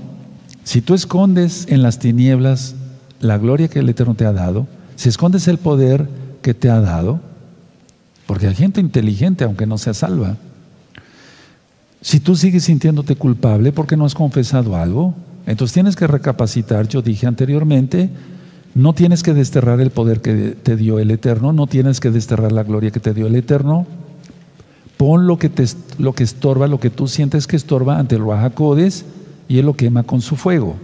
si 0.64 0.81
tú 0.81 0.95
escondes 0.95 1.66
en 1.69 1.83
las 1.83 1.99
tinieblas 1.99 2.75
la 3.21 3.38
gloria 3.38 3.69
que 3.69 3.81
el 3.81 3.88
Eterno 3.88 4.14
te 4.14 4.27
ha 4.27 4.33
dado, 4.33 4.66
si 4.97 5.09
escondes 5.09 5.49
el 5.49 5.59
poder 5.59 6.09
que 6.43 6.55
te 6.55 6.71
ha 6.71 6.81
dado, 6.81 7.21
porque 8.27 8.47
hay 8.47 8.55
gente 8.55 8.81
inteligente, 8.81 9.45
aunque 9.45 9.66
no 9.66 9.79
sea 9.79 9.95
salva. 9.95 10.37
Si 12.01 12.21
tú 12.21 12.37
sigues 12.37 12.64
sintiéndote 12.64 13.16
culpable 13.16 13.73
porque 13.73 13.97
no 13.97 14.05
has 14.05 14.14
confesado 14.14 14.77
algo, 14.77 15.14
entonces 15.47 15.75
tienes 15.75 15.97
que 15.97 16.07
recapacitar. 16.07 16.88
Yo 16.88 17.03
dije 17.03 17.27
anteriormente 17.27 18.11
No 18.74 18.92
tienes 18.92 19.22
que 19.22 19.35
desterrar 19.35 19.80
el 19.80 19.90
poder 19.90 20.20
que 20.20 20.56
te 20.62 20.76
dio 20.76 20.98
el 20.98 21.11
Eterno, 21.11 21.52
no 21.52 21.66
tienes 21.66 22.00
que 22.00 22.11
desterrar 22.11 22.52
la 22.52 22.62
gloria 22.62 22.90
que 22.90 23.00
te 23.00 23.14
dio 23.14 23.26
el 23.26 23.35
Eterno. 23.35 23.87
Pon 24.96 25.26
lo 25.26 25.38
que, 25.38 25.48
te, 25.48 25.64
lo 25.98 26.12
que 26.12 26.24
estorba, 26.24 26.68
lo 26.68 26.78
que 26.78 26.90
tú 26.90 27.09
sientes 27.09 27.46
que 27.46 27.56
estorba 27.56 27.98
ante 27.98 28.16
el 28.16 28.24
Rahakodes 28.24 29.04
y 29.48 29.59
él 29.59 29.66
lo 29.66 29.74
quema 29.74 30.02
con 30.02 30.20
su 30.20 30.37
fuego. 30.37 30.76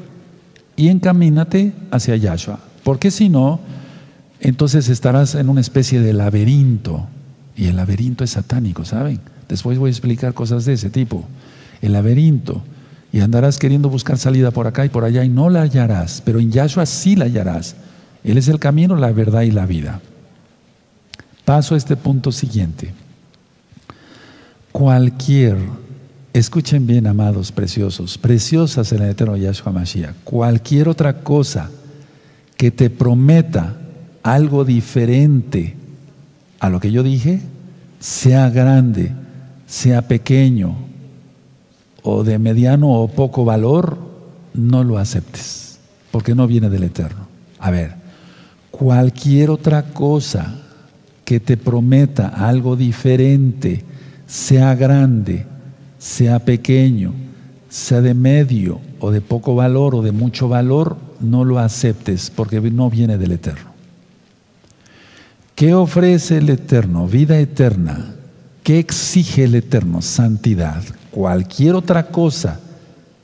Y 0.74 0.88
encamínate 0.88 1.72
hacia 1.90 2.16
Yahshua. 2.16 2.60
Porque 2.82 3.10
si 3.10 3.28
no, 3.28 3.60
entonces 4.40 4.88
estarás 4.88 5.34
en 5.34 5.48
una 5.48 5.60
especie 5.60 6.00
de 6.00 6.12
laberinto. 6.12 7.06
Y 7.56 7.66
el 7.66 7.76
laberinto 7.76 8.24
es 8.24 8.30
satánico, 8.30 8.84
¿saben? 8.84 9.20
Después 9.48 9.78
voy 9.78 9.88
a 9.88 9.92
explicar 9.92 10.34
cosas 10.34 10.64
de 10.64 10.74
ese 10.74 10.90
tipo. 10.90 11.24
El 11.80 11.92
laberinto. 11.92 12.62
Y 13.16 13.22
andarás 13.22 13.58
queriendo 13.58 13.88
buscar 13.88 14.18
salida 14.18 14.50
por 14.50 14.66
acá 14.66 14.84
y 14.84 14.90
por 14.90 15.02
allá 15.02 15.24
y 15.24 15.30
no 15.30 15.48
la 15.48 15.62
hallarás. 15.62 16.20
Pero 16.22 16.38
en 16.38 16.52
Yahshua 16.52 16.84
sí 16.84 17.16
la 17.16 17.24
hallarás. 17.24 17.74
Él 18.22 18.36
es 18.36 18.46
el 18.48 18.58
camino, 18.58 18.94
la 18.94 19.10
verdad 19.10 19.40
y 19.40 19.50
la 19.50 19.64
vida. 19.64 20.02
Paso 21.46 21.74
a 21.74 21.78
este 21.78 21.96
punto 21.96 22.30
siguiente. 22.30 22.92
Cualquier, 24.70 25.56
escuchen 26.34 26.86
bien, 26.86 27.06
amados 27.06 27.52
preciosos, 27.52 28.18
preciosas 28.18 28.92
en 28.92 29.00
el 29.00 29.12
eterno 29.12 29.34
Yahshua 29.34 29.72
Mashiach, 29.72 30.14
cualquier 30.22 30.86
otra 30.86 31.22
cosa 31.22 31.70
que 32.58 32.70
te 32.70 32.90
prometa 32.90 33.78
algo 34.22 34.62
diferente 34.62 35.74
a 36.60 36.68
lo 36.68 36.80
que 36.80 36.92
yo 36.92 37.02
dije, 37.02 37.40
sea 37.98 38.50
grande, 38.50 39.10
sea 39.66 40.02
pequeño 40.02 40.76
o 42.08 42.22
de 42.22 42.38
mediano 42.38 42.88
o 43.02 43.08
poco 43.08 43.44
valor, 43.44 43.98
no 44.54 44.84
lo 44.84 44.96
aceptes, 44.96 45.80
porque 46.12 46.36
no 46.36 46.46
viene 46.46 46.70
del 46.70 46.84
Eterno. 46.84 47.26
A 47.58 47.72
ver, 47.72 47.94
cualquier 48.70 49.50
otra 49.50 49.82
cosa 49.92 50.54
que 51.24 51.40
te 51.40 51.56
prometa 51.56 52.28
algo 52.28 52.76
diferente, 52.76 53.84
sea 54.24 54.76
grande, 54.76 55.46
sea 55.98 56.38
pequeño, 56.38 57.12
sea 57.68 58.00
de 58.00 58.14
medio 58.14 58.80
o 59.00 59.10
de 59.10 59.20
poco 59.20 59.56
valor 59.56 59.96
o 59.96 60.02
de 60.02 60.12
mucho 60.12 60.48
valor, 60.48 60.96
no 61.18 61.44
lo 61.44 61.58
aceptes 61.58 62.30
porque 62.30 62.60
no 62.60 62.88
viene 62.88 63.18
del 63.18 63.32
Eterno. 63.32 63.72
¿Qué 65.56 65.74
ofrece 65.74 66.38
el 66.38 66.50
Eterno? 66.50 67.08
Vida 67.08 67.36
eterna. 67.40 68.14
¿Qué 68.62 68.78
exige 68.78 69.44
el 69.44 69.56
Eterno? 69.56 70.02
Santidad. 70.02 70.84
Cualquier 71.16 71.74
otra 71.76 72.08
cosa 72.08 72.60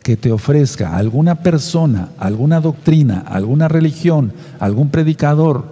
que 0.03 0.17
te 0.17 0.33
ofrezca 0.33 0.97
alguna 0.97 1.35
persona, 1.35 2.09
alguna 2.17 2.59
doctrina, 2.59 3.23
alguna 3.27 3.69
religión, 3.69 4.33
algún 4.61 4.89
predicador, 4.89 5.67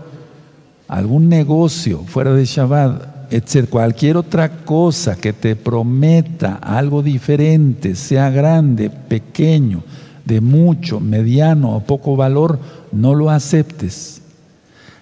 algún 0.87 1.31
negocio 1.31 2.05
fuera 2.07 2.35
de 2.35 2.45
Shabbat, 2.45 3.33
etc. 3.33 3.71
Cualquier 3.71 4.19
otra 4.19 4.51
cosa 4.67 5.17
que 5.17 5.33
te 5.33 5.57
prometa 5.57 6.57
algo 6.57 7.03
diferente, 7.03 7.95
sea 7.95 8.29
grande, 8.29 8.91
pequeño, 8.91 9.83
de 10.27 10.43
mucho, 10.43 11.01
mediano 11.01 11.75
o 11.75 11.81
poco 11.81 12.17
valor, 12.17 12.59
no 12.93 13.15
lo 13.15 13.31
aceptes. 13.31 14.21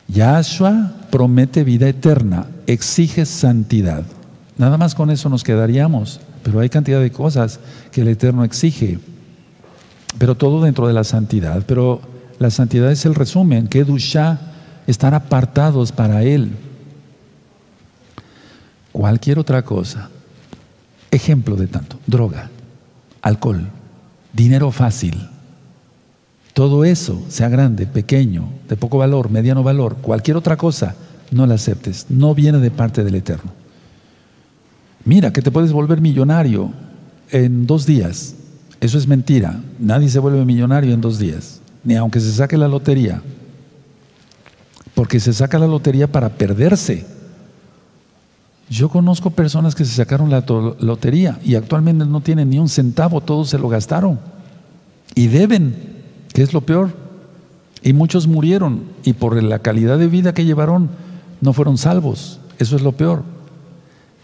Yahshua 0.07 0.93
promete 1.11 1.65
vida 1.65 1.89
eterna, 1.89 2.47
exige 2.69 3.27
santidad. 3.27 4.05
Nada 4.57 4.79
más 4.79 4.95
con 4.95 5.11
eso 5.11 5.29
nos 5.29 5.43
quedaríamos, 5.43 6.21
pero 6.43 6.61
hay 6.61 6.69
cantidad 6.69 7.01
de 7.01 7.11
cosas 7.11 7.61
que 7.93 8.03
el 8.03 8.09
Eterno 8.09 8.45
exige, 8.45 8.99
pero 10.19 10.37
todo 10.37 10.63
dentro 10.63 10.87
de 10.87 10.93
la 10.93 11.05
santidad. 11.05 11.65
Pero 11.67 12.01
la 12.39 12.51
santidad 12.51 12.91
es 12.91 13.05
el 13.05 13.15
resumen, 13.15 13.69
que 13.69 13.85
Dusha 13.85 14.39
estar 14.87 15.15
apartados 15.15 15.93
para 15.93 16.23
Él. 16.23 16.53
Cualquier 18.93 19.39
otra 19.39 19.63
cosa, 19.63 20.11
ejemplo 21.11 21.57
de 21.57 21.67
tanto, 21.67 21.99
droga, 22.07 22.51
alcohol, 23.23 23.69
dinero 24.33 24.71
fácil 24.73 25.29
todo 26.59 26.85
eso, 26.85 27.23
sea 27.29 27.49
grande, 27.49 27.87
pequeño, 27.87 28.49
de 28.69 28.77
poco 28.77 28.99
valor, 28.99 29.31
mediano 29.31 29.63
valor, 29.63 29.99
cualquier 29.99 30.37
otra 30.37 30.57
cosa, 30.57 30.97
no 31.31 31.47
la 31.47 31.55
aceptes. 31.55 32.07
No 32.09 32.35
viene 32.35 32.59
de 32.59 32.73
parte 32.73 33.05
del 33.05 33.15
Eterno. 33.15 33.53
Mira, 35.09 35.33
que 35.33 35.41
te 35.41 35.51
puedes 35.51 35.73
volver 35.73 36.03
millonario 36.03 36.71
en 37.31 37.67
dos 37.67 37.87
días. 37.87 38.35
Eso 38.79 38.99
es 38.99 39.07
mentira. 39.07 39.59
Nadie 39.79 40.11
se 40.11 40.19
vuelve 40.19 40.45
millonario 40.45 40.93
en 40.93 41.01
dos 41.01 41.19
días, 41.19 41.63
ni 41.83 41.97
aunque 41.97 42.21
se 42.21 42.31
saque 42.31 42.59
la 42.59 42.69
lotería. 42.69 43.23
Porque 44.95 45.19
se 45.19 45.33
saca 45.33 45.59
la 45.59 45.67
lotería 45.67 46.13
para 46.13 46.29
perderse. 46.29 47.07
Yo 48.69 48.91
conozco 48.91 49.31
personas 49.31 49.75
que 49.75 49.87
se 49.87 49.95
sacaron 49.95 50.29
la 50.29 50.45
lotería 50.79 51.39
y 51.43 51.55
actualmente 51.55 52.05
no 52.05 52.21
tienen 52.21 52.51
ni 52.51 52.59
un 52.59 52.69
centavo, 52.69 53.23
todos 53.23 53.49
se 53.49 53.59
lo 53.59 53.71
gastaron. 53.71 54.21
Y 55.15 55.29
deben 55.29 55.75
¿Qué 56.35 56.43
es 56.43 56.53
lo 56.53 56.61
peor? 56.61 56.91
Y 57.83 57.95
muchos 57.95 58.27
murieron 58.27 58.83
y 59.05 59.15
por 59.15 59.43
la 59.43 59.61
calidad 59.61 59.99
de 59.99 60.09
vida 60.09 60.35
que 60.35 60.45
llevaron 60.45 60.91
no 61.41 61.55
fueron 61.55 61.79
salvos. 61.79 62.41
Eso 62.59 62.77
es 62.77 62.83
lo 62.83 62.93
peor. 62.93 63.38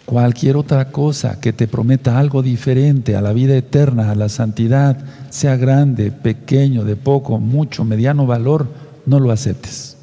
Cualquier 0.06 0.56
otra 0.56 0.90
cosa 0.90 1.40
que 1.40 1.52
te 1.52 1.66
prometa 1.66 2.18
algo 2.18 2.42
diferente 2.42 3.16
a 3.16 3.22
la 3.22 3.32
vida 3.32 3.56
eterna, 3.56 4.10
a 4.10 4.14
la 4.14 4.28
santidad, 4.28 4.98
sea 5.30 5.56
grande, 5.56 6.10
pequeño, 6.10 6.84
de 6.84 6.96
poco, 6.96 7.38
mucho, 7.38 7.84
mediano 7.84 8.26
valor, 8.26 8.68
no 9.06 9.18
lo 9.18 9.30
aceptes. 9.30 9.96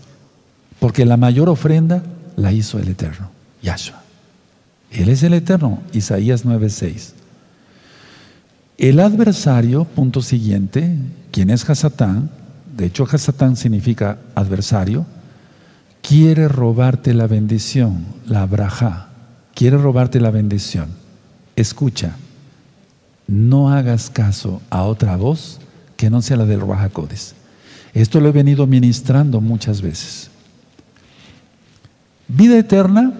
Porque 0.80 1.06
la 1.06 1.18
mayor 1.18 1.50
ofrenda 1.50 2.02
la 2.36 2.52
hizo 2.52 2.80
el 2.80 2.88
Eterno, 2.88 3.30
Yahshua. 3.62 4.02
Él 4.90 5.10
es 5.10 5.22
el 5.22 5.34
Eterno, 5.34 5.80
Isaías 5.94 6.46
9:6. 6.46 7.14
El 8.80 9.00
adversario, 9.00 9.86
punto 9.86 10.24
siguiente, 10.24 10.98
quien 11.32 11.52
es 11.52 11.70
Hasatán, 11.70 12.32
de 12.76 12.88
hecho 12.88 13.08
Hasatán 13.10 13.56
significa 13.56 14.18
adversario, 14.34 15.06
quiere 16.02 16.48
robarte 16.48 17.14
la 17.14 17.28
bendición, 17.28 18.06
la 18.26 18.48
braja, 18.48 19.11
quiere 19.54 19.78
robarte 19.78 20.20
la 20.20 20.32
bendición. 20.32 20.88
Escucha, 21.56 22.16
no 23.28 23.72
hagas 23.72 24.10
caso 24.10 24.62
a 24.70 24.84
otra 24.84 25.16
voz 25.16 25.60
que 25.98 26.10
no 26.10 26.22
sea 26.22 26.38
la 26.38 26.46
del 26.46 26.62
Rahakodes. 26.62 27.36
Esto 27.94 28.20
lo 28.20 28.30
he 28.30 28.32
venido 28.32 28.68
ministrando 28.68 29.42
muchas 29.42 29.82
veces. 29.82 30.30
Vida 32.28 32.58
eterna 32.58 33.14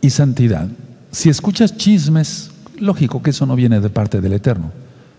y 0.00 0.10
santidad. 0.10 0.68
Si 1.12 1.28
escuchas 1.28 1.76
chismes, 1.76 2.50
lógico 2.78 3.22
que 3.22 3.30
eso 3.30 3.46
no 3.46 3.54
viene 3.54 3.80
de 3.80 3.90
parte 3.90 4.20
del 4.20 4.32
Eterno. 4.32 4.72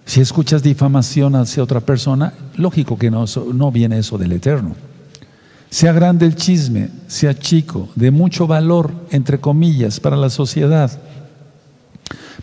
Si 0.06 0.20
escuchas 0.20 0.62
difamación 0.62 1.36
hacia 1.36 1.64
otra 1.64 1.80
persona, 1.80 2.34
lógico 2.56 2.98
que 2.98 3.10
no, 3.10 3.26
no 3.54 3.72
viene 3.72 4.00
eso 4.00 4.18
del 4.18 4.34
Eterno. 4.34 4.76
Sea 5.74 5.92
grande 5.92 6.28
el 6.28 6.36
chisme, 6.36 6.90
sea 7.08 7.34
chico, 7.34 7.90
de 7.96 8.12
mucho 8.12 8.46
valor, 8.46 8.94
entre 9.10 9.40
comillas, 9.40 10.00
para 10.00 10.16
la 10.16 10.30
sociedad. 10.30 10.92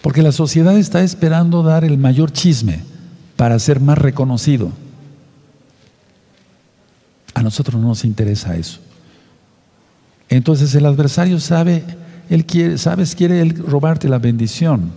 Porque 0.03 0.21
la 0.21 0.33
sociedad 0.33 0.77
está 0.77 1.01
esperando 1.05 1.62
dar 1.62 1.85
el 1.85 1.97
mayor 1.97 2.33
chisme 2.33 2.81
para 3.37 3.57
ser 3.61 3.79
más 3.79 3.99
reconocido. 3.99 4.73
A 7.33 7.45
nosotros 7.45 7.81
no 7.81 7.87
nos 7.87 8.05
interesa 8.05 8.57
eso. 8.57 8.81
Entonces 10.29 10.75
el 10.75 10.85
adversario 10.85 11.38
sabe, 11.38 11.85
él 12.31 12.45
quiere, 12.45 12.79
sabes, 12.79 13.14
quiere 13.14 13.45
robarte 13.45 14.09
la 14.09 14.19
bendición 14.19 14.90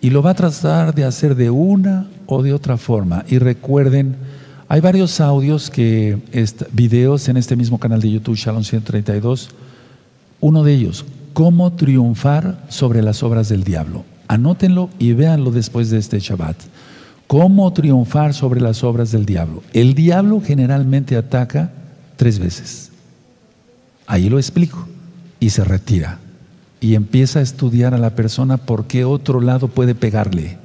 y 0.00 0.10
lo 0.10 0.22
va 0.22 0.30
a 0.30 0.34
tratar 0.34 0.94
de 0.94 1.04
hacer 1.04 1.34
de 1.34 1.50
una 1.50 2.06
o 2.26 2.40
de 2.40 2.54
otra 2.54 2.76
forma. 2.76 3.24
Y 3.26 3.38
recuerden, 3.38 4.14
hay 4.72 4.80
varios 4.80 5.20
audios 5.20 5.68
que, 5.68 6.16
videos 6.72 7.28
en 7.28 7.36
este 7.36 7.56
mismo 7.56 7.78
canal 7.78 8.00
de 8.00 8.10
YouTube, 8.10 8.36
Shalom 8.36 8.64
132. 8.64 9.50
Uno 10.40 10.64
de 10.64 10.72
ellos, 10.72 11.04
cómo 11.34 11.74
triunfar 11.74 12.64
sobre 12.70 13.02
las 13.02 13.22
obras 13.22 13.50
del 13.50 13.64
diablo. 13.64 14.02
Anótenlo 14.28 14.88
y 14.98 15.12
véanlo 15.12 15.50
después 15.50 15.90
de 15.90 15.98
este 15.98 16.20
Shabbat. 16.20 16.56
¿Cómo 17.26 17.70
triunfar 17.74 18.32
sobre 18.32 18.62
las 18.62 18.82
obras 18.82 19.12
del 19.12 19.26
diablo? 19.26 19.62
El 19.74 19.92
diablo 19.92 20.40
generalmente 20.40 21.16
ataca 21.18 21.70
tres 22.16 22.38
veces. 22.38 22.92
Ahí 24.06 24.30
lo 24.30 24.38
explico. 24.38 24.88
Y 25.38 25.50
se 25.50 25.64
retira 25.64 26.18
y 26.80 26.94
empieza 26.94 27.40
a 27.40 27.42
estudiar 27.42 27.92
a 27.92 27.98
la 27.98 28.14
persona 28.14 28.56
por 28.56 28.86
qué 28.86 29.04
otro 29.04 29.42
lado 29.42 29.68
puede 29.68 29.94
pegarle, 29.94 30.56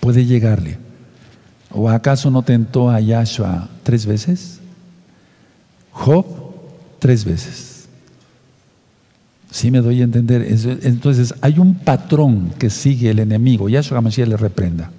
puede 0.00 0.24
llegarle. 0.24 0.85
¿O 1.70 1.88
acaso 1.88 2.30
no 2.30 2.42
tentó 2.42 2.90
a 2.90 3.00
Yahshua 3.00 3.68
tres 3.82 4.06
veces? 4.06 4.60
Job 5.92 6.26
tres 6.98 7.24
veces. 7.24 7.88
Sí 9.50 9.70
me 9.70 9.80
doy 9.80 10.00
a 10.00 10.04
entender. 10.04 10.46
Entonces 10.82 11.34
hay 11.40 11.58
un 11.58 11.74
patrón 11.74 12.52
que 12.58 12.70
sigue 12.70 13.10
el 13.10 13.18
enemigo. 13.18 13.68
Yahshua 13.68 14.00
Mashiach 14.00 14.28
le 14.28 14.36
reprenda. 14.36 14.90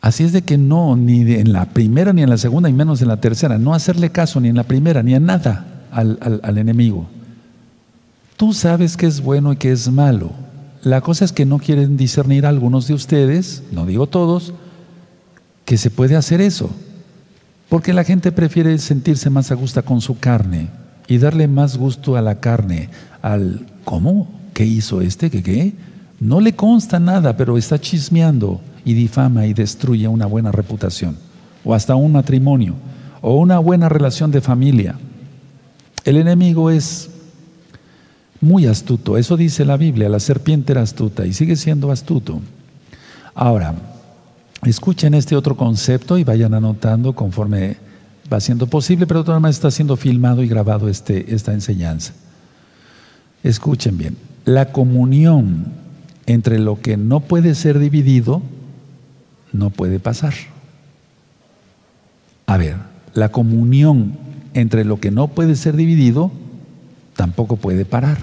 Así 0.00 0.24
es 0.24 0.32
de 0.32 0.42
que 0.42 0.58
no, 0.58 0.96
ni 0.96 1.20
en 1.32 1.52
la 1.52 1.66
primera, 1.66 2.12
ni 2.12 2.22
en 2.22 2.30
la 2.30 2.38
segunda, 2.38 2.68
y 2.68 2.72
menos 2.72 3.00
en 3.02 3.08
la 3.08 3.18
tercera, 3.18 3.56
no 3.58 3.72
hacerle 3.72 4.10
caso 4.10 4.40
ni 4.40 4.48
en 4.48 4.56
la 4.56 4.64
primera, 4.64 5.02
ni 5.02 5.14
en 5.14 5.26
nada 5.26 5.86
al, 5.92 6.18
al 6.42 6.58
enemigo. 6.58 7.06
Tú 8.36 8.52
sabes 8.52 8.96
que 8.96 9.06
es 9.06 9.20
bueno 9.20 9.52
y 9.52 9.56
que 9.56 9.70
es 9.70 9.88
malo. 9.88 10.32
La 10.82 11.00
cosa 11.00 11.24
es 11.24 11.32
que 11.32 11.46
no 11.46 11.58
quieren 11.58 11.96
discernir 11.96 12.44
algunos 12.44 12.88
de 12.88 12.94
ustedes, 12.94 13.62
no 13.70 13.86
digo 13.86 14.08
todos, 14.08 14.52
que 15.64 15.76
se 15.76 15.90
puede 15.90 16.16
hacer 16.16 16.40
eso. 16.40 16.70
Porque 17.68 17.92
la 17.92 18.02
gente 18.04 18.32
prefiere 18.32 18.76
sentirse 18.78 19.30
más 19.30 19.52
a 19.52 19.54
gusto 19.54 19.84
con 19.84 20.00
su 20.00 20.18
carne 20.18 20.68
y 21.06 21.18
darle 21.18 21.46
más 21.46 21.76
gusto 21.76 22.16
a 22.16 22.20
la 22.20 22.40
carne, 22.40 22.90
al 23.22 23.66
¿cómo? 23.84 24.28
¿Qué 24.54 24.66
hizo 24.66 25.00
este? 25.00 25.30
¿Qué 25.30 25.42
qué? 25.42 25.72
No 26.18 26.40
le 26.40 26.54
consta 26.54 26.98
nada, 26.98 27.36
pero 27.36 27.56
está 27.56 27.80
chismeando 27.80 28.60
y 28.84 28.94
difama 28.94 29.46
y 29.46 29.54
destruye 29.54 30.08
una 30.08 30.26
buena 30.26 30.50
reputación, 30.50 31.16
o 31.64 31.74
hasta 31.74 31.94
un 31.94 32.12
matrimonio, 32.12 32.74
o 33.20 33.38
una 33.38 33.60
buena 33.60 33.88
relación 33.88 34.32
de 34.32 34.40
familia. 34.40 34.96
El 36.04 36.16
enemigo 36.16 36.70
es 36.70 37.11
muy 38.42 38.66
astuto. 38.66 39.16
Eso 39.16 39.38
dice 39.38 39.64
la 39.64 39.78
Biblia, 39.78 40.10
la 40.10 40.20
serpiente 40.20 40.72
era 40.72 40.82
astuta 40.82 41.24
y 41.24 41.32
sigue 41.32 41.56
siendo 41.56 41.90
astuto. 41.90 42.42
Ahora, 43.34 43.74
escuchen 44.66 45.14
este 45.14 45.36
otro 45.36 45.56
concepto 45.56 46.18
y 46.18 46.24
vayan 46.24 46.52
anotando 46.52 47.14
conforme 47.14 47.76
va 48.30 48.40
siendo 48.40 48.66
posible, 48.66 49.06
pero 49.06 49.24
todavía 49.24 49.48
está 49.48 49.70
siendo 49.70 49.96
filmado 49.96 50.42
y 50.42 50.48
grabado 50.48 50.88
este, 50.88 51.34
esta 51.34 51.54
enseñanza. 51.54 52.12
Escuchen 53.44 53.96
bien, 53.96 54.16
la 54.44 54.72
comunión 54.72 55.66
entre 56.26 56.58
lo 56.58 56.80
que 56.80 56.96
no 56.96 57.20
puede 57.20 57.54
ser 57.54 57.78
dividido 57.78 58.42
no 59.52 59.70
puede 59.70 60.00
pasar. 60.00 60.34
A 62.46 62.56
ver, 62.56 62.76
la 63.14 63.30
comunión 63.30 64.16
entre 64.54 64.84
lo 64.84 64.98
que 64.98 65.10
no 65.10 65.28
puede 65.28 65.54
ser 65.54 65.76
dividido 65.76 66.32
tampoco 67.14 67.56
puede 67.56 67.84
parar. 67.84 68.18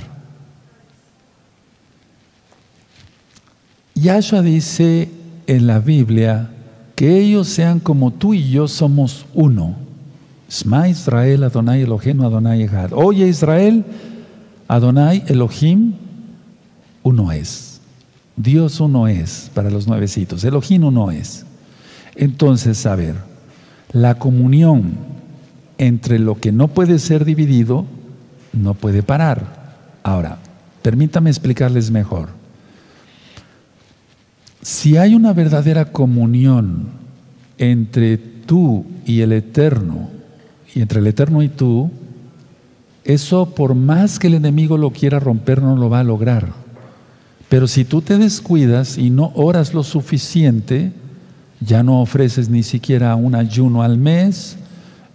Yahshua 3.96 4.42
dice 4.42 5.10
en 5.48 5.68
la 5.68 5.80
Biblia 5.80 6.50
que 6.96 7.20
ellos 7.20 7.48
sean 7.48 7.80
como 7.80 8.12
tú 8.12 8.34
y 8.34 8.50
yo 8.50 8.68
somos 8.68 9.26
uno. 9.34 9.76
Sma 10.50 10.90
Israel, 10.90 11.44
Adonai 11.44 11.82
Elohim, 11.82 12.22
Adonai. 12.22 12.70
Oye 12.94 13.28
Israel, 13.28 13.86
Adonai 14.68 15.24
Elohim, 15.28 15.94
uno 17.04 17.32
es. 17.32 17.82
Dios 18.36 18.80
uno 18.80 19.08
es 19.08 19.52
para 19.54 19.70
los 19.70 19.88
nuevecitos. 19.88 20.44
Elohim 20.44 20.86
uno 20.86 21.12
es. 21.12 21.46
Entonces, 22.16 22.86
a 22.86 22.96
ver, 22.96 23.16
la 23.92 24.16
comunión 24.16 24.94
entre 25.78 26.20
lo 26.20 26.40
que 26.40 26.52
no 26.52 26.68
puede 26.68 27.00
ser 27.00 27.26
dividido 27.26 27.86
no 28.54 28.74
puede 28.74 29.04
parar. 29.04 29.78
Ahora, 30.04 30.38
permítame 30.82 31.30
explicarles 31.30 31.92
mejor. 31.92 32.30
Si 34.62 34.98
hay 34.98 35.16
una 35.16 35.34
verdadera 35.34 35.86
comunión 35.86 36.88
entre 37.58 38.18
tú 38.18 38.86
y 39.06 39.22
el 39.22 39.32
Eterno, 39.32 40.10
y 40.74 40.82
entre 40.82 41.00
el 41.00 41.08
Eterno 41.08 41.42
y 41.42 41.50
tú, 41.50 41.90
eso 43.04 43.54
por 43.56 43.76
más 43.76 44.20
que 44.20 44.28
el 44.28 44.36
enemigo 44.36 44.78
lo 44.78 44.92
quiera 44.92 45.20
romper, 45.20 45.62
no 45.62 45.76
lo 45.76 45.90
va 45.90 46.02
a 46.02 46.04
lograr. 46.04 46.54
Pero 47.48 47.68
si 47.68 47.86
tú 47.86 48.02
te 48.02 48.18
descuidas 48.18 48.98
y 48.98 49.10
no 49.10 49.32
oras 49.36 49.74
lo 49.74 49.84
suficiente, 49.84 50.92
ya 51.60 51.84
no 51.84 52.02
ofreces 52.02 52.50
ni 52.50 52.64
siquiera 52.64 53.16
un 53.16 53.36
ayuno 53.36 53.82
al 53.82 53.98
mes, 53.98 54.58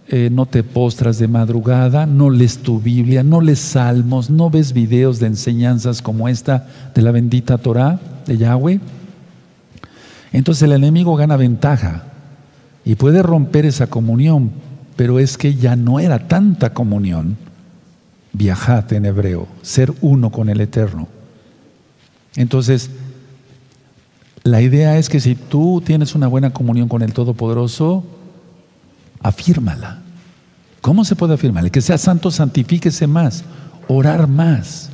eh, 0.07 0.29
no 0.31 0.45
te 0.45 0.63
postras 0.63 1.17
de 1.17 1.27
madrugada, 1.27 2.05
no 2.05 2.29
lees 2.29 2.59
tu 2.59 2.79
Biblia, 2.79 3.23
no 3.23 3.41
lees 3.41 3.59
salmos, 3.59 4.29
no 4.29 4.49
ves 4.49 4.73
videos 4.73 5.19
de 5.19 5.27
enseñanzas 5.27 6.01
como 6.01 6.27
esta 6.27 6.67
de 6.93 7.01
la 7.01 7.11
bendita 7.11 7.57
Torah 7.57 7.99
de 8.25 8.37
Yahweh, 8.37 8.79
entonces 10.35 10.63
el 10.63 10.73
enemigo 10.73 11.15
gana 11.15 11.37
ventaja 11.37 12.03
y 12.83 12.95
puede 12.95 13.23
romper 13.23 13.65
esa 13.65 13.87
comunión, 13.87 14.51
pero 14.97 15.17
es 15.17 15.37
que 15.37 15.55
ya 15.55 15.77
no 15.77 15.99
era 15.99 16.27
tanta 16.27 16.73
comunión. 16.73 17.37
Viajad 18.33 18.91
en 18.91 19.05
hebreo, 19.05 19.47
ser 19.61 19.93
uno 20.01 20.31
con 20.31 20.49
el 20.49 20.59
Eterno. 20.59 21.07
Entonces, 22.35 22.89
la 24.43 24.61
idea 24.61 24.97
es 24.97 25.07
que 25.07 25.21
si 25.21 25.35
tú 25.35 25.81
tienes 25.85 26.15
una 26.15 26.27
buena 26.27 26.51
comunión 26.51 26.89
con 26.89 27.01
el 27.01 27.13
Todopoderoso, 27.13 28.03
afírmala. 29.27 29.99
¿Cómo 30.81 31.03
se 31.05 31.15
puede 31.15 31.33
afirmar? 31.33 31.65
El 31.65 31.71
que 31.71 31.81
sea 31.81 31.97
santo, 31.97 32.31
santifíquese 32.31 33.07
más, 33.07 33.43
orar 33.87 34.27
más. 34.27 34.89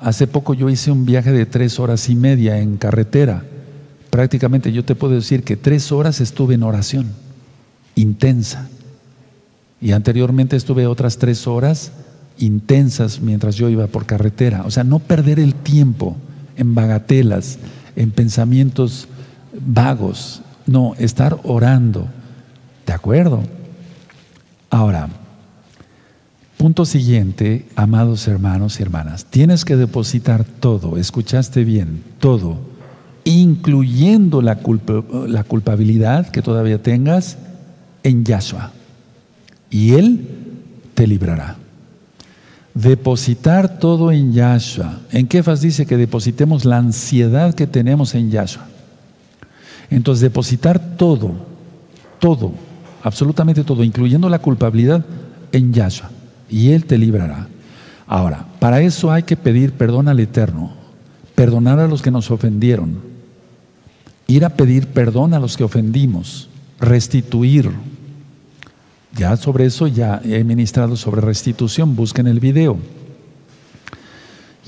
Hace 0.00 0.26
poco 0.26 0.54
yo 0.54 0.68
hice 0.68 0.90
un 0.90 1.04
viaje 1.04 1.32
de 1.32 1.46
tres 1.46 1.78
horas 1.78 2.08
y 2.08 2.14
media 2.14 2.58
en 2.58 2.76
carretera 2.76 3.42
prácticamente 4.10 4.72
yo 4.72 4.84
te 4.84 4.94
puedo 4.94 5.14
decir 5.14 5.44
que 5.44 5.56
tres 5.56 5.92
horas 5.92 6.20
estuve 6.20 6.54
en 6.54 6.62
oración 6.62 7.06
intensa. 7.94 8.68
Y 9.80 9.92
anteriormente 9.92 10.56
estuve 10.56 10.86
otras 10.86 11.18
tres 11.18 11.46
horas 11.46 11.92
intensas 12.38 13.20
mientras 13.20 13.56
yo 13.56 13.68
iba 13.68 13.86
por 13.86 14.06
carretera. 14.06 14.62
O 14.64 14.70
sea, 14.70 14.84
no 14.84 14.98
perder 14.98 15.38
el 15.38 15.54
tiempo 15.54 16.16
en 16.56 16.74
bagatelas, 16.74 17.58
en 17.96 18.10
pensamientos 18.10 19.08
vagos. 19.52 20.42
No, 20.66 20.94
estar 20.98 21.38
orando. 21.44 22.08
¿De 22.88 22.94
acuerdo? 22.94 23.42
Ahora, 24.70 25.10
punto 26.56 26.86
siguiente, 26.86 27.66
amados 27.76 28.26
hermanos 28.26 28.80
y 28.80 28.82
hermanas, 28.82 29.26
tienes 29.26 29.66
que 29.66 29.76
depositar 29.76 30.44
todo, 30.44 30.96
escuchaste 30.96 31.64
bien, 31.64 32.02
todo 32.18 32.56
incluyendo 33.24 34.40
la, 34.40 34.58
la 35.26 35.44
culpabilidad 35.44 36.30
que 36.30 36.40
todavía 36.40 36.82
tengas 36.82 37.36
en 38.04 38.24
Yahshua. 38.24 38.72
Y 39.68 39.92
Él 39.92 40.26
te 40.94 41.06
librará. 41.06 41.56
Depositar 42.72 43.78
todo 43.80 44.12
en 44.12 44.32
Yahshua. 44.32 45.00
En 45.12 45.26
Kefas 45.26 45.60
dice 45.60 45.84
que 45.84 45.98
depositemos 45.98 46.64
la 46.64 46.78
ansiedad 46.78 47.52
que 47.52 47.66
tenemos 47.66 48.14
en 48.14 48.30
Yahshua. 48.30 48.66
Entonces, 49.90 50.22
depositar 50.22 50.96
todo, 50.96 51.32
todo, 52.18 52.54
absolutamente 53.02 53.64
todo, 53.64 53.84
incluyendo 53.84 54.28
la 54.28 54.38
culpabilidad 54.38 55.04
en 55.52 55.72
Yahshua. 55.72 56.10
Y 56.50 56.70
Él 56.70 56.84
te 56.84 56.98
librará. 56.98 57.48
Ahora, 58.06 58.46
para 58.58 58.80
eso 58.80 59.12
hay 59.12 59.24
que 59.24 59.36
pedir 59.36 59.72
perdón 59.72 60.08
al 60.08 60.20
Eterno, 60.20 60.72
perdonar 61.34 61.78
a 61.78 61.86
los 61.86 62.00
que 62.02 62.10
nos 62.10 62.30
ofendieron, 62.30 62.98
ir 64.26 64.44
a 64.44 64.50
pedir 64.50 64.86
perdón 64.88 65.34
a 65.34 65.38
los 65.38 65.56
que 65.56 65.64
ofendimos, 65.64 66.48
restituir. 66.80 67.70
Ya 69.16 69.36
sobre 69.36 69.66
eso 69.66 69.86
ya 69.86 70.20
he 70.24 70.42
ministrado 70.44 70.96
sobre 70.96 71.20
restitución, 71.20 71.96
busquen 71.96 72.26
el 72.26 72.40
video. 72.40 72.78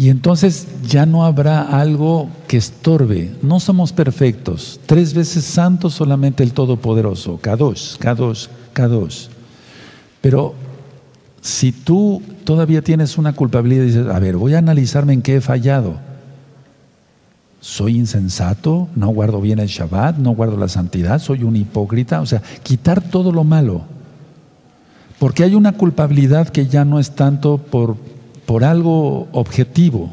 Y 0.01 0.09
entonces 0.09 0.67
ya 0.89 1.05
no 1.05 1.27
habrá 1.27 1.61
algo 1.61 2.31
que 2.49 2.57
estorbe. 2.57 3.35
No 3.43 3.61
somos 3.61 3.93
perfectos. 3.93 4.81
Tres 4.87 5.13
veces 5.13 5.45
santo 5.45 5.91
solamente 5.91 6.43
el 6.43 6.55
Todopoderoso. 6.55 7.37
Kadosh, 7.37 7.99
Kadosh, 7.99 8.47
Kadosh. 8.73 9.27
Pero 10.23 10.55
si 11.43 11.73
tú 11.73 12.23
todavía 12.45 12.81
tienes 12.81 13.19
una 13.19 13.35
culpabilidad 13.35 13.83
y 13.83 13.87
dices, 13.89 14.07
a 14.07 14.19
ver, 14.19 14.39
voy 14.39 14.55
a 14.55 14.59
analizarme 14.59 15.13
en 15.13 15.21
qué 15.21 15.37
he 15.37 15.41
fallado 15.43 15.99
soy 17.61 17.99
insensato, 17.99 18.89
no 18.97 19.09
guardo 19.09 19.43
bien 19.43 19.59
el 19.59 19.69
Shabbat, 19.69 20.17
no 20.17 20.31
guardo 20.31 20.57
la 20.57 20.69
santidad, 20.69 21.19
soy 21.19 21.43
un 21.45 21.57
hipócrita, 21.57 22.23
o 22.23 22.27
sea, 22.27 22.41
quitar 22.63 23.03
todo 23.03 23.33
lo 23.33 23.45
malo. 23.45 23.83
Porque 25.19 25.45
hay 25.45 25.55
una 25.55 25.73
culpabilidad 25.73 26.49
que 26.49 26.69
ya 26.69 26.87
no 26.87 26.99
es 26.99 27.11
tanto 27.11 27.59
por, 27.59 27.99
por 28.51 28.65
algo 28.65 29.29
objetivo. 29.31 30.11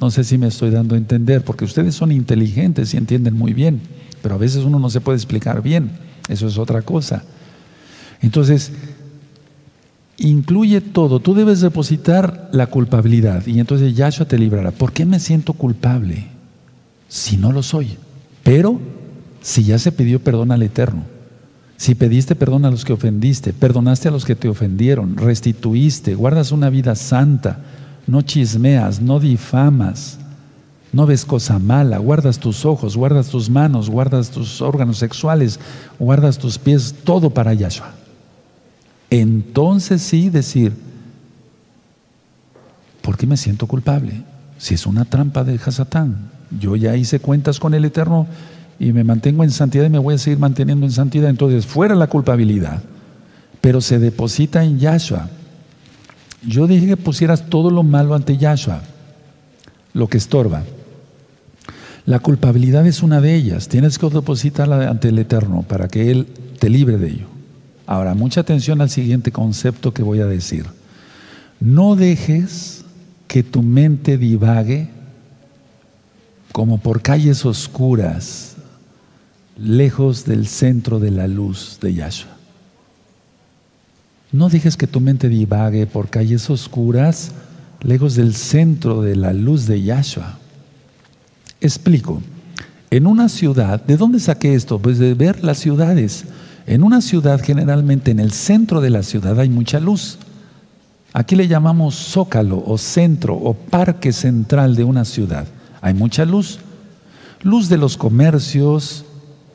No 0.00 0.10
sé 0.10 0.24
si 0.24 0.38
me 0.38 0.48
estoy 0.48 0.70
dando 0.70 0.96
a 0.96 0.98
entender, 0.98 1.44
porque 1.44 1.64
ustedes 1.64 1.94
son 1.94 2.10
inteligentes 2.10 2.92
y 2.92 2.96
entienden 2.96 3.34
muy 3.34 3.54
bien, 3.54 3.80
pero 4.22 4.34
a 4.34 4.38
veces 4.38 4.64
uno 4.64 4.80
no 4.80 4.90
se 4.90 5.00
puede 5.00 5.18
explicar 5.18 5.62
bien, 5.62 5.92
eso 6.28 6.48
es 6.48 6.58
otra 6.58 6.82
cosa. 6.82 7.22
Entonces, 8.22 8.72
incluye 10.16 10.80
todo, 10.80 11.20
tú 11.20 11.32
debes 11.32 11.60
depositar 11.60 12.50
la 12.50 12.66
culpabilidad 12.66 13.46
y 13.46 13.60
entonces 13.60 13.94
Yahshua 13.94 14.26
te 14.26 14.36
librará. 14.36 14.72
¿Por 14.72 14.90
qué 14.90 15.06
me 15.06 15.20
siento 15.20 15.52
culpable? 15.52 16.26
si 17.08 17.36
no 17.36 17.52
lo 17.52 17.62
soy. 17.62 17.98
Pero 18.42 18.80
si 19.42 19.62
ya 19.62 19.78
se 19.78 19.92
pidió 19.92 20.18
perdón 20.18 20.50
al 20.50 20.64
Eterno, 20.64 21.04
si 21.80 21.94
pediste 21.94 22.34
perdón 22.34 22.66
a 22.66 22.70
los 22.70 22.84
que 22.84 22.92
ofendiste, 22.92 23.54
perdonaste 23.54 24.08
a 24.08 24.10
los 24.10 24.26
que 24.26 24.36
te 24.36 24.50
ofendieron, 24.50 25.16
restituiste, 25.16 26.14
guardas 26.14 26.52
una 26.52 26.68
vida 26.68 26.94
santa, 26.94 27.60
no 28.06 28.20
chismeas, 28.20 29.00
no 29.00 29.18
difamas, 29.18 30.18
no 30.92 31.06
ves 31.06 31.24
cosa 31.24 31.58
mala, 31.58 31.96
guardas 31.96 32.38
tus 32.38 32.66
ojos, 32.66 32.98
guardas 32.98 33.28
tus 33.28 33.48
manos, 33.48 33.88
guardas 33.88 34.28
tus 34.28 34.60
órganos 34.60 34.98
sexuales, 34.98 35.58
guardas 35.98 36.36
tus 36.36 36.58
pies, 36.58 36.96
todo 37.02 37.30
para 37.30 37.54
Yahshua. 37.54 37.94
Entonces 39.08 40.02
sí 40.02 40.28
decir, 40.28 40.74
¿por 43.00 43.16
qué 43.16 43.26
me 43.26 43.38
siento 43.38 43.66
culpable? 43.66 44.22
Si 44.58 44.74
es 44.74 44.84
una 44.84 45.06
trampa 45.06 45.44
de 45.44 45.54
Hasatán, 45.54 46.28
yo 46.60 46.76
ya 46.76 46.94
hice 46.94 47.20
cuentas 47.20 47.58
con 47.58 47.72
el 47.72 47.86
Eterno 47.86 48.26
y 48.80 48.94
me 48.94 49.04
mantengo 49.04 49.44
en 49.44 49.50
santidad 49.50 49.84
y 49.84 49.90
me 49.90 49.98
voy 49.98 50.14
a 50.14 50.18
seguir 50.18 50.38
manteniendo 50.38 50.86
en 50.86 50.92
santidad, 50.92 51.28
entonces 51.28 51.66
fuera 51.66 51.94
la 51.94 52.06
culpabilidad, 52.06 52.82
pero 53.60 53.82
se 53.82 53.98
deposita 53.98 54.64
en 54.64 54.78
Yahshua. 54.78 55.28
Yo 56.46 56.66
dije 56.66 56.86
que 56.86 56.96
pusieras 56.96 57.50
todo 57.50 57.70
lo 57.70 57.82
malo 57.82 58.14
ante 58.14 58.38
Yahshua, 58.38 58.80
lo 59.92 60.08
que 60.08 60.16
estorba. 60.16 60.62
La 62.06 62.20
culpabilidad 62.20 62.86
es 62.86 63.02
una 63.02 63.20
de 63.20 63.34
ellas. 63.34 63.68
Tienes 63.68 63.98
que 63.98 64.08
depositarla 64.08 64.88
ante 64.88 65.10
el 65.10 65.18
Eterno 65.18 65.62
para 65.62 65.86
que 65.88 66.10
Él 66.10 66.26
te 66.58 66.70
libre 66.70 66.96
de 66.96 67.08
ello. 67.08 67.26
Ahora, 67.86 68.14
mucha 68.14 68.40
atención 68.40 68.80
al 68.80 68.88
siguiente 68.88 69.30
concepto 69.30 69.92
que 69.92 70.02
voy 70.02 70.20
a 70.20 70.26
decir. 70.26 70.64
No 71.60 71.96
dejes 71.96 72.86
que 73.28 73.42
tu 73.42 73.62
mente 73.62 74.16
divague 74.16 74.88
como 76.52 76.78
por 76.78 77.02
calles 77.02 77.44
oscuras, 77.44 78.49
lejos 79.62 80.24
del 80.24 80.46
centro 80.46 80.98
de 80.98 81.10
la 81.10 81.28
luz 81.28 81.78
de 81.80 81.94
Yahshua. 81.94 82.30
No 84.32 84.48
dejes 84.48 84.76
que 84.76 84.86
tu 84.86 85.00
mente 85.00 85.28
divague 85.28 85.86
por 85.86 86.08
calles 86.08 86.48
oscuras, 86.48 87.32
lejos 87.82 88.14
del 88.14 88.34
centro 88.34 89.02
de 89.02 89.16
la 89.16 89.32
luz 89.32 89.66
de 89.66 89.82
Yahshua. 89.82 90.38
Explico. 91.60 92.22
En 92.90 93.06
una 93.06 93.28
ciudad, 93.28 93.84
¿de 93.84 93.96
dónde 93.96 94.18
saqué 94.18 94.54
esto? 94.54 94.78
Pues 94.78 94.98
de 94.98 95.14
ver 95.14 95.44
las 95.44 95.58
ciudades. 95.58 96.24
En 96.66 96.82
una 96.82 97.00
ciudad, 97.00 97.40
generalmente 97.42 98.10
en 98.10 98.18
el 98.18 98.32
centro 98.32 98.80
de 98.80 98.90
la 98.90 99.02
ciudad 99.02 99.38
hay 99.38 99.48
mucha 99.48 99.78
luz. 99.78 100.18
Aquí 101.12 101.36
le 101.36 101.48
llamamos 101.48 101.96
zócalo 101.96 102.62
o 102.66 102.78
centro 102.78 103.34
o 103.34 103.54
parque 103.54 104.12
central 104.12 104.74
de 104.74 104.84
una 104.84 105.04
ciudad. 105.04 105.46
Hay 105.80 105.94
mucha 105.94 106.24
luz. 106.24 106.60
Luz 107.42 107.68
de 107.68 107.78
los 107.78 107.96
comercios 107.96 109.04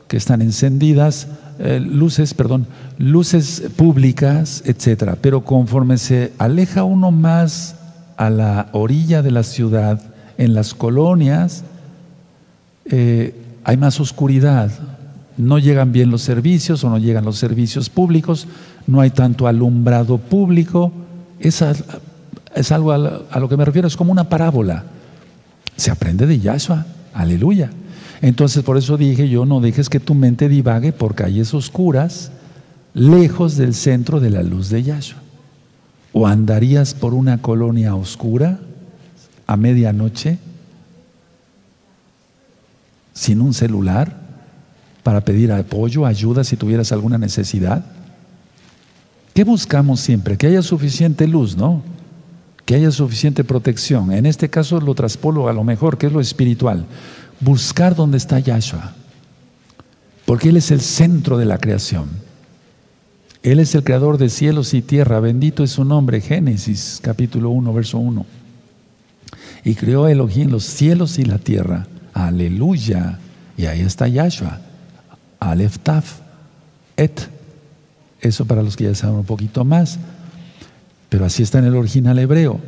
que 0.08 0.16
están 0.16 0.42
encendidas, 0.42 1.28
eh, 1.58 1.80
luces, 1.80 2.34
perdón, 2.34 2.66
luces 2.98 3.62
públicas, 3.76 4.62
etcétera. 4.66 5.16
Pero 5.20 5.44
conforme 5.44 5.98
se 5.98 6.32
aleja 6.38 6.84
uno 6.84 7.10
más 7.10 7.76
a 8.16 8.30
la 8.30 8.68
orilla 8.72 9.22
de 9.22 9.30
la 9.30 9.42
ciudad, 9.42 10.00
en 10.38 10.54
las 10.54 10.74
colonias, 10.74 11.64
eh, 12.86 13.34
hay 13.64 13.76
más 13.76 14.00
oscuridad, 14.00 14.70
no 15.36 15.58
llegan 15.58 15.92
bien 15.92 16.10
los 16.10 16.22
servicios 16.22 16.84
o 16.84 16.90
no 16.90 16.98
llegan 16.98 17.24
los 17.24 17.38
servicios 17.38 17.90
públicos, 17.90 18.46
no 18.86 19.00
hay 19.00 19.10
tanto 19.10 19.46
alumbrado 19.46 20.18
público. 20.18 20.92
Es, 21.40 21.62
es 22.54 22.72
algo 22.72 22.92
a, 22.92 23.38
lo 23.38 23.48
que 23.48 23.56
me 23.56 23.64
refiero, 23.64 23.88
es 23.88 23.96
como 23.96 24.12
una 24.12 24.28
parábola. 24.28 24.84
Se 25.76 25.90
aprende 25.90 26.26
de 26.26 26.38
Yahshua, 26.38 26.86
aleluya. 27.12 27.70
Entonces 28.22 28.62
por 28.62 28.76
eso 28.76 28.96
dije 28.96 29.28
yo, 29.28 29.44
no 29.44 29.60
dejes 29.60 29.88
que 29.88 30.00
tu 30.00 30.14
mente 30.14 30.48
divague 30.48 30.92
por 30.92 31.14
calles 31.14 31.54
oscuras, 31.54 32.30
lejos 32.94 33.56
del 33.56 33.74
centro 33.74 34.20
de 34.20 34.30
la 34.30 34.42
luz 34.42 34.70
de 34.70 34.82
Yahshua. 34.82 35.20
O 36.12 36.26
andarías 36.26 36.94
por 36.94 37.12
una 37.12 37.42
colonia 37.42 37.94
oscura 37.94 38.58
a 39.46 39.56
medianoche 39.56 40.38
sin 43.12 43.40
un 43.40 43.54
celular 43.54 44.26
para 45.02 45.20
pedir 45.20 45.52
apoyo, 45.52 46.04
ayuda 46.04 46.42
si 46.42 46.56
tuvieras 46.56 46.90
alguna 46.90 47.16
necesidad? 47.16 47.84
¿Qué 49.32 49.44
buscamos 49.44 50.00
siempre? 50.00 50.36
Que 50.36 50.48
haya 50.48 50.62
suficiente 50.62 51.28
luz, 51.28 51.56
¿no? 51.56 51.82
Que 52.64 52.74
haya 52.74 52.90
suficiente 52.90 53.44
protección. 53.44 54.12
En 54.12 54.26
este 54.26 54.50
caso 54.50 54.80
lo 54.80 54.94
traspolo 54.94 55.48
a 55.48 55.52
lo 55.52 55.62
mejor, 55.62 55.96
que 55.96 56.08
es 56.08 56.12
lo 56.12 56.20
espiritual. 56.20 56.86
Buscar 57.40 57.94
donde 57.94 58.16
está 58.18 58.38
Yahshua. 58.38 58.94
Porque 60.24 60.48
Él 60.48 60.56
es 60.56 60.70
el 60.70 60.80
centro 60.80 61.38
de 61.38 61.44
la 61.44 61.58
creación. 61.58 62.08
Él 63.42 63.60
es 63.60 63.74
el 63.74 63.84
creador 63.84 64.18
de 64.18 64.28
cielos 64.28 64.74
y 64.74 64.82
tierra. 64.82 65.20
Bendito 65.20 65.62
es 65.62 65.70
su 65.70 65.84
nombre. 65.84 66.20
Génesis 66.20 66.98
capítulo 67.00 67.50
1, 67.50 67.72
verso 67.72 67.98
1. 67.98 68.26
Y 69.64 69.74
creó 69.74 70.08
Elohim 70.08 70.50
los 70.50 70.64
cielos 70.64 71.18
y 71.18 71.24
la 71.24 71.38
tierra. 71.38 71.86
Aleluya. 72.12 73.20
Y 73.56 73.66
ahí 73.66 73.80
está 73.80 74.08
Yahshua. 74.08 74.60
Aleph 75.38 75.78
Taf. 75.78 76.20
Et. 76.96 77.28
Eso 78.20 78.46
para 78.46 78.62
los 78.62 78.76
que 78.76 78.84
ya 78.84 78.94
saben 78.94 79.16
un 79.16 79.24
poquito 79.24 79.64
más. 79.64 79.98
Pero 81.08 81.24
así 81.24 81.42
está 81.42 81.58
en 81.60 81.66
el 81.66 81.76
original 81.76 82.18
hebreo. 82.18 82.60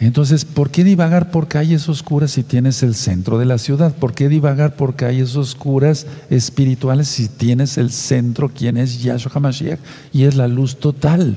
Entonces, 0.00 0.44
¿por 0.44 0.70
qué 0.70 0.84
divagar 0.84 1.30
por 1.30 1.48
calles 1.48 1.88
oscuras 1.88 2.30
si 2.30 2.44
tienes 2.44 2.82
el 2.82 2.94
centro 2.94 3.38
de 3.38 3.46
la 3.46 3.58
ciudad? 3.58 3.92
¿Por 3.94 4.14
qué 4.14 4.28
divagar 4.28 4.76
por 4.76 4.94
calles 4.94 5.34
oscuras 5.34 6.06
espirituales 6.30 7.08
si 7.08 7.28
tienes 7.28 7.78
el 7.78 7.90
centro, 7.90 8.48
quien 8.48 8.76
es 8.76 9.02
Yahshua 9.02 9.32
HaMashiach, 9.34 9.80
y 10.12 10.24
es 10.24 10.36
la 10.36 10.46
luz 10.46 10.76
total? 10.76 11.36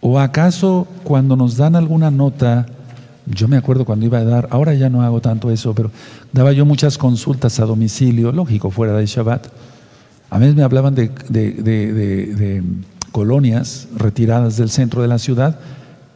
¿O 0.00 0.18
acaso 0.18 0.88
cuando 1.04 1.36
nos 1.36 1.56
dan 1.56 1.76
alguna 1.76 2.10
nota 2.10 2.66
yo 3.34 3.48
me 3.48 3.56
acuerdo 3.56 3.84
cuando 3.84 4.06
iba 4.06 4.18
a 4.18 4.24
dar, 4.24 4.48
ahora 4.50 4.74
ya 4.74 4.88
no 4.88 5.02
hago 5.02 5.20
tanto 5.20 5.50
eso, 5.50 5.74
pero 5.74 5.90
daba 6.32 6.52
yo 6.52 6.64
muchas 6.64 6.96
consultas 6.96 7.60
a 7.60 7.66
domicilio, 7.66 8.32
lógico, 8.32 8.70
fuera 8.70 8.94
de 8.94 9.06
Shabbat. 9.06 9.48
A 10.30 10.38
veces 10.38 10.54
me 10.54 10.62
hablaban 10.62 10.94
de, 10.94 11.08
de, 11.28 12.62
colonias 13.12 13.88
retiradas 13.96 14.56
del 14.56 14.70
centro 14.70 15.02
de 15.02 15.08
la 15.08 15.18
ciudad. 15.18 15.58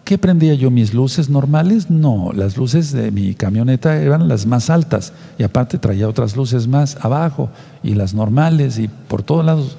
¿Qué 0.05 0.19
prendía 0.19 0.55
yo? 0.55 0.71
¿Mis 0.71 0.95
luces 0.95 1.31
normales? 1.31 1.89
No, 1.89 2.33
las 2.35 2.57
luces 2.57 2.93
de 2.93 3.13
mi 3.13 3.35
camioneta 3.35 4.01
eran 4.03 4.27
las 4.27 4.47
más 4.47 4.69
altas 4.69 5.13
y 5.39 5.45
aparte 5.45 5.79
traía 5.79 6.09
otras 6.09 6.37
luces 6.37 6.67
más 6.67 6.97
abajo 7.01 7.51
y 7.85 7.95
las 7.95 8.13
normales 8.13 8.79
y 8.79 8.89
por 8.89 9.23
todos 9.23 9.45
lados. 9.45 9.79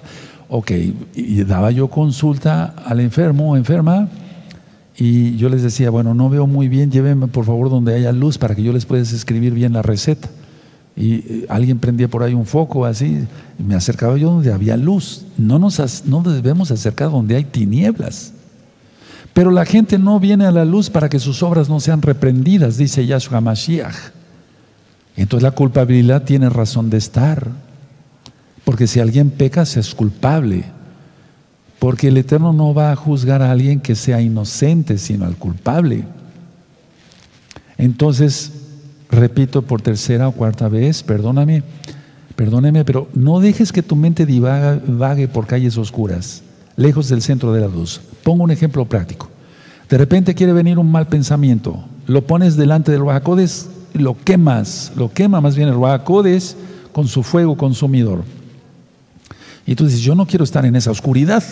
Ok, 0.49 0.71
y 1.15 1.43
daba 1.43 1.71
yo 1.71 1.89
consulta 1.89 2.73
al 2.85 2.99
enfermo 2.99 3.51
o 3.51 3.57
enferma 3.57 4.07
y 4.95 5.35
yo 5.37 5.49
les 5.49 5.63
decía, 5.63 5.89
bueno, 5.89 6.13
no 6.13 6.29
veo 6.29 6.45
muy 6.47 6.67
bien, 6.67 6.91
llévenme 6.91 7.27
por 7.27 7.45
favor 7.45 7.69
donde 7.69 7.95
haya 7.95 8.11
luz 8.11 8.37
para 8.37 8.55
que 8.55 8.63
yo 8.63 8.71
les 8.71 8.85
pueda 8.85 9.01
escribir 9.01 9.53
bien 9.53 9.73
la 9.73 9.81
receta. 9.81 10.29
Y 10.95 11.13
eh, 11.15 11.45
alguien 11.49 11.79
prendía 11.79 12.07
por 12.07 12.21
ahí 12.21 12.35
un 12.35 12.45
foco 12.45 12.85
así, 12.85 13.25
y 13.57 13.63
me 13.63 13.73
acercaba 13.73 14.15
yo 14.17 14.29
donde 14.29 14.53
había 14.53 14.77
luz. 14.77 15.25
No 15.37 15.57
nos 15.57 16.05
no 16.05 16.21
debemos 16.21 16.69
acercar 16.69 17.09
donde 17.09 17.35
hay 17.35 17.43
tinieblas. 17.45 18.32
Pero 19.33 19.49
la 19.49 19.65
gente 19.65 19.97
no 19.97 20.19
viene 20.19 20.45
a 20.45 20.51
la 20.51 20.63
luz 20.63 20.89
para 20.89 21.09
que 21.09 21.19
sus 21.19 21.41
obras 21.41 21.67
no 21.67 21.79
sean 21.79 22.01
reprendidas, 22.01 22.77
dice 22.77 23.05
Yahshua 23.05 23.41
Mashiach. 23.41 23.95
Entonces 25.15 25.43
la 25.43 25.51
culpabilidad 25.51 26.23
tiene 26.23 26.49
razón 26.49 26.89
de 26.89 26.97
estar. 26.97 27.47
Porque 28.63 28.87
si 28.87 28.99
alguien 28.99 29.31
peca, 29.31 29.65
se 29.65 29.79
es 29.79 29.93
culpable. 29.95 30.65
Porque 31.79 32.09
el 32.09 32.17
Eterno 32.17 32.53
no 32.53 32.73
va 32.73 32.91
a 32.91 32.95
juzgar 32.95 33.41
a 33.41 33.51
alguien 33.51 33.79
que 33.79 33.95
sea 33.95 34.21
inocente, 34.21 34.97
sino 34.97 35.25
al 35.25 35.35
culpable. 35.35 36.05
Entonces, 37.77 38.51
repito 39.09 39.63
por 39.63 39.81
tercera 39.81 40.27
o 40.27 40.31
cuarta 40.31 40.69
vez, 40.69 41.03
perdóname, 41.03 41.63
perdóneme, 42.35 42.85
pero 42.85 43.09
no 43.13 43.39
dejes 43.39 43.71
que 43.71 43.83
tu 43.83 43.95
mente 43.95 44.25
divague 44.25 45.27
por 45.27 45.47
calles 45.47 45.77
oscuras, 45.77 46.42
lejos 46.75 47.09
del 47.09 47.21
centro 47.21 47.53
de 47.53 47.61
la 47.61 47.67
luz. 47.67 48.01
Pongo 48.23 48.43
un 48.43 48.51
ejemplo 48.51 48.85
práctico. 48.85 49.29
De 49.89 49.97
repente 49.97 50.33
quiere 50.33 50.53
venir 50.53 50.79
un 50.79 50.91
mal 50.91 51.07
pensamiento, 51.07 51.83
lo 52.07 52.25
pones 52.25 52.55
delante 52.55 52.91
del 52.91 53.01
Ruajacodes, 53.01 53.69
lo 53.93 54.17
quemas, 54.17 54.91
lo 54.95 55.11
quema 55.11 55.41
más 55.41 55.55
bien 55.55 55.67
el 55.67 55.75
Ruajacodes 55.75 56.57
con 56.91 57.07
su 57.07 57.23
fuego 57.23 57.57
consumidor. 57.57 58.23
Y 59.65 59.75
tú 59.75 59.85
dices, 59.85 60.01
yo 60.01 60.15
no 60.15 60.25
quiero 60.25 60.43
estar 60.43 60.65
en 60.65 60.75
esa 60.75 60.91
oscuridad. 60.91 61.43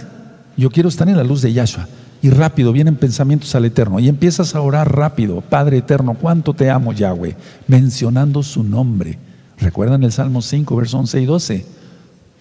Yo 0.58 0.70
quiero 0.70 0.90
estar 0.90 1.08
en 1.08 1.18
la 1.18 1.24
luz 1.24 1.42
de 1.42 1.54
Yahshua. 1.54 1.88
Y 2.22 2.30
rápido 2.30 2.72
vienen 2.72 2.98
pensamientos 2.98 3.56
al 3.56 3.66
Eterno. 3.66 4.00
Y 4.00 4.10
empiezas 4.10 4.54
a 4.54 4.62
orar 4.62 4.96
rápido. 4.96 5.42
Padre 5.42 5.78
Eterno, 5.78 6.16
cuánto 6.20 6.54
te 6.54 6.70
amo, 6.70 6.94
Yahweh. 6.94 7.36
Mencionando 7.68 8.44
su 8.44 8.64
nombre. 8.64 9.18
¿Recuerdan 9.58 10.04
el 10.04 10.12
Salmo 10.12 10.42
5, 10.42 10.76
versos 10.76 11.00
11 11.00 11.22
y 11.22 11.26
12? 11.26 11.66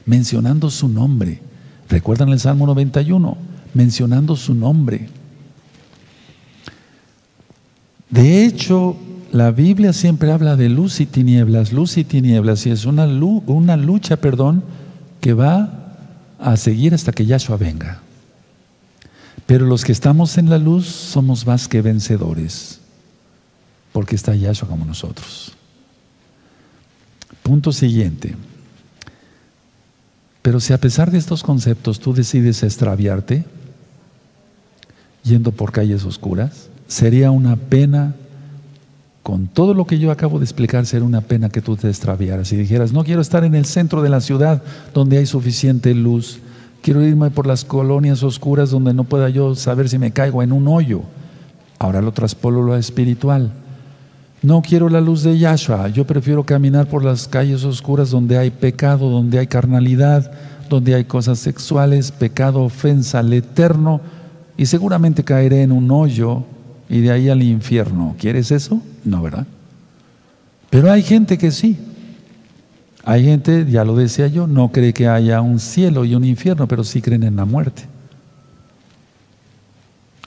Mencionando 0.06 0.70
su 0.70 0.88
nombre. 0.88 1.40
¿Recuerdan 1.90 2.28
el 2.28 2.38
Salmo 2.38 2.66
91? 2.66 3.36
Mencionando 3.74 4.36
su 4.36 4.54
nombre. 4.54 5.08
De 8.08 8.44
hecho, 8.44 8.96
la 9.32 9.50
Biblia 9.50 9.92
siempre 9.92 10.32
habla 10.32 10.56
de 10.56 10.68
luz 10.68 11.00
y 11.00 11.06
tinieblas, 11.06 11.72
luz 11.72 11.96
y 11.96 12.04
tinieblas, 12.04 12.64
y 12.66 12.70
es 12.70 12.84
una, 12.84 13.06
una 13.06 13.76
lucha, 13.76 14.16
perdón, 14.16 14.62
que 15.20 15.34
va 15.34 15.96
a 16.38 16.56
seguir 16.56 16.94
hasta 16.94 17.12
que 17.12 17.26
Yahshua 17.26 17.56
venga. 17.56 18.00
Pero 19.46 19.66
los 19.66 19.84
que 19.84 19.92
estamos 19.92 20.38
en 20.38 20.48
la 20.48 20.58
luz 20.58 20.86
somos 20.86 21.46
más 21.46 21.68
que 21.68 21.82
vencedores. 21.82 22.78
porque 23.92 24.14
está 24.14 24.36
Yahshua 24.36 24.68
como 24.68 24.84
nosotros. 24.84 25.52
Punto 27.42 27.72
siguiente. 27.72 28.36
Pero 30.42 30.60
si 30.60 30.72
a 30.72 30.78
pesar 30.78 31.10
de 31.10 31.18
estos 31.18 31.42
conceptos 31.42 32.00
tú 32.00 32.14
decides 32.14 32.62
extraviarte, 32.62 33.44
yendo 35.22 35.52
por 35.52 35.72
calles 35.72 36.04
oscuras, 36.04 36.68
sería 36.86 37.30
una 37.30 37.56
pena, 37.56 38.14
con 39.22 39.48
todo 39.48 39.74
lo 39.74 39.86
que 39.86 39.98
yo 39.98 40.10
acabo 40.10 40.38
de 40.38 40.44
explicar, 40.44 40.86
sería 40.86 41.06
una 41.06 41.20
pena 41.20 41.50
que 41.50 41.60
tú 41.60 41.76
te 41.76 41.88
extraviaras 41.88 42.52
y 42.52 42.56
dijeras, 42.56 42.92
no 42.92 43.04
quiero 43.04 43.20
estar 43.20 43.44
en 43.44 43.54
el 43.54 43.66
centro 43.66 44.02
de 44.02 44.08
la 44.08 44.20
ciudad 44.20 44.62
donde 44.94 45.18
hay 45.18 45.26
suficiente 45.26 45.94
luz, 45.94 46.40
quiero 46.82 47.02
irme 47.02 47.30
por 47.30 47.46
las 47.46 47.64
colonias 47.64 48.22
oscuras 48.22 48.70
donde 48.70 48.94
no 48.94 49.04
pueda 49.04 49.28
yo 49.28 49.54
saber 49.54 49.88
si 49.88 49.98
me 49.98 50.12
caigo 50.12 50.42
en 50.42 50.52
un 50.52 50.68
hoyo. 50.68 51.02
Ahora 51.78 52.00
lo 52.00 52.12
traspolo 52.12 52.62
lo 52.62 52.76
espiritual. 52.76 53.52
No 54.42 54.62
quiero 54.62 54.88
la 54.88 55.02
luz 55.02 55.22
de 55.22 55.38
Yahshua, 55.38 55.88
yo 55.88 56.06
prefiero 56.06 56.44
caminar 56.44 56.86
por 56.86 57.04
las 57.04 57.28
calles 57.28 57.62
oscuras 57.64 58.10
donde 58.10 58.38
hay 58.38 58.50
pecado, 58.50 59.10
donde 59.10 59.38
hay 59.38 59.46
carnalidad, 59.46 60.32
donde 60.70 60.94
hay 60.94 61.04
cosas 61.04 61.38
sexuales, 61.38 62.10
pecado, 62.10 62.62
ofensa 62.62 63.18
al 63.18 63.32
eterno, 63.34 64.00
y 64.56 64.66
seguramente 64.66 65.24
caeré 65.24 65.62
en 65.62 65.72
un 65.72 65.90
hoyo 65.90 66.44
y 66.88 67.00
de 67.00 67.10
ahí 67.10 67.28
al 67.28 67.42
infierno. 67.42 68.14
¿Quieres 68.18 68.50
eso? 68.50 68.82
No, 69.04 69.22
¿verdad? 69.22 69.46
Pero 70.70 70.90
hay 70.90 71.02
gente 71.02 71.36
que 71.36 71.50
sí. 71.50 71.76
Hay 73.04 73.24
gente, 73.24 73.66
ya 73.68 73.84
lo 73.84 73.96
decía 73.96 74.26
yo, 74.26 74.46
no 74.46 74.70
cree 74.72 74.92
que 74.92 75.08
haya 75.08 75.40
un 75.40 75.58
cielo 75.58 76.04
y 76.04 76.14
un 76.14 76.24
infierno, 76.24 76.66
pero 76.68 76.84
sí 76.84 77.02
creen 77.02 77.24
en 77.24 77.36
la 77.36 77.44
muerte. 77.44 77.82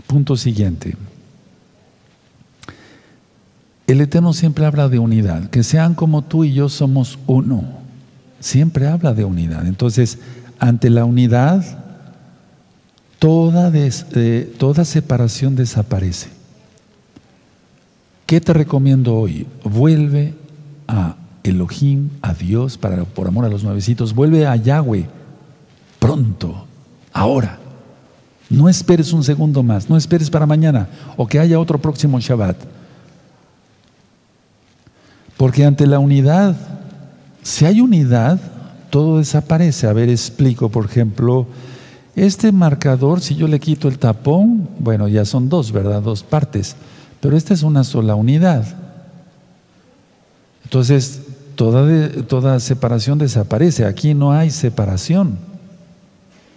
Punto 0.08 0.36
siguiente. 0.36 0.96
El 3.88 4.02
Eterno 4.02 4.34
siempre 4.34 4.66
habla 4.66 4.88
de 4.88 5.00
unidad, 5.00 5.50
que 5.50 5.64
sean 5.64 5.94
como 5.94 6.22
tú 6.22 6.44
y 6.44 6.54
yo 6.54 6.70
somos 6.70 7.20
uno. 7.28 7.64
Siempre 8.40 8.88
habla 8.88 9.14
de 9.14 9.26
unidad. 9.26 9.68
Entonces, 9.68 10.20
ante 10.60 10.90
la 10.90 11.06
unidad, 11.06 11.64
toda, 13.20 13.72
eh, 13.74 14.54
toda 14.58 14.86
separación 14.86 15.56
desaparece. 15.56 16.30
¿Qué 18.26 18.40
te 18.40 18.54
recomiendo 18.54 19.16
hoy? 19.16 19.48
Vuelve 19.64 20.34
a 20.88 21.16
Elohim, 21.44 22.10
a 22.22 22.34
Dios, 22.34 22.78
para, 22.78 23.04
por 23.04 23.28
amor 23.28 23.46
a 23.46 23.50
los 23.50 23.64
nuevecitos. 23.64 24.16
Vuelve 24.16 24.48
a 24.48 24.56
Yahweh 24.56 25.08
pronto, 26.00 26.66
ahora. 27.12 27.60
No 28.50 28.70
esperes 28.70 29.14
un 29.14 29.24
segundo 29.24 29.64
más, 29.64 29.90
no 29.90 29.98
esperes 29.98 30.30
para 30.30 30.46
mañana 30.46 30.88
o 31.18 31.26
que 31.28 31.40
haya 31.40 31.60
otro 31.60 31.80
próximo 31.80 32.20
Shabbat. 32.20 32.58
Porque 35.38 35.66
ante 35.66 35.88
la 35.88 36.00
unidad, 36.00 36.56
si 37.42 37.66
hay 37.66 37.82
unidad, 37.82 38.40
todo 38.90 39.18
desaparece. 39.18 39.88
A 39.88 39.94
ver, 39.94 40.10
explico, 40.10 40.70
por 40.70 40.86
ejemplo, 40.86 41.48
este 42.16 42.52
marcador, 42.52 43.22
si 43.22 43.36
yo 43.36 43.48
le 43.48 43.60
quito 43.60 43.88
el 43.88 43.98
tapón, 43.98 44.70
bueno, 44.80 45.08
ya 45.08 45.26
son 45.26 45.50
dos, 45.50 45.72
¿verdad? 45.72 46.02
Dos 46.02 46.24
partes. 46.24 46.76
Pero 47.20 47.36
esta 47.36 47.54
es 47.54 47.64
una 47.64 47.84
sola 47.84 48.16
unidad. 48.16 48.66
Entonces, 50.64 51.22
toda, 51.56 52.10
toda 52.28 52.60
separación 52.60 53.18
desaparece. 53.18 53.86
Aquí 53.86 54.14
no 54.14 54.32
hay 54.32 54.52
separación. 54.52 55.38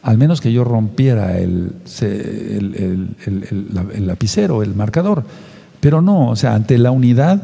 Al 0.02 0.18
menos 0.18 0.40
que 0.40 0.52
yo 0.52 0.62
rompiera 0.62 1.38
el, 1.38 1.72
el 3.24 4.06
lapicero, 4.06 4.62
el 4.62 4.74
marcador. 4.74 5.24
Pero 5.80 6.02
no, 6.02 6.28
o 6.28 6.36
sea, 6.36 6.54
ante 6.54 6.78
la 6.78 6.90
unidad 6.90 7.42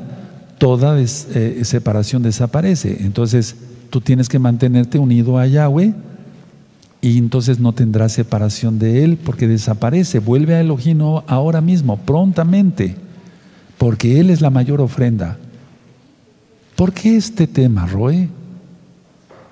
toda 0.62 0.96
eh, 1.00 1.60
separación 1.64 2.22
desaparece. 2.22 2.98
Entonces 3.00 3.56
tú 3.90 4.00
tienes 4.00 4.28
que 4.28 4.38
mantenerte 4.38 4.96
unido 4.96 5.36
a 5.36 5.48
Yahweh 5.48 5.92
y 7.00 7.18
entonces 7.18 7.58
no 7.58 7.72
tendrás 7.72 8.12
separación 8.12 8.78
de 8.78 9.02
Él 9.02 9.18
porque 9.24 9.48
desaparece. 9.48 10.20
Vuelve 10.20 10.54
a 10.54 10.60
Elohim 10.60 11.00
ahora 11.26 11.60
mismo, 11.60 11.96
prontamente, 11.96 12.94
porque 13.76 14.20
Él 14.20 14.30
es 14.30 14.40
la 14.40 14.50
mayor 14.50 14.80
ofrenda. 14.80 15.36
¿Por 16.76 16.92
qué 16.92 17.16
este 17.16 17.48
tema, 17.48 17.88
Roe? 17.88 18.28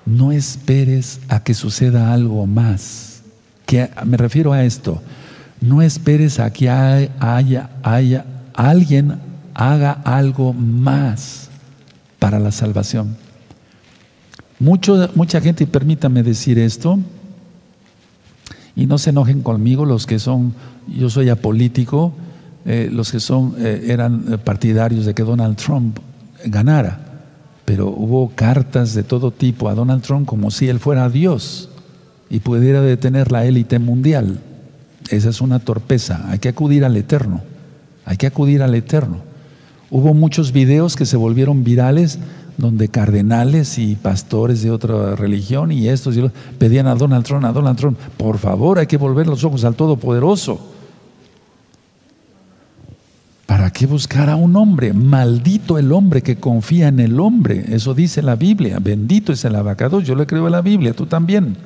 No 0.05 0.31
esperes 0.31 1.19
a 1.27 1.43
que 1.43 1.53
suceda 1.53 2.13
algo 2.13 2.47
más. 2.47 3.21
Que, 3.65 3.89
me 4.05 4.15
refiero 4.15 4.53
a 4.53 4.63
esto. 4.63 5.01
No 5.59 5.81
esperes 5.81 6.39
a 6.39 6.53
que 6.53 6.69
haya, 6.69 7.69
haya 7.83 8.25
alguien 8.53 9.30
haga 9.53 9.91
algo 10.03 10.53
más 10.53 11.49
para 12.19 12.39
la 12.39 12.51
salvación. 12.51 13.15
Mucho, 14.59 15.09
mucha 15.15 15.41
gente, 15.41 15.63
y 15.63 15.67
permítame 15.67 16.21
decir 16.21 16.59
esto, 16.59 16.99
y 18.75 18.85
no 18.85 18.97
se 18.97 19.09
enojen 19.09 19.41
conmigo 19.41 19.85
los 19.85 20.05
que 20.05 20.19
son, 20.19 20.53
yo 20.87 21.09
soy 21.09 21.29
apolítico, 21.29 22.13
eh, 22.65 22.89
los 22.91 23.11
que 23.11 23.19
son, 23.19 23.55
eh, 23.57 23.85
eran 23.87 24.39
partidarios 24.43 25.05
de 25.05 25.13
que 25.13 25.23
Donald 25.23 25.57
Trump 25.57 25.97
ganara, 26.45 26.99
pero 27.65 27.87
hubo 27.89 28.31
cartas 28.35 28.93
de 28.93 29.03
todo 29.03 29.31
tipo 29.31 29.69
a 29.69 29.73
Donald 29.73 30.03
Trump 30.03 30.27
como 30.27 30.51
si 30.51 30.69
él 30.69 30.79
fuera 30.79 31.09
Dios 31.09 31.69
y 32.29 32.39
pudiera 32.39 32.81
detener 32.81 33.31
la 33.31 33.45
élite 33.45 33.79
mundial. 33.79 34.39
Esa 35.09 35.29
es 35.29 35.41
una 35.41 35.59
torpeza, 35.59 36.29
hay 36.29 36.39
que 36.39 36.49
acudir 36.49 36.85
al 36.85 36.95
Eterno, 36.95 37.41
hay 38.05 38.17
que 38.17 38.27
acudir 38.27 38.61
al 38.61 38.75
Eterno. 38.75 39.30
Hubo 39.91 40.13
muchos 40.13 40.53
videos 40.53 40.95
que 40.95 41.05
se 41.05 41.17
volvieron 41.17 41.65
virales 41.65 42.17
donde 42.57 42.87
cardenales 42.87 43.77
y 43.77 43.95
pastores 43.95 44.61
de 44.61 44.71
otra 44.71 45.15
religión 45.15 45.71
y 45.71 45.89
estos 45.89 46.15
pedían 46.57 46.87
a 46.87 46.95
Donald 46.95 47.25
Trump, 47.25 47.43
a 47.43 47.51
Donald 47.51 47.77
Trump, 47.77 47.97
por 48.17 48.37
favor 48.37 48.79
hay 48.79 48.87
que 48.87 48.97
volver 48.97 49.27
los 49.27 49.43
ojos 49.43 49.65
al 49.65 49.75
Todopoderoso. 49.75 50.59
¿Para 53.45 53.69
qué 53.69 53.85
buscar 53.85 54.29
a 54.29 54.37
un 54.37 54.55
hombre? 54.55 54.93
Maldito 54.93 55.77
el 55.77 55.91
hombre 55.91 56.21
que 56.21 56.37
confía 56.37 56.87
en 56.87 57.01
el 57.01 57.19
hombre. 57.19 57.65
Eso 57.75 57.93
dice 57.93 58.21
la 58.21 58.37
Biblia. 58.37 58.79
Bendito 58.81 59.33
es 59.33 59.43
el 59.43 59.57
abacado. 59.57 59.99
Yo 59.99 60.15
le 60.15 60.25
creo 60.25 60.47
a 60.47 60.49
la 60.49 60.61
Biblia, 60.61 60.93
tú 60.93 61.05
también. 61.05 61.57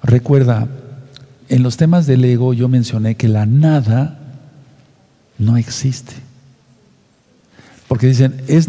Recuerda, 0.00 0.68
en 1.48 1.62
los 1.64 1.76
temas 1.76 2.06
del 2.06 2.24
ego 2.24 2.54
yo 2.54 2.68
mencioné 2.68 3.16
que 3.16 3.26
la 3.26 3.46
nada 3.46 4.19
no 5.40 5.56
existe. 5.56 6.12
Porque 7.88 8.06
dicen, 8.06 8.40
es, 8.46 8.68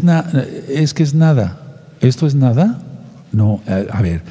es 0.68 0.94
que 0.94 1.04
es 1.04 1.14
nada. 1.14 1.60
¿Esto 2.00 2.26
es 2.26 2.34
nada? 2.34 2.82
No, 3.30 3.60
a 3.66 4.02
ver, 4.02 4.22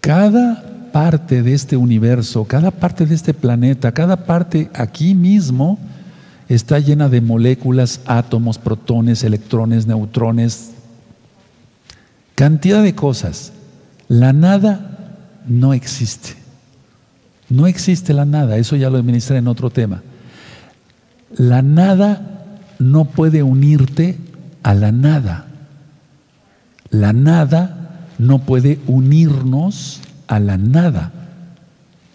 cada 0.00 0.90
parte 0.92 1.42
de 1.42 1.52
este 1.52 1.76
universo, 1.76 2.44
cada 2.44 2.70
parte 2.70 3.04
de 3.04 3.14
este 3.14 3.34
planeta, 3.34 3.92
cada 3.92 4.24
parte 4.24 4.70
aquí 4.72 5.14
mismo 5.14 5.78
está 6.48 6.78
llena 6.78 7.08
de 7.08 7.20
moléculas, 7.20 8.00
átomos, 8.06 8.58
protones, 8.58 9.24
electrones, 9.24 9.86
neutrones, 9.86 10.70
cantidad 12.34 12.82
de 12.82 12.94
cosas. 12.94 13.52
La 14.08 14.32
nada 14.32 15.18
no 15.46 15.74
existe. 15.74 16.30
No 17.48 17.66
existe 17.66 18.14
la 18.14 18.24
nada, 18.24 18.56
eso 18.56 18.76
ya 18.76 18.88
lo 18.88 18.98
administré 18.98 19.38
en 19.38 19.48
otro 19.48 19.68
tema. 19.68 20.02
La 21.36 21.62
nada 21.62 22.58
no 22.78 23.06
puede 23.06 23.42
unirte 23.42 24.18
a 24.62 24.74
la 24.74 24.92
nada. 24.92 25.46
La 26.90 27.12
nada 27.12 28.06
no 28.18 28.40
puede 28.40 28.80
unirnos 28.86 30.00
a 30.28 30.38
la 30.38 30.58
nada, 30.58 31.12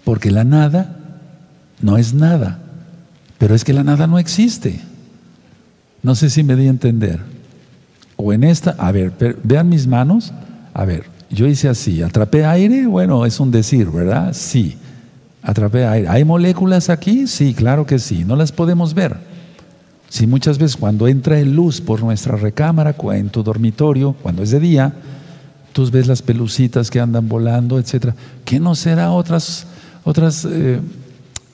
porque 0.03 0.31
la 0.31 0.43
nada 0.43 0.97
no 1.81 1.97
es 1.97 2.13
nada, 2.13 2.59
pero 3.37 3.55
es 3.55 3.63
que 3.63 3.73
la 3.73 3.83
nada 3.83 4.07
no 4.07 4.19
existe. 4.19 4.79
No 6.03 6.15
sé 6.15 6.29
si 6.29 6.43
me 6.43 6.55
di 6.55 6.67
a 6.67 6.69
entender. 6.69 7.19
O 8.15 8.33
en 8.33 8.43
esta, 8.43 8.75
a 8.77 8.91
ver, 8.91 9.13
vean 9.43 9.69
mis 9.69 9.87
manos, 9.87 10.33
a 10.73 10.85
ver, 10.85 11.05
yo 11.29 11.47
hice 11.47 11.69
así, 11.69 12.01
atrapé 12.01 12.45
aire, 12.45 12.87
bueno, 12.87 13.25
es 13.25 13.39
un 13.39 13.51
decir, 13.51 13.89
¿verdad? 13.89 14.33
Sí. 14.33 14.77
Atrapé 15.41 15.85
aire. 15.85 16.07
¿Hay 16.09 16.23
moléculas 16.23 16.89
aquí? 16.89 17.27
Sí, 17.27 17.53
claro 17.53 17.85
que 17.85 17.99
sí. 17.99 18.25
No 18.25 18.35
las 18.35 18.51
podemos 18.51 18.93
ver. 18.93 19.17
Si 20.09 20.25
muchas 20.25 20.57
veces 20.57 20.77
cuando 20.77 21.07
entra 21.07 21.39
luz 21.41 21.81
por 21.81 22.01
nuestra 22.01 22.37
recámara, 22.37 22.95
en 23.13 23.29
tu 23.29 23.43
dormitorio, 23.43 24.13
cuando 24.21 24.41
es 24.43 24.51
de 24.51 24.59
día, 24.59 24.93
tú 25.73 25.89
ves 25.91 26.07
las 26.07 26.21
pelucitas 26.21 26.89
que 26.89 26.99
andan 26.99 27.27
volando, 27.27 27.77
etcétera. 27.77 28.15
¿Qué 28.45 28.59
no 28.59 28.73
será 28.73 29.11
otras, 29.11 29.67
otras 30.03 30.45
eh, 30.45 30.79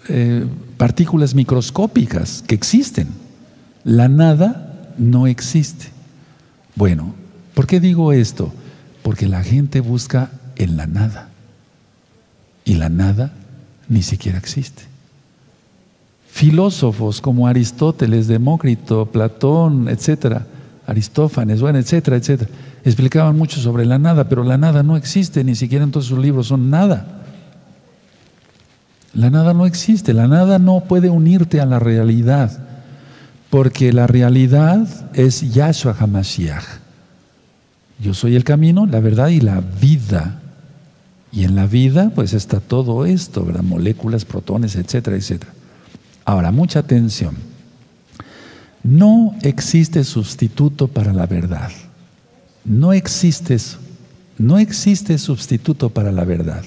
eh, 0.07 0.45
partículas 0.77 1.33
microscópicas 1.33 2.43
que 2.47 2.55
existen? 2.55 3.07
La 3.83 4.07
nada 4.07 4.93
no 4.97 5.27
existe. 5.27 5.87
Bueno, 6.75 7.15
¿por 7.53 7.67
qué 7.67 7.79
digo 7.79 8.13
esto? 8.13 8.53
Porque 9.01 9.27
la 9.27 9.43
gente 9.43 9.81
busca 9.81 10.29
en 10.55 10.77
la 10.77 10.85
nada. 10.85 11.29
Y 12.65 12.75
la 12.75 12.89
nada 12.89 13.33
ni 13.89 14.01
siquiera 14.01 14.37
existe. 14.37 14.83
filósofos 16.29 17.21
como 17.21 17.47
Aristóteles, 17.47 18.27
Demócrito, 18.27 19.05
Platón, 19.05 19.87
etcétera, 19.87 20.47
Aristófanes, 20.87 21.61
bueno, 21.61 21.77
etcétera, 21.77 22.17
etcétera, 22.17 22.49
explicaban 22.83 23.37
mucho 23.37 23.61
sobre 23.61 23.85
la 23.85 23.99
nada, 23.99 24.27
pero 24.27 24.43
la 24.43 24.57
nada 24.57 24.81
no 24.81 24.97
existe, 24.97 25.43
ni 25.43 25.55
siquiera 25.55 25.83
en 25.83 25.91
todos 25.91 26.07
sus 26.07 26.17
libros 26.17 26.47
son 26.47 26.69
nada. 26.69 27.21
La 29.13 29.29
nada 29.29 29.53
no 29.53 29.67
existe, 29.67 30.11
la 30.11 30.27
nada 30.27 30.57
no 30.57 30.85
puede 30.85 31.09
unirte 31.09 31.61
a 31.61 31.67
la 31.67 31.77
realidad, 31.77 32.51
porque 33.51 33.93
la 33.93 34.07
realidad 34.07 34.87
es 35.13 35.53
Yahshua 35.53 35.95
HaMashiach. 35.99 36.65
Yo 37.99 38.15
soy 38.15 38.35
el 38.35 38.43
camino, 38.43 38.87
la 38.87 38.99
verdad 38.99 39.27
y 39.27 39.39
la 39.39 39.61
vida. 39.61 40.41
Y 41.33 41.45
en 41.45 41.55
la 41.55 41.65
vida, 41.65 42.11
pues 42.13 42.33
está 42.33 42.59
todo 42.59 43.07
esto, 43.07 43.43
¿verdad? 43.43 43.63
Moléculas, 43.63 44.23
protones, 44.23 44.75
etcétera, 44.75 45.17
etcétera. 45.17 45.51
Ahora, 46.25 46.51
mucha 46.51 46.79
atención. 46.79 47.35
No 48.83 49.33
existe 49.41 50.03
sustituto 50.03 50.87
para 50.87 51.11
la 51.11 51.25
verdad. 51.25 51.71
No 52.63 52.93
existe. 52.93 53.57
No 54.37 54.59
existe 54.59 55.17
sustituto 55.17 55.89
para 55.89 56.11
la 56.11 56.23
verdad. 56.23 56.63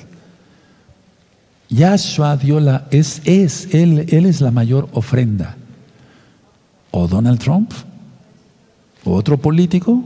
Yahshua 1.69 2.37
dio 2.37 2.59
la, 2.59 2.89
es, 2.91 3.23
es, 3.25 3.73
él, 3.73 4.07
él 4.09 4.27
es 4.27 4.41
la 4.41 4.51
mayor 4.51 4.89
ofrenda. 4.93 5.57
O 6.91 7.07
Donald 7.07 7.39
Trump, 7.39 7.71
o 9.05 9.15
otro 9.15 9.39
político, 9.39 10.03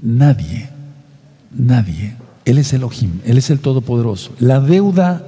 nadie, 0.00 0.68
nadie. 1.52 2.21
Él 2.44 2.58
es 2.58 2.72
Elohim, 2.72 3.20
Él 3.24 3.38
es 3.38 3.50
el 3.50 3.60
Todopoderoso. 3.60 4.32
La 4.38 4.60
deuda 4.60 5.26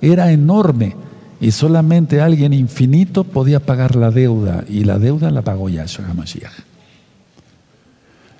era 0.00 0.32
enorme 0.32 0.96
y 1.40 1.50
solamente 1.50 2.20
alguien 2.20 2.52
infinito 2.52 3.24
podía 3.24 3.60
pagar 3.60 3.96
la 3.96 4.10
deuda 4.10 4.64
y 4.68 4.84
la 4.84 4.98
deuda 4.98 5.30
la 5.30 5.42
pagó 5.42 5.68
Yahshua 5.68 6.06
HaMashiach. 6.08 6.52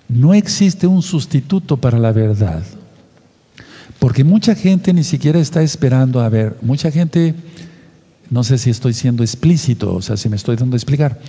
No 0.09 0.35
existe 0.35 0.87
un 0.87 1.03
sustituto 1.03 1.77
para 1.77 1.99
la 1.99 2.12
verdad. 2.12 2.62
Porque 3.99 4.25
mucha 4.25 4.55
gente 4.55 4.93
ni 4.93 5.05
siquiera 5.05 5.39
está 5.39 5.62
esperando 5.62 6.20
a 6.20 6.29
ver, 6.29 6.57
mucha 6.61 6.91
gente, 6.91 7.35
no 8.31 8.45
sé 8.45 8.59
si 8.59 8.70
estoy 8.70 8.93
siendo 8.93 9.22
explícito, 9.22 9.95
o 9.95 10.03
sea, 10.03 10.16
si 10.16 10.29
me 10.29 10.37
estoy 10.37 10.57
dando 10.57 10.75
a 10.75 10.79
explicar, 10.79 11.20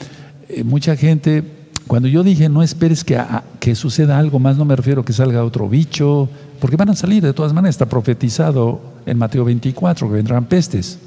eh, 0.50 0.64
mucha 0.64 0.96
gente, 0.96 1.44
cuando 1.88 2.08
yo 2.08 2.24
dije 2.24 2.50
no 2.50 2.64
esperes 2.64 3.04
que, 3.04 3.22
que 3.60 3.76
suceda 3.76 4.18
algo 4.18 4.40
más, 4.40 4.58
no 4.58 4.66
me 4.66 4.76
refiero 4.76 5.02
a 5.02 5.06
que 5.06 5.14
salga 5.14 5.44
otro 5.44 5.70
bicho, 5.70 6.30
porque 6.60 6.76
van 6.76 6.90
a 6.90 6.96
salir 6.96 7.24
de 7.24 7.34
todas 7.34 7.54
maneras, 7.54 7.76
está 7.76 7.86
profetizado 7.86 8.82
en 9.06 9.18
Mateo 9.18 9.46
24 9.46 10.08
que 10.08 10.14
vendrán 10.14 10.46
pestes. 10.46 11.00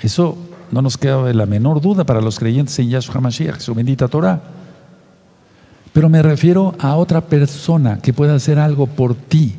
Eso 0.00 0.36
no 0.70 0.82
nos 0.82 0.96
queda 0.96 1.32
la 1.32 1.46
menor 1.46 1.80
duda 1.80 2.04
para 2.04 2.20
los 2.20 2.38
creyentes 2.38 2.78
en 2.78 2.90
Yahshua 2.90 3.16
HaMashiach, 3.16 3.60
su 3.60 3.74
bendita 3.74 4.08
Torah. 4.08 4.40
Pero 5.92 6.08
me 6.08 6.22
refiero 6.22 6.74
a 6.78 6.96
otra 6.96 7.20
persona 7.22 7.98
que 8.00 8.12
pueda 8.12 8.34
hacer 8.34 8.58
algo 8.58 8.86
por 8.86 9.14
ti 9.14 9.56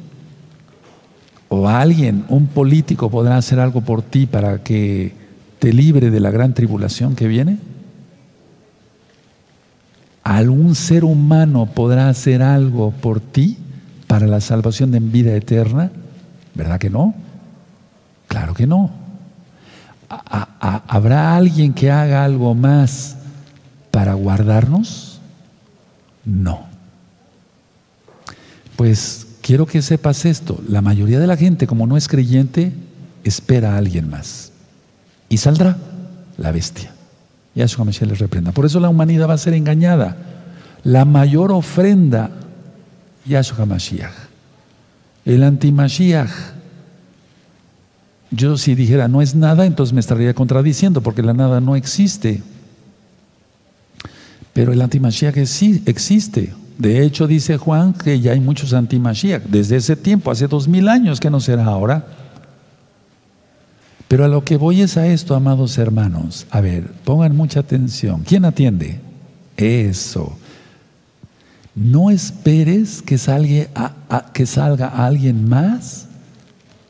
o 1.50 1.68
alguien, 1.68 2.24
un 2.30 2.48
político, 2.48 3.10
podrá 3.10 3.36
hacer 3.36 3.60
algo 3.60 3.82
por 3.82 4.02
ti 4.02 4.26
para 4.26 4.64
que 4.64 5.14
te 5.60 5.74
libre 5.74 6.10
de 6.10 6.20
la 6.20 6.32
gran 6.32 6.54
tribulación 6.54 7.16
que 7.16 7.28
viene? 7.28 7.60
¿Algún 10.24 10.76
ser 10.76 11.04
humano 11.04 11.68
podrá 11.68 12.10
hacer 12.10 12.42
algo 12.42 12.92
por 12.92 13.20
ti 13.20 13.58
para 14.12 14.28
la 14.28 14.42
salvación 14.42 14.92
de 14.92 15.00
vida 15.00 15.34
eterna? 15.34 15.90
¿Verdad 16.54 16.80
que 16.80 16.90
no? 16.90 17.14
Claro 18.28 18.54
que 18.54 18.68
no. 18.68 18.92
¿Habrá 20.10 21.38
alguien 21.38 21.72
que 21.72 21.90
haga 21.90 22.26
algo 22.26 22.54
más 22.54 23.16
para 23.90 24.16
guardarnos? 24.16 25.22
No. 26.26 26.66
Pues 28.76 29.28
quiero 29.42 29.66
que 29.66 29.82
sepas 29.82 30.26
esto, 30.26 30.62
la 30.68 30.82
mayoría 30.82 31.18
de 31.18 31.28
la 31.28 31.38
gente 31.38 31.66
como 31.66 31.88
no 31.88 31.96
es 31.96 32.10
creyente, 32.10 32.74
espera 33.24 33.76
a 33.76 33.78
alguien 33.78 34.10
más. 34.10 34.52
Y 35.30 35.38
saldrá 35.38 35.78
la 36.36 36.52
bestia. 36.52 36.92
Yahshua 37.56 37.86
Mashiach 37.86 38.10
les 38.10 38.20
reprenda. 38.20 38.52
Por 38.52 38.66
eso 38.66 38.82
la 38.82 38.90
humanidad 38.90 39.30
va 39.30 39.36
a 39.36 39.38
ser 39.38 39.54
engañada. 39.54 40.18
La 40.84 41.06
mayor 41.06 41.54
ofrenda, 41.54 42.30
Yahshua 43.26 43.66
Mashiach. 43.66 44.14
El 45.26 45.44
anti-Mashiach. 45.44 46.32
Yo 48.32 48.58
si 48.58 48.76
dijera 48.76 49.08
no 49.08 49.22
es 49.22 49.36
nada, 49.36 49.66
entonces 49.66 49.94
me 49.94 50.00
estaría 50.00 50.34
contradiciendo, 50.34 51.02
porque 51.02 51.22
la 51.22 51.34
nada 51.34 51.60
no 51.60 51.76
existe. 51.76 52.42
Pero 54.54 54.74
el 54.74 54.82
anti-Mashiach 54.82 55.46
sí 55.46 55.84
existe. 55.86 56.54
De 56.78 57.04
hecho, 57.04 57.28
dice 57.28 57.58
Juan 57.58 57.94
que 57.94 58.20
ya 58.20 58.32
hay 58.32 58.40
muchos 58.40 58.74
anti-Mashiach 58.74 59.44
desde 59.44 59.76
ese 59.76 59.96
tiempo, 59.96 60.32
hace 60.32 60.48
dos 60.48 60.68
mil 60.68 60.88
años, 60.88 61.20
que 61.20 61.30
no 61.30 61.40
será 61.40 61.66
ahora. 61.66 62.08
Pero 64.08 64.26
a 64.26 64.28
lo 64.28 64.44
que 64.44 64.58
voy 64.58 64.82
es 64.82 64.98
a 64.98 65.08
esto, 65.08 65.36
amados 65.36 65.78
hermanos. 65.78 66.48
A 66.50 66.60
ver, 66.60 66.92
pongan 67.06 67.36
mucha 67.36 67.62
atención. 67.62 68.24
¿Quién 68.26 68.44
atiende? 68.44 69.00
Eso. 69.56 70.38
No 71.76 72.10
esperes 72.10 73.02
que 73.02 73.18
salga, 73.18 73.94
que 74.34 74.46
salga 74.46 74.88
alguien 74.88 75.48
más 75.48 76.08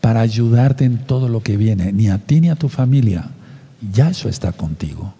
para 0.01 0.21
ayudarte 0.21 0.85
en 0.85 0.97
todo 0.97 1.29
lo 1.29 1.41
que 1.41 1.57
viene, 1.57 1.93
ni 1.93 2.09
a 2.09 2.17
ti 2.17 2.41
ni 2.41 2.49
a 2.49 2.55
tu 2.55 2.67
familia. 2.67 3.29
Yahshua 3.93 4.31
está 4.31 4.51
contigo. 4.51 5.13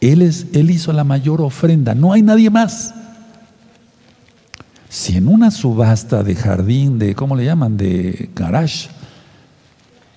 Él, 0.00 0.22
es, 0.22 0.46
él 0.52 0.70
hizo 0.70 0.92
la 0.92 1.04
mayor 1.04 1.40
ofrenda, 1.40 1.94
no 1.94 2.12
hay 2.12 2.22
nadie 2.22 2.50
más. 2.50 2.94
Si 4.88 5.16
en 5.16 5.28
una 5.28 5.50
subasta 5.50 6.22
de 6.22 6.34
jardín, 6.34 6.98
de, 6.98 7.14
¿cómo 7.14 7.34
le 7.34 7.44
llaman? 7.44 7.76
De 7.76 8.30
garage, 8.34 8.88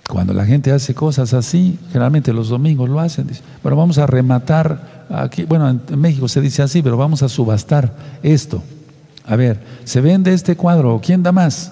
cuando 0.08 0.34
la 0.34 0.46
gente 0.46 0.72
hace 0.72 0.94
cosas 0.94 1.34
así, 1.34 1.80
generalmente 1.88 2.34
los 2.34 2.50
domingos 2.50 2.90
lo 2.90 3.00
hacen, 3.00 3.28
bueno, 3.64 3.76
vamos 3.76 3.98
a 3.98 4.06
rematar, 4.06 5.06
aquí, 5.10 5.44
bueno, 5.44 5.70
en 5.70 6.00
México 6.00 6.28
se 6.28 6.42
dice 6.42 6.62
así, 6.62 6.84
pero 6.84 6.98
vamos 6.98 7.24
a 7.24 7.30
subastar 7.30 7.96
esto. 8.22 8.62
A 9.26 9.36
ver, 9.36 9.60
se 9.84 10.02
vende 10.02 10.34
este 10.34 10.56
cuadro, 10.56 11.02
¿quién 11.04 11.24
da 11.24 11.32
más? 11.32 11.72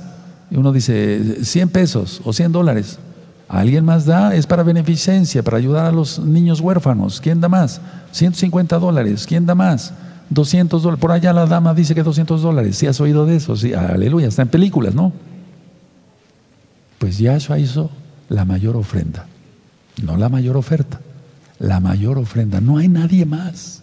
Y 0.50 0.58
uno 0.58 0.72
dice, 0.72 1.44
100 1.44 1.70
pesos 1.70 2.22
o 2.24 2.34
100 2.34 2.52
dólares. 2.52 3.00
¿Alguien 3.48 3.86
más 3.86 4.06
da? 4.06 4.34
Es 4.34 4.48
para 4.48 4.64
beneficencia, 4.64 5.44
para 5.44 5.58
ayudar 5.58 5.86
a 5.86 5.92
los 5.92 6.18
niños 6.20 6.60
huérfanos. 6.60 7.22
¿Quién 7.22 7.40
da 7.40 7.50
más? 7.50 7.82
150 8.12 8.80
dólares. 8.80 9.26
¿Quién 9.28 9.46
da 9.46 9.54
más? 9.54 9.94
200 10.30 10.82
dólares. 10.82 11.00
Por 11.00 11.12
allá 11.12 11.34
la 11.34 11.46
dama 11.46 11.74
dice 11.74 11.94
que 11.94 12.02
200 12.02 12.42
dólares. 12.42 12.78
¿Sí 12.78 12.88
has 12.88 13.00
oído 13.00 13.26
de 13.26 13.36
eso? 13.36 13.56
Sí, 13.56 13.74
aleluya, 13.74 14.28
está 14.28 14.42
en 14.42 14.48
películas, 14.48 14.96
¿no? 14.96 15.14
Pues 16.98 17.18
Yahshua 17.18 17.60
hizo 17.60 17.92
la 18.30 18.46
mayor 18.46 18.76
ofrenda. 18.76 19.28
No 20.02 20.18
la 20.18 20.30
mayor 20.30 20.58
oferta, 20.58 21.00
la 21.60 21.80
mayor 21.80 22.18
ofrenda. 22.18 22.60
No 22.62 22.78
hay 22.78 22.88
nadie 22.88 23.26
más. 23.26 23.82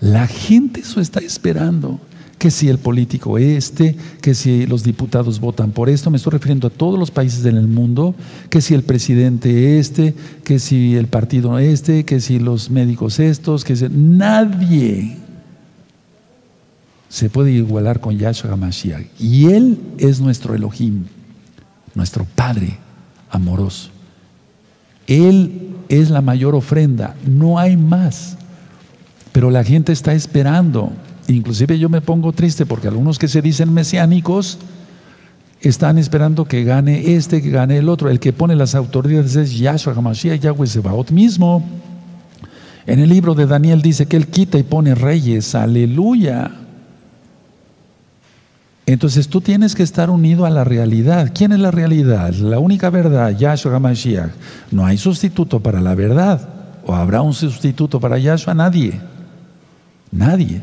La 0.00 0.26
gente 0.26 0.80
eso 0.80 1.00
está 1.00 1.20
esperando 1.20 2.00
que 2.38 2.50
si 2.50 2.68
el 2.68 2.78
político 2.78 3.36
este, 3.36 3.96
que 4.20 4.34
si 4.34 4.66
los 4.66 4.84
diputados 4.84 5.40
votan 5.40 5.72
por 5.72 5.88
esto, 5.88 6.10
me 6.10 6.16
estoy 6.16 6.32
refiriendo 6.32 6.68
a 6.68 6.70
todos 6.70 6.98
los 6.98 7.10
países 7.10 7.42
del 7.42 7.66
mundo, 7.66 8.14
que 8.48 8.60
si 8.60 8.74
el 8.74 8.82
presidente 8.82 9.78
este, 9.78 10.14
que 10.44 10.58
si 10.58 10.96
el 10.96 11.08
partido 11.08 11.58
este, 11.58 12.04
que 12.04 12.20
si 12.20 12.38
los 12.38 12.70
médicos 12.70 13.18
estos, 13.18 13.64
que 13.64 13.76
si 13.76 13.86
nadie 13.90 15.16
se 17.08 17.30
puede 17.30 17.52
igualar 17.52 18.00
con 18.00 18.16
Yahshua 18.16 18.52
HaMashiach. 18.52 19.06
Y 19.18 19.46
Él 19.46 19.80
es 19.98 20.20
nuestro 20.20 20.54
Elohim, 20.54 21.04
nuestro 21.94 22.26
Padre 22.34 22.78
amoroso. 23.30 23.90
Él 25.06 25.70
es 25.88 26.10
la 26.10 26.20
mayor 26.20 26.54
ofrenda, 26.54 27.16
no 27.26 27.58
hay 27.58 27.76
más. 27.76 28.36
Pero 29.32 29.50
la 29.50 29.64
gente 29.64 29.92
está 29.92 30.14
esperando. 30.14 30.92
Inclusive 31.28 31.78
yo 31.78 31.88
me 31.90 32.00
pongo 32.00 32.32
triste 32.32 32.64
porque 32.64 32.88
algunos 32.88 33.18
que 33.18 33.28
se 33.28 33.42
dicen 33.42 33.72
mesiánicos 33.72 34.58
están 35.60 35.98
esperando 35.98 36.46
que 36.46 36.64
gane 36.64 37.14
este, 37.14 37.42
que 37.42 37.50
gane 37.50 37.76
el 37.76 37.90
otro. 37.90 38.08
El 38.08 38.18
que 38.18 38.32
pone 38.32 38.56
las 38.56 38.74
autoridades 38.74 39.36
es 39.36 39.58
Yahshua 39.58 39.92
HaMashiach, 39.94 40.40
Yahweh 40.40 40.66
Sebaot 40.66 41.10
mismo. 41.10 41.62
En 42.86 43.00
el 43.00 43.10
libro 43.10 43.34
de 43.34 43.46
Daniel 43.46 43.82
dice 43.82 44.06
que 44.06 44.16
Él 44.16 44.28
quita 44.28 44.56
y 44.56 44.62
pone 44.62 44.94
reyes. 44.94 45.54
Aleluya. 45.54 46.50
Entonces 48.86 49.28
tú 49.28 49.42
tienes 49.42 49.74
que 49.74 49.82
estar 49.82 50.08
unido 50.08 50.46
a 50.46 50.50
la 50.50 50.64
realidad. 50.64 51.32
¿Quién 51.34 51.52
es 51.52 51.58
la 51.58 51.70
realidad? 51.70 52.32
La 52.32 52.58
única 52.58 52.88
verdad, 52.88 53.36
Yahshua 53.36 53.76
HaMashiach. 53.76 54.30
No 54.70 54.86
hay 54.86 54.96
sustituto 54.96 55.60
para 55.60 55.82
la 55.82 55.94
verdad. 55.94 56.48
¿O 56.86 56.94
habrá 56.94 57.20
un 57.20 57.34
sustituto 57.34 58.00
para 58.00 58.16
Yahshua? 58.16 58.54
Nadie. 58.54 58.98
Nadie. 60.10 60.62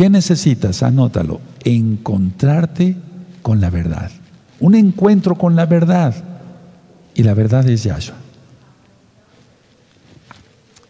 ¿Qué 0.00 0.08
necesitas? 0.08 0.82
Anótalo. 0.82 1.42
Encontrarte 1.62 2.96
con 3.42 3.60
la 3.60 3.68
verdad. 3.68 4.10
Un 4.58 4.74
encuentro 4.74 5.34
con 5.34 5.56
la 5.56 5.66
verdad. 5.66 6.14
Y 7.14 7.22
la 7.22 7.34
verdad 7.34 7.68
es 7.68 7.84
Yahshua. 7.84 8.16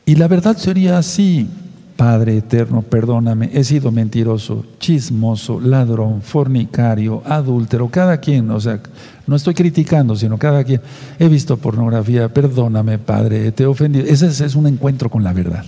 Y 0.07 0.15
la 0.15 0.29
verdad 0.29 0.57
sería 0.57 0.97
así, 0.97 1.49
Padre 1.97 2.37
eterno, 2.37 2.83
perdóname, 2.83 3.51
he 3.53 3.65
sido 3.65 3.91
mentiroso, 3.91 4.65
chismoso, 4.79 5.59
ladrón, 5.59 6.23
fornicario, 6.23 7.25
adúltero, 7.27 7.89
cada 7.89 8.19
quien, 8.19 8.49
o 8.53 8.61
sea, 8.61 8.79
no 9.27 9.35
estoy 9.35 9.55
criticando, 9.55 10.15
sino 10.15 10.39
cada 10.39 10.63
quien, 10.63 10.83
he 11.19 11.27
visto 11.27 11.57
pornografía, 11.57 12.33
perdóname, 12.33 12.99
Padre, 12.99 13.51
te 13.51 13.65
he 13.65 13.67
ofendido. 13.67 14.07
Ese 14.07 14.29
es 14.29 14.55
un 14.55 14.69
encuentro 14.69 15.11
con 15.11 15.25
la 15.25 15.33
verdad. 15.33 15.65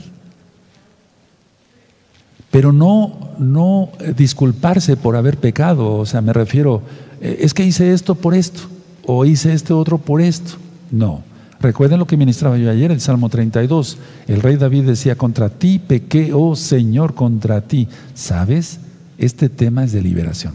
Pero 2.53 2.71
no, 2.71 3.33
no 3.39 3.89
disculparse 4.15 4.97
por 4.97 5.17
haber 5.17 5.39
pecado, 5.39 5.97
o 5.97 6.07
sea, 6.07 6.21
me 6.21 6.35
refiero, 6.35 6.83
eh, 7.21 7.39
es 7.41 7.55
que 7.55 7.65
hice 7.65 7.93
esto 7.93 8.15
por 8.15 8.35
esto, 8.35 8.61
o 9.07 9.25
hice 9.25 9.55
este 9.55 9.73
otro 9.73 9.99
por 9.99 10.21
esto. 10.21 10.53
No. 10.91 11.25
Recuerden 11.61 11.99
lo 11.99 12.07
que 12.07 12.17
ministraba 12.17 12.59
yo 12.59 12.71
ayer, 12.71 12.91
el 12.91 13.01
Salmo 13.01 13.31
32. 13.31 13.97
El 14.27 14.43
rey 14.43 14.57
David 14.57 14.85
decía, 14.85 15.17
contra 15.17 15.49
ti 15.49 15.79
pequé, 15.79 16.33
oh 16.35 16.55
Señor, 16.55 17.15
contra 17.15 17.63
ti. 17.63 17.89
¿Sabes? 18.15 18.81
Este 19.17 19.49
tema 19.49 19.85
es 19.85 19.93
de 19.93 20.03
liberación. 20.03 20.55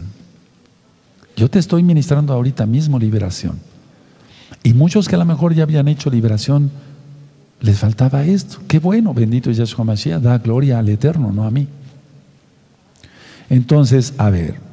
Yo 1.34 1.50
te 1.50 1.58
estoy 1.58 1.82
ministrando 1.82 2.32
ahorita 2.32 2.64
mismo 2.66 2.98
liberación. 2.98 3.58
Y 4.62 4.72
muchos 4.74 5.08
que 5.08 5.16
a 5.16 5.18
lo 5.18 5.24
mejor 5.24 5.54
ya 5.54 5.64
habían 5.64 5.88
hecho 5.88 6.10
liberación, 6.10 6.70
les 7.60 7.78
faltaba 7.78 8.24
esto. 8.24 8.58
Qué 8.68 8.78
bueno, 8.78 9.14
bendito 9.14 9.50
Yahshua 9.50 9.84
Mashiach, 9.84 10.20
da 10.20 10.38
gloria 10.38 10.78
al 10.78 10.88
Eterno, 10.88 11.32
no 11.32 11.44
a 11.44 11.50
mí. 11.50 11.66
Entonces, 13.50 14.14
a 14.18 14.30
ver, 14.30 14.68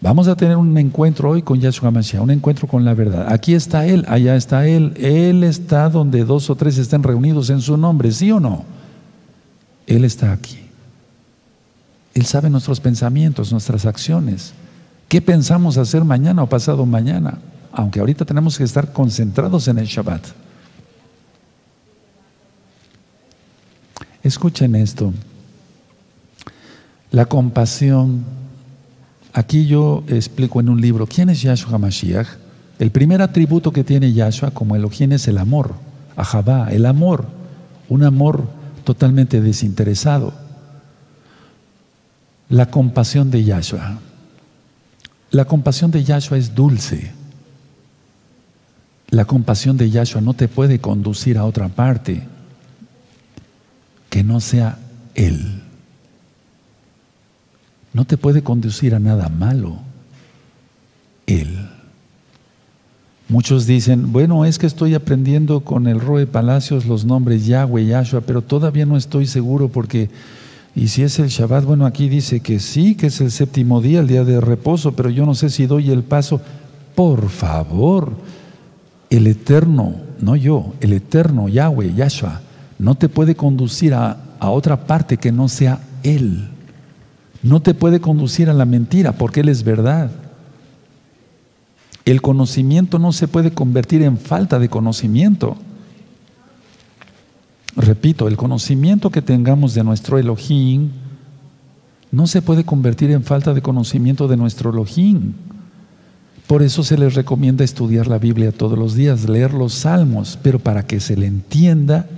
Vamos 0.00 0.28
a 0.28 0.36
tener 0.36 0.56
un 0.56 0.76
encuentro 0.76 1.30
hoy 1.30 1.42
con 1.42 1.58
Yahshua 1.58 1.90
Mashiach, 1.90 2.22
un 2.22 2.30
encuentro 2.30 2.68
con 2.68 2.84
la 2.84 2.94
verdad. 2.94 3.32
Aquí 3.32 3.54
está 3.54 3.86
Él, 3.86 4.04
allá 4.08 4.36
está 4.36 4.66
Él. 4.66 4.92
Él 4.98 5.42
está 5.42 5.88
donde 5.88 6.24
dos 6.24 6.50
o 6.50 6.54
tres 6.54 6.78
estén 6.78 7.02
reunidos 7.02 7.50
en 7.50 7.60
su 7.60 7.76
nombre, 7.76 8.12
¿sí 8.12 8.30
o 8.30 8.38
no? 8.38 8.64
Él 9.86 10.04
está 10.04 10.32
aquí. 10.32 10.58
Él 12.14 12.26
sabe 12.26 12.50
nuestros 12.50 12.78
pensamientos, 12.78 13.50
nuestras 13.52 13.86
acciones. 13.86 14.52
¿Qué 15.08 15.22
pensamos 15.22 15.78
hacer 15.78 16.04
mañana 16.04 16.42
o 16.42 16.48
pasado 16.48 16.84
mañana? 16.84 17.38
Aunque 17.72 18.00
ahorita 18.00 18.24
tenemos 18.24 18.58
que 18.58 18.64
estar 18.64 18.92
concentrados 18.92 19.66
en 19.68 19.78
el 19.78 19.86
Shabbat. 19.86 20.22
Escuchen 24.22 24.74
esto. 24.76 25.12
La 27.16 27.24
compasión 27.24 28.26
Aquí 29.32 29.66
yo 29.66 30.04
explico 30.08 30.60
en 30.60 30.68
un 30.68 30.82
libro, 30.82 31.06
¿quién 31.06 31.30
es 31.30 31.40
Yahshua 31.40 31.78
Mashiach? 31.78 32.26
El 32.78 32.90
primer 32.90 33.22
atributo 33.22 33.72
que 33.72 33.84
tiene 33.84 34.12
Yahshua 34.12 34.50
como 34.50 34.76
Elohim 34.76 35.12
es 35.12 35.28
el 35.28 35.38
amor, 35.38 35.74
Ahabá, 36.14 36.68
el 36.70 36.84
amor, 36.84 37.26
un 37.88 38.02
amor 38.02 38.46
totalmente 38.84 39.40
desinteresado. 39.40 40.34
La 42.50 42.70
compasión 42.70 43.30
de 43.30 43.44
Yahshua. 43.44 43.98
La 45.30 45.46
compasión 45.46 45.90
de 45.90 46.04
Yahshua 46.04 46.36
es 46.36 46.54
dulce. 46.54 47.12
La 49.08 49.24
compasión 49.24 49.78
de 49.78 49.90
Yahshua 49.90 50.20
no 50.20 50.34
te 50.34 50.48
puede 50.48 50.80
conducir 50.80 51.38
a 51.38 51.44
otra 51.44 51.68
parte 51.68 52.22
que 54.10 54.22
no 54.22 54.40
sea 54.40 54.78
Él 55.14 55.65
no 57.96 58.04
te 58.04 58.18
puede 58.18 58.42
conducir 58.42 58.94
a 58.94 58.98
nada 58.98 59.30
malo. 59.30 59.78
Él. 61.26 61.66
Muchos 63.26 63.66
dicen, 63.66 64.12
bueno, 64.12 64.44
es 64.44 64.58
que 64.58 64.66
estoy 64.66 64.92
aprendiendo 64.92 65.60
con 65.60 65.86
el 65.86 65.98
Roe 65.98 66.26
Palacios 66.26 66.84
los 66.84 67.06
nombres 67.06 67.46
Yahweh, 67.46 67.86
Yahshua, 67.86 68.20
pero 68.20 68.42
todavía 68.42 68.84
no 68.84 68.98
estoy 68.98 69.26
seguro 69.26 69.68
porque, 69.68 70.10
y 70.74 70.88
si 70.88 71.04
es 71.04 71.18
el 71.20 71.28
Shabbat, 71.28 71.64
bueno, 71.64 71.86
aquí 71.86 72.10
dice 72.10 72.40
que 72.40 72.60
sí, 72.60 72.96
que 72.96 73.06
es 73.06 73.18
el 73.22 73.30
séptimo 73.30 73.80
día, 73.80 74.00
el 74.00 74.08
día 74.08 74.24
de 74.24 74.42
reposo, 74.42 74.92
pero 74.92 75.08
yo 75.08 75.24
no 75.24 75.34
sé 75.34 75.48
si 75.48 75.64
doy 75.64 75.90
el 75.90 76.02
paso. 76.02 76.42
Por 76.94 77.30
favor, 77.30 78.12
el 79.08 79.26
Eterno, 79.26 79.94
no 80.20 80.36
yo, 80.36 80.74
el 80.82 80.92
Eterno, 80.92 81.48
Yahweh, 81.48 81.94
Yahshua, 81.94 82.42
no 82.78 82.94
te 82.94 83.08
puede 83.08 83.36
conducir 83.36 83.94
a, 83.94 84.18
a 84.38 84.50
otra 84.50 84.86
parte 84.86 85.16
que 85.16 85.32
no 85.32 85.48
sea 85.48 85.80
Él 86.02 86.50
no 87.46 87.62
te 87.62 87.74
puede 87.74 88.00
conducir 88.00 88.50
a 88.50 88.54
la 88.54 88.64
mentira 88.64 89.12
porque 89.12 89.40
Él 89.40 89.48
es 89.48 89.62
verdad. 89.62 90.10
El 92.04 92.20
conocimiento 92.20 92.98
no 92.98 93.12
se 93.12 93.28
puede 93.28 93.52
convertir 93.52 94.02
en 94.02 94.18
falta 94.18 94.58
de 94.58 94.68
conocimiento. 94.68 95.56
Repito, 97.76 98.26
el 98.26 98.36
conocimiento 98.36 99.10
que 99.10 99.22
tengamos 99.22 99.74
de 99.74 99.84
nuestro 99.84 100.18
Elohim 100.18 100.90
no 102.10 102.26
se 102.26 102.42
puede 102.42 102.64
convertir 102.64 103.12
en 103.12 103.22
falta 103.22 103.54
de 103.54 103.62
conocimiento 103.62 104.26
de 104.26 104.36
nuestro 104.36 104.70
Elohim. 104.70 105.34
Por 106.48 106.62
eso 106.62 106.82
se 106.82 106.98
les 106.98 107.14
recomienda 107.14 107.64
estudiar 107.64 108.08
la 108.08 108.18
Biblia 108.18 108.50
todos 108.50 108.78
los 108.78 108.94
días, 108.94 109.28
leer 109.28 109.52
los 109.52 109.72
salmos, 109.72 110.38
pero 110.42 110.58
para 110.58 110.84
que 110.84 110.98
se 110.98 111.16
le 111.16 111.26
entienda, 111.26 112.08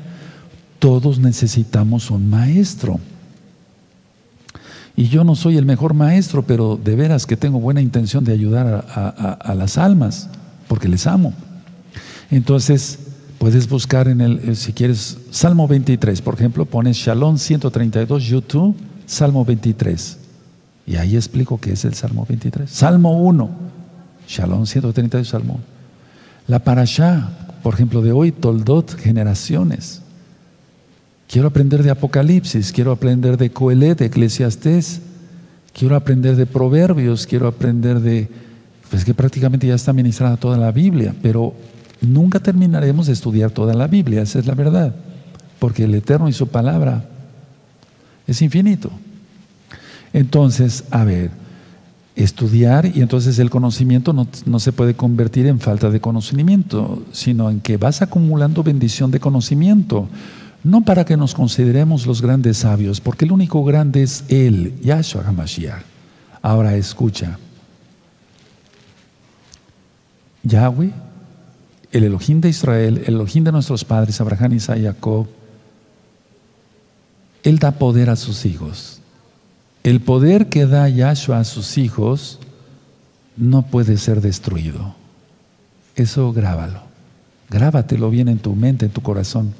todos 0.78 1.18
necesitamos 1.18 2.10
un 2.10 2.30
maestro. 2.30 2.98
Y 4.98 5.06
yo 5.06 5.22
no 5.22 5.36
soy 5.36 5.56
el 5.56 5.64
mejor 5.64 5.94
maestro, 5.94 6.42
pero 6.42 6.76
de 6.76 6.96
veras 6.96 7.24
que 7.24 7.36
tengo 7.36 7.60
buena 7.60 7.80
intención 7.80 8.24
de 8.24 8.32
ayudar 8.32 8.84
a, 8.90 9.54
las 9.54 9.78
almas, 9.78 10.28
porque 10.66 10.88
les 10.88 11.06
amo. 11.06 11.32
Entonces, 12.32 12.98
puedes 13.38 13.68
buscar 13.68 14.08
en 14.08 14.20
el, 14.20 14.40
eh, 14.40 14.56
si 14.56 14.72
quieres, 14.72 15.18
Salmo 15.30 15.68
23, 15.68 16.20
por 16.20 16.34
ejemplo, 16.34 16.66
pones 16.66 16.96
Shalom 16.96 17.38
132, 17.38 18.24
YouTube, 18.24 18.74
Salmo 19.06 19.44
23. 19.44 20.18
Y 20.84 20.96
ahí 20.96 21.14
explico 21.14 21.60
qué 21.60 21.74
es 21.74 21.84
el 21.84 21.94
Salmo 21.94 22.26
23. 22.28 22.68
Salmo 22.68 23.22
1, 23.22 23.50
Shalom 24.26 24.66
132, 24.66 25.28
Salmo 25.28 25.54
1. 25.54 25.62
La 26.48 26.58
Parashá, 26.64 27.28
por 27.62 27.74
ejemplo, 27.74 28.02
de 28.02 28.10
hoy, 28.10 28.32
Toldot, 28.32 28.96
generaciones. 28.96 30.02
Quiero 31.28 31.48
aprender 31.48 31.82
de 31.82 31.90
Apocalipsis, 31.90 32.72
quiero 32.72 32.90
aprender 32.90 33.36
de 33.36 33.50
Coelet, 33.50 33.98
de 33.98 34.06
Eclesiastés, 34.06 35.02
quiero 35.74 35.94
aprender 35.94 36.36
de 36.36 36.46
Proverbios, 36.46 37.26
quiero 37.26 37.46
aprender 37.46 38.00
de... 38.00 38.28
Pues 38.90 39.04
que 39.04 39.12
prácticamente 39.12 39.66
ya 39.66 39.74
está 39.74 39.92
ministrada 39.92 40.38
toda 40.38 40.56
la 40.56 40.72
Biblia, 40.72 41.14
pero 41.20 41.52
nunca 42.00 42.40
terminaremos 42.40 43.08
de 43.08 43.12
estudiar 43.12 43.50
toda 43.50 43.74
la 43.74 43.86
Biblia, 43.86 44.22
esa 44.22 44.38
es 44.38 44.46
la 44.46 44.54
verdad, 44.54 44.94
porque 45.58 45.84
el 45.84 45.94
Eterno 45.94 46.30
y 46.30 46.32
su 46.32 46.48
palabra 46.48 47.04
es 48.26 48.40
infinito. 48.40 48.90
Entonces, 50.14 50.84
a 50.90 51.04
ver, 51.04 51.30
estudiar 52.16 52.90
y 52.96 53.02
entonces 53.02 53.38
el 53.38 53.50
conocimiento 53.50 54.14
no, 54.14 54.26
no, 54.46 54.58
se 54.58 54.72
puede 54.72 54.94
convertir 54.94 55.46
en 55.46 55.60
falta 55.60 55.90
de 55.90 56.00
conocimiento, 56.00 57.02
sino 57.12 57.50
en 57.50 57.60
que 57.60 57.76
vas 57.76 58.00
acumulando 58.00 58.62
bendición 58.62 59.10
de 59.10 59.20
conocimiento 59.20 60.08
no 60.64 60.84
para 60.84 61.04
que 61.04 61.16
nos 61.16 61.34
consideremos 61.34 62.06
los 62.06 62.20
grandes 62.20 62.58
sabios, 62.58 63.00
porque 63.00 63.24
el 63.24 63.32
único 63.32 63.64
grande 63.64 64.02
es 64.02 64.24
Él, 64.28 64.74
Yahshua 64.82 65.24
HaMashiach. 65.26 65.82
Ahora 66.42 66.76
escucha. 66.76 67.38
Yahweh, 70.42 70.92
el 71.92 72.04
Elohim 72.04 72.40
de 72.40 72.48
Israel, 72.48 73.02
el 73.06 73.14
Elohim 73.14 73.44
de 73.44 73.52
nuestros 73.52 73.84
padres, 73.84 74.20
Abraham, 74.20 74.54
Isaac 74.54 74.78
y 74.78 74.84
Jacob, 74.84 75.26
Él 77.42 77.58
da 77.58 77.72
poder 77.72 78.10
a 78.10 78.16
sus 78.16 78.44
hijos. 78.44 79.00
El 79.84 80.00
poder 80.00 80.48
que 80.48 80.66
da 80.66 80.88
Yahshua 80.88 81.38
a 81.40 81.44
sus 81.44 81.78
hijos 81.78 82.40
no 83.36 83.62
puede 83.62 83.96
ser 83.96 84.20
destruido. 84.20 84.94
Eso 85.94 86.32
grábalo. 86.32 86.82
Grábatelo 87.48 88.10
bien 88.10 88.28
en 88.28 88.38
tu 88.38 88.54
mente, 88.54 88.86
en 88.86 88.92
tu 88.92 89.00
corazón 89.00 89.54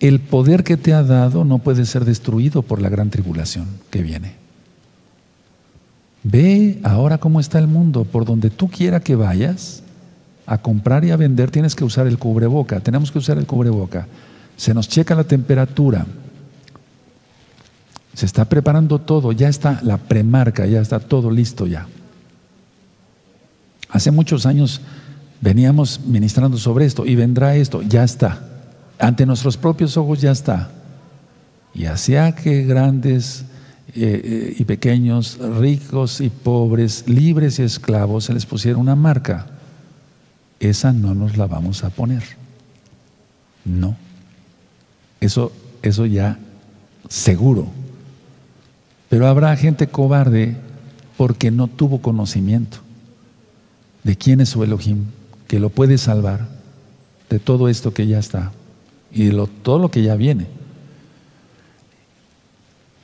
el 0.00 0.20
poder 0.20 0.64
que 0.64 0.76
te 0.76 0.94
ha 0.94 1.02
dado 1.02 1.44
no 1.44 1.58
puede 1.58 1.84
ser 1.84 2.04
destruido 2.04 2.62
por 2.62 2.80
la 2.80 2.88
gran 2.88 3.10
tribulación 3.10 3.66
que 3.90 4.02
viene. 4.02 4.34
Ve 6.22 6.80
ahora 6.82 7.18
cómo 7.18 7.38
está 7.38 7.58
el 7.58 7.66
mundo, 7.66 8.04
por 8.04 8.24
donde 8.24 8.50
tú 8.50 8.68
quiera 8.68 9.00
que 9.00 9.14
vayas, 9.14 9.82
a 10.46 10.58
comprar 10.58 11.04
y 11.04 11.10
a 11.10 11.16
vender 11.16 11.50
tienes 11.50 11.76
que 11.76 11.84
usar 11.84 12.06
el 12.06 12.18
cubreboca, 12.18 12.80
tenemos 12.80 13.12
que 13.12 13.18
usar 13.18 13.38
el 13.38 13.46
cubreboca. 13.46 14.08
Se 14.56 14.74
nos 14.74 14.88
checa 14.88 15.14
la 15.14 15.24
temperatura, 15.24 16.06
se 18.14 18.26
está 18.26 18.46
preparando 18.46 18.98
todo, 18.98 19.32
ya 19.32 19.48
está 19.48 19.80
la 19.82 19.96
premarca, 19.96 20.66
ya 20.66 20.80
está 20.80 20.98
todo 20.98 21.30
listo 21.30 21.66
ya. 21.66 21.86
Hace 23.88 24.10
muchos 24.10 24.44
años 24.44 24.80
veníamos 25.40 26.00
ministrando 26.00 26.58
sobre 26.58 26.84
esto 26.84 27.06
y 27.06 27.14
vendrá 27.14 27.56
esto, 27.56 27.82
ya 27.82 28.02
está. 28.02 28.46
Ante 29.00 29.24
nuestros 29.24 29.56
propios 29.56 29.96
ojos 29.96 30.20
ya 30.20 30.30
está. 30.30 30.70
Y 31.74 31.86
hacía 31.86 32.34
que 32.34 32.64
grandes 32.64 33.46
eh, 33.94 34.20
eh, 34.22 34.56
y 34.58 34.64
pequeños, 34.64 35.38
ricos 35.58 36.20
y 36.20 36.28
pobres, 36.28 37.08
libres 37.08 37.58
y 37.58 37.62
esclavos, 37.62 38.24
se 38.24 38.34
les 38.34 38.44
pusiera 38.44 38.76
una 38.76 38.94
marca. 38.94 39.46
Esa 40.60 40.92
no 40.92 41.14
nos 41.14 41.38
la 41.38 41.46
vamos 41.46 41.82
a 41.82 41.88
poner. 41.88 42.22
No. 43.64 43.96
Eso 45.18 45.50
eso 45.80 46.04
ya 46.04 46.38
seguro. 47.08 47.68
Pero 49.08 49.26
habrá 49.26 49.56
gente 49.56 49.86
cobarde 49.86 50.56
porque 51.16 51.50
no 51.50 51.68
tuvo 51.68 52.02
conocimiento 52.02 52.78
de 54.04 54.16
quién 54.16 54.42
es 54.42 54.50
su 54.50 54.62
Elohim, 54.62 55.06
que 55.48 55.58
lo 55.58 55.70
puede 55.70 55.96
salvar 55.96 56.48
de 57.30 57.38
todo 57.38 57.68
esto 57.70 57.94
que 57.94 58.06
ya 58.06 58.18
está 58.18 58.52
y 59.12 59.24
de 59.24 59.48
todo 59.62 59.78
lo 59.78 59.90
que 59.90 60.02
ya 60.02 60.16
viene. 60.16 60.46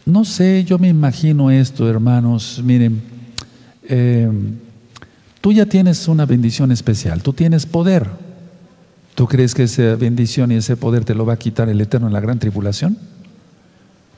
No 0.04 0.24
sé, 0.24 0.64
yo 0.64 0.78
me 0.78 0.88
imagino 0.88 1.50
esto, 1.50 1.88
hermanos. 1.88 2.61
Miren, 2.64 3.02
eh, 3.88 4.30
tú 5.40 5.52
ya 5.52 5.66
tienes 5.66 6.07
una 6.07 6.26
bendición 6.26 6.70
especial, 6.70 7.22
tú 7.22 7.32
tienes 7.32 7.66
poder. 7.66 8.09
¿Tú 9.16 9.26
crees 9.26 9.54
que 9.54 9.62
esa 9.62 9.96
bendición 9.96 10.52
y 10.52 10.57
ese 10.57 10.76
poder 10.76 11.04
te 11.04 11.14
lo 11.14 11.24
va 11.24 11.32
a 11.32 11.38
quitar 11.38 11.68
el 11.70 11.80
Eterno 11.80 12.07
en 12.07 12.12
la 12.12 12.20
gran 12.20 12.38
tribulación? 12.38 12.98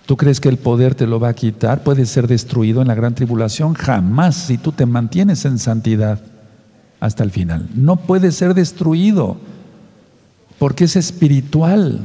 ¿Tú 0.06 0.16
crees 0.16 0.40
que 0.40 0.48
el 0.48 0.56
poder 0.56 0.94
te 0.94 1.06
lo 1.06 1.20
va 1.20 1.28
a 1.28 1.34
quitar? 1.34 1.84
¿Puede 1.84 2.04
ser 2.04 2.26
destruido 2.26 2.82
en 2.82 2.88
la 2.88 2.94
gran 2.94 3.14
tribulación? 3.14 3.74
Jamás, 3.74 4.34
si 4.34 4.58
tú 4.58 4.72
te 4.72 4.86
mantienes 4.86 5.44
en 5.44 5.58
santidad 5.58 6.20
hasta 6.98 7.22
el 7.22 7.30
final. 7.30 7.68
No 7.74 7.96
puede 7.96 8.32
ser 8.32 8.54
destruido 8.54 9.36
porque 10.58 10.84
es 10.84 10.96
espiritual. 10.96 12.00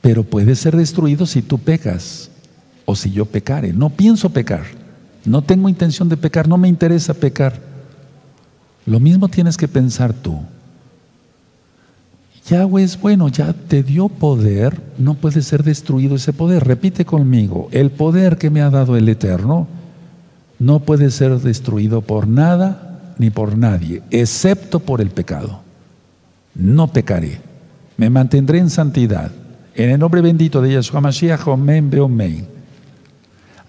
Pero 0.00 0.24
puede 0.24 0.54
ser 0.54 0.76
destruido 0.76 1.26
si 1.26 1.42
tú 1.42 1.58
pecas 1.58 2.30
o 2.84 2.94
si 2.94 3.10
yo 3.10 3.24
pecare. 3.26 3.72
No 3.72 3.90
pienso 3.90 4.30
pecar. 4.30 4.64
No 5.24 5.42
tengo 5.42 5.68
intención 5.68 6.08
de 6.08 6.16
pecar. 6.16 6.48
No 6.48 6.58
me 6.58 6.68
interesa 6.68 7.14
pecar. 7.14 7.60
Lo 8.84 9.00
mismo 9.00 9.28
tienes 9.28 9.56
que 9.56 9.66
pensar 9.66 10.12
tú. 10.12 10.40
Yahweh 12.48 12.84
es 12.84 13.00
bueno, 13.00 13.26
ya 13.26 13.52
te 13.52 13.82
dio 13.82 14.08
poder, 14.08 14.80
no 14.98 15.14
puede 15.14 15.42
ser 15.42 15.64
destruido 15.64 16.14
ese 16.14 16.32
poder. 16.32 16.64
Repite 16.64 17.04
conmigo, 17.04 17.68
el 17.72 17.90
poder 17.90 18.38
que 18.38 18.50
me 18.50 18.62
ha 18.62 18.70
dado 18.70 18.96
el 18.96 19.08
Eterno 19.08 19.66
no 20.60 20.78
puede 20.80 21.10
ser 21.10 21.40
destruido 21.40 22.02
por 22.02 22.28
nada 22.28 23.14
ni 23.18 23.30
por 23.30 23.58
nadie, 23.58 24.02
excepto 24.12 24.78
por 24.78 25.00
el 25.00 25.10
pecado. 25.10 25.65
No 26.58 26.88
pecaré, 26.88 27.38
me 27.96 28.10
mantendré 28.10 28.58
en 28.58 28.70
santidad. 28.70 29.30
En 29.74 29.90
el 29.90 29.98
nombre 29.98 30.22
bendito 30.22 30.62
de 30.62 30.72
Yahshua 30.72 31.00
Mashiach, 31.00 31.46
Omen 31.46 31.90
Beomen. 31.90 32.46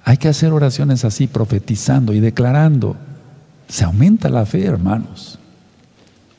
Hay 0.05 0.17
que 0.17 0.29
hacer 0.29 0.53
oraciones 0.53 1.03
así, 1.03 1.27
profetizando 1.27 2.13
y 2.13 2.21
declarando. 2.21 2.95
Se 3.67 3.83
aumenta 3.83 4.29
la 4.29 4.45
fe, 4.45 4.63
hermanos. 4.63 5.37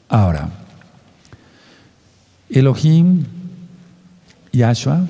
Ahora, 0.09 0.49
Elohim, 2.49 3.25
Yahshua, 4.53 5.07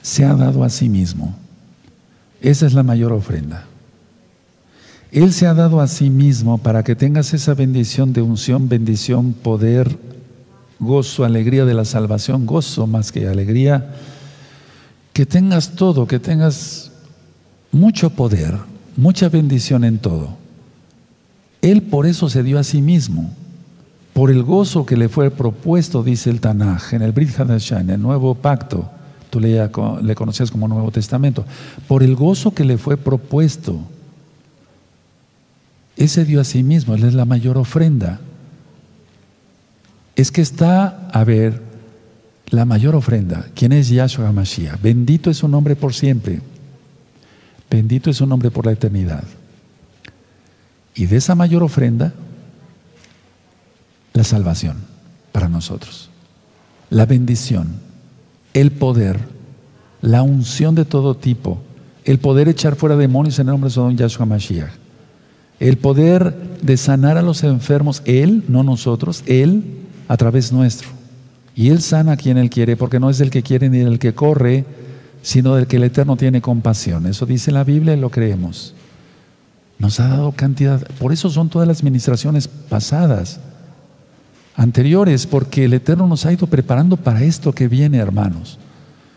se 0.00 0.24
ha 0.24 0.34
dado 0.34 0.64
a 0.64 0.70
sí 0.70 0.88
mismo. 0.88 1.34
Esa 2.40 2.64
es 2.66 2.72
la 2.72 2.82
mayor 2.82 3.12
ofrenda. 3.12 3.66
Él 5.12 5.32
se 5.32 5.46
ha 5.46 5.54
dado 5.54 5.80
a 5.80 5.86
sí 5.86 6.10
mismo 6.10 6.58
para 6.58 6.82
que 6.82 6.96
tengas 6.96 7.34
esa 7.34 7.54
bendición 7.54 8.12
de 8.12 8.22
unción, 8.22 8.68
bendición, 8.68 9.32
poder, 9.32 10.13
gozo, 10.78 11.24
alegría 11.24 11.64
de 11.64 11.74
la 11.74 11.84
salvación, 11.84 12.46
gozo 12.46 12.86
más 12.86 13.12
que 13.12 13.26
alegría. 13.28 13.94
Que 15.12 15.26
tengas 15.26 15.76
todo, 15.76 16.06
que 16.06 16.18
tengas 16.18 16.90
mucho 17.70 18.10
poder, 18.10 18.56
mucha 18.96 19.28
bendición 19.28 19.84
en 19.84 19.98
todo. 19.98 20.36
Él 21.62 21.82
por 21.82 22.06
eso 22.06 22.28
se 22.28 22.42
dio 22.42 22.58
a 22.58 22.64
sí 22.64 22.82
mismo 22.82 23.30
por 24.14 24.30
el 24.30 24.44
gozo 24.44 24.86
que 24.86 24.96
le 24.96 25.08
fue 25.08 25.30
propuesto, 25.30 26.02
dice 26.02 26.30
el 26.30 26.40
Tanaj, 26.40 26.94
en 26.94 27.02
el 27.02 27.12
Brit 27.12 27.38
Hadashah, 27.38 27.80
en 27.80 27.90
el 27.90 28.00
Nuevo 28.00 28.36
Pacto, 28.36 28.88
tú 29.28 29.40
le, 29.40 29.68
conocías 30.14 30.52
como 30.52 30.68
Nuevo 30.68 30.92
Testamento, 30.92 31.44
por 31.88 32.04
el 32.04 32.14
gozo 32.14 32.52
que 32.52 32.64
le 32.64 32.78
fue 32.78 32.96
propuesto, 32.96 33.80
ese 35.96 36.24
dio 36.24 36.40
a 36.40 36.44
sí 36.44 36.62
mismo, 36.62 36.94
él 36.94 37.04
es 37.04 37.14
la 37.14 37.24
mayor 37.24 37.58
ofrenda. 37.58 38.20
Es 40.16 40.30
que 40.30 40.40
está, 40.40 41.08
a 41.12 41.24
ver, 41.24 41.60
la 42.50 42.64
mayor 42.64 42.94
ofrenda. 42.94 43.46
¿Quién 43.54 43.72
es 43.72 43.88
Yahshua 43.88 44.28
HaMashiach? 44.28 44.80
Bendito 44.80 45.30
es 45.30 45.38
su 45.38 45.48
nombre 45.48 45.76
por 45.76 45.94
siempre. 45.94 46.40
Bendito 47.70 48.10
es 48.10 48.18
su 48.18 48.26
nombre 48.26 48.50
por 48.50 48.66
la 48.66 48.72
eternidad. 48.72 49.24
Y 50.94 51.06
de 51.06 51.16
esa 51.16 51.34
mayor 51.34 51.62
ofrenda, 51.62 52.12
la 54.12 54.22
salvación 54.22 54.76
para 55.32 55.48
nosotros, 55.48 56.08
la 56.90 57.04
bendición, 57.04 57.66
el 58.52 58.70
poder, 58.70 59.18
la 60.00 60.22
unción 60.22 60.76
de 60.76 60.84
todo 60.84 61.16
tipo, 61.16 61.60
el 62.04 62.20
poder 62.20 62.48
echar 62.48 62.76
fuera 62.76 62.96
demonios 62.96 63.40
en 63.40 63.48
el 63.48 63.52
nombre 63.52 63.70
de 63.70 63.74
don 63.74 63.96
Yahshua 63.96 64.26
Mashiach, 64.26 64.70
el 65.58 65.78
poder 65.78 66.32
de 66.62 66.76
sanar 66.76 67.16
a 67.16 67.22
los 67.22 67.42
enfermos, 67.42 68.02
Él, 68.04 68.44
no 68.46 68.62
nosotros, 68.62 69.24
Él 69.26 69.80
a 70.08 70.16
través 70.16 70.52
nuestro. 70.52 70.88
Y 71.54 71.70
Él 71.70 71.80
sana 71.80 72.12
a 72.12 72.16
quien 72.16 72.38
Él 72.38 72.50
quiere, 72.50 72.76
porque 72.76 73.00
no 73.00 73.10
es 73.10 73.18
del 73.18 73.30
que 73.30 73.42
quiere 73.42 73.68
ni 73.70 73.78
del 73.78 73.98
que 73.98 74.14
corre, 74.14 74.64
sino 75.22 75.54
del 75.54 75.66
que 75.66 75.76
el 75.76 75.84
Eterno 75.84 76.16
tiene 76.16 76.40
compasión. 76.40 77.06
Eso 77.06 77.26
dice 77.26 77.52
la 77.52 77.64
Biblia 77.64 77.94
y 77.94 78.00
lo 78.00 78.10
creemos. 78.10 78.74
Nos 79.78 80.00
ha 80.00 80.08
dado 80.08 80.32
cantidad, 80.32 80.86
por 80.98 81.12
eso 81.12 81.30
son 81.30 81.48
todas 81.48 81.66
las 81.66 81.82
ministraciones 81.82 82.48
pasadas 82.48 83.40
anteriores, 84.56 85.26
porque 85.26 85.64
el 85.64 85.74
Eterno 85.74 86.06
nos 86.06 86.26
ha 86.26 86.32
ido 86.32 86.46
preparando 86.46 86.96
para 86.96 87.22
esto 87.22 87.52
que 87.52 87.68
viene, 87.68 87.98
hermanos. 87.98 88.58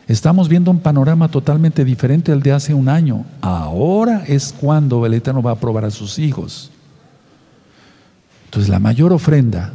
Estamos 0.08 0.48
viendo 0.48 0.72
un 0.72 0.80
panorama 0.80 1.30
totalmente 1.30 1.84
diferente 1.84 2.32
al 2.32 2.42
de 2.42 2.54
hace 2.54 2.74
un 2.74 2.88
año. 2.88 3.26
Ahora 3.42 4.24
es 4.26 4.54
cuando 4.58 5.06
el 5.06 5.14
Eterno 5.14 5.42
va 5.42 5.52
a 5.52 5.60
probar 5.60 5.84
a 5.84 5.92
sus 5.92 6.18
hijos. 6.18 6.72
Entonces, 8.46 8.70
la 8.70 8.80
mayor 8.80 9.12
ofrenda. 9.12 9.74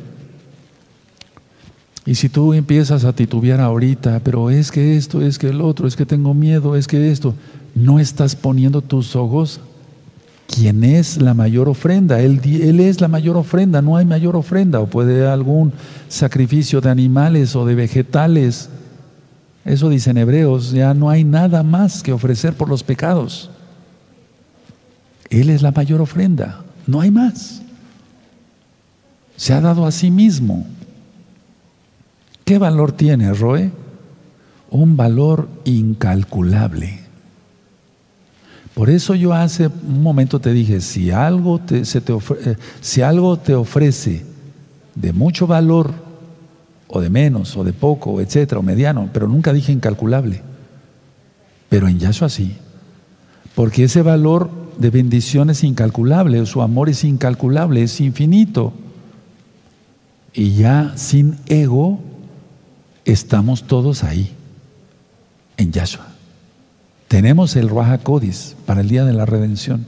Y 2.04 2.16
si 2.16 2.28
tú 2.28 2.52
empiezas 2.52 3.04
a 3.04 3.12
titubear 3.12 3.60
ahorita, 3.60 4.20
pero 4.24 4.50
es 4.50 4.72
que 4.72 4.96
esto, 4.96 5.22
es 5.22 5.38
que 5.38 5.48
el 5.48 5.60
otro, 5.60 5.86
es 5.86 5.94
que 5.94 6.04
tengo 6.04 6.34
miedo, 6.34 6.74
es 6.74 6.88
que 6.88 7.12
esto, 7.12 7.34
no 7.74 8.00
estás 8.00 8.34
poniendo 8.34 8.82
tus 8.82 9.14
ojos 9.14 9.60
¿Quién 10.54 10.84
es 10.84 11.20
la 11.20 11.32
mayor 11.32 11.68
ofrenda? 11.68 12.20
Él, 12.20 12.40
él, 12.44 12.80
es 12.80 13.00
la 13.00 13.08
mayor 13.08 13.36
ofrenda, 13.38 13.80
no 13.80 13.96
hay 13.96 14.04
mayor 14.04 14.36
ofrenda. 14.36 14.80
O 14.80 14.86
puede 14.86 15.26
algún 15.26 15.72
sacrificio 16.08 16.80
de 16.82 16.90
animales 16.90 17.56
o 17.56 17.64
de 17.64 17.74
vegetales. 17.74 18.68
Eso 19.64 19.88
dicen 19.88 20.18
hebreos, 20.18 20.72
ya 20.72 20.92
no 20.92 21.08
hay 21.08 21.24
nada 21.24 21.62
más 21.62 22.02
que 22.02 22.12
ofrecer 22.12 22.52
por 22.52 22.68
los 22.68 22.82
pecados. 22.82 23.50
Él 25.30 25.48
es 25.48 25.62
la 25.62 25.70
mayor 25.70 26.02
ofrenda, 26.02 26.62
no 26.86 27.00
hay 27.00 27.10
más. 27.10 27.62
Se 29.36 29.54
ha 29.54 29.60
dado 29.60 29.86
a 29.86 29.92
sí 29.92 30.10
mismo. 30.10 30.66
¿Qué 32.44 32.58
valor 32.58 32.92
tiene, 32.92 33.32
Roe? 33.32 33.70
Un 34.70 34.96
valor 34.96 35.48
incalculable. 35.64 37.00
Por 38.74 38.88
eso 38.88 39.14
yo 39.14 39.34
hace 39.34 39.66
un 39.66 40.02
momento 40.02 40.40
te 40.40 40.52
dije, 40.52 40.80
si 40.80 41.10
algo 41.10 41.58
te, 41.58 41.84
se 41.84 42.00
te 42.00 42.12
eh, 42.12 42.56
si 42.80 43.02
algo 43.02 43.38
te 43.38 43.54
ofrece 43.54 44.24
de 44.94 45.12
mucho 45.12 45.46
valor, 45.46 45.92
o 46.88 47.00
de 47.00 47.10
menos, 47.10 47.56
o 47.56 47.64
de 47.64 47.72
poco, 47.72 48.20
etcétera, 48.20 48.58
o 48.58 48.62
mediano, 48.62 49.08
pero 49.12 49.26
nunca 49.26 49.52
dije 49.52 49.72
incalculable. 49.72 50.42
Pero 51.68 51.88
en 51.88 51.98
Yahshua 51.98 52.28
sí. 52.28 52.56
Porque 53.54 53.84
ese 53.84 54.02
valor 54.02 54.50
de 54.78 54.90
bendición 54.90 55.48
es 55.50 55.64
incalculable, 55.64 56.44
su 56.44 56.60
amor 56.60 56.88
es 56.88 57.04
incalculable, 57.04 57.82
es 57.82 58.00
infinito. 58.00 58.72
Y 60.34 60.54
ya 60.54 60.92
sin 60.96 61.36
ego 61.46 62.00
estamos 63.04 63.64
todos 63.64 64.04
ahí, 64.04 64.34
en 65.56 65.72
Yahshua. 65.72 66.06
Tenemos 67.08 67.56
el 67.56 67.68
Raja 67.68 67.98
Codis 67.98 68.56
para 68.64 68.80
el 68.80 68.88
día 68.88 69.04
de 69.04 69.12
la 69.12 69.26
redención. 69.26 69.84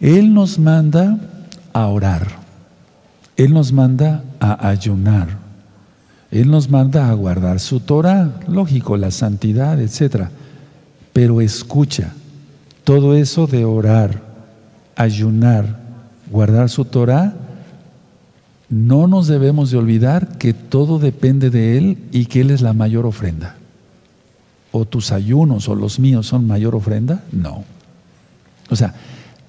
Él 0.00 0.34
nos 0.34 0.58
manda 0.58 1.18
a 1.72 1.86
orar. 1.86 2.26
Él 3.36 3.52
nos 3.54 3.72
manda 3.72 4.24
a 4.40 4.68
ayunar. 4.68 5.38
Él 6.30 6.50
nos 6.50 6.68
manda 6.68 7.08
a 7.08 7.14
guardar 7.14 7.60
su 7.60 7.80
Torah, 7.80 8.40
lógico, 8.48 8.96
la 8.96 9.12
santidad, 9.12 9.80
etc. 9.80 10.28
Pero 11.12 11.40
escucha, 11.40 12.12
todo 12.82 13.14
eso 13.14 13.46
de 13.46 13.64
orar, 13.64 14.20
ayunar, 14.96 15.78
guardar 16.30 16.68
su 16.70 16.84
Torah, 16.84 17.34
no 18.74 19.06
nos 19.06 19.28
debemos 19.28 19.70
de 19.70 19.78
olvidar 19.78 20.36
que 20.36 20.52
todo 20.52 20.98
depende 20.98 21.50
de 21.50 21.78
Él 21.78 21.98
y 22.10 22.26
que 22.26 22.40
Él 22.40 22.50
es 22.50 22.60
la 22.60 22.72
mayor 22.72 23.06
ofrenda 23.06 23.56
o 24.72 24.84
tus 24.84 25.12
ayunos 25.12 25.68
o 25.68 25.76
los 25.76 26.00
míos 26.00 26.26
son 26.26 26.48
mayor 26.48 26.74
ofrenda? 26.74 27.22
No. 27.30 27.62
O 28.68 28.76
sea, 28.76 28.94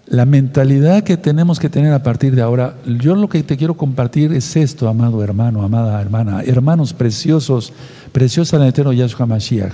La 0.07 0.26
mentalidad 0.26 1.03
que 1.03 1.17
tenemos 1.17 1.59
que 1.59 1.67
tener 1.67 1.91
a 1.91 2.03
partir 2.03 2.36
de 2.36 2.43
ahora, 2.43 2.76
yo 2.99 3.15
lo 3.15 3.28
que 3.28 3.41
te 3.41 3.57
quiero 3.57 3.73
compartir 3.73 4.32
es 4.34 4.55
esto, 4.55 4.88
amado 4.88 5.23
hermano, 5.23 5.63
amada 5.63 5.99
hermana, 5.99 6.43
hermanos 6.43 6.93
preciosos, 6.93 7.73
preciosa 8.11 8.57
el 8.57 8.67
eterno 8.67 8.93
Yahshua 8.93 9.26
Mashiach. 9.26 9.73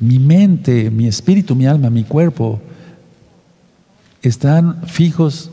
Mi 0.00 0.18
mente, 0.18 0.90
mi 0.90 1.06
espíritu, 1.06 1.54
mi 1.54 1.68
alma, 1.68 1.88
mi 1.88 2.02
cuerpo 2.02 2.60
están 4.22 4.82
fijos 4.88 5.52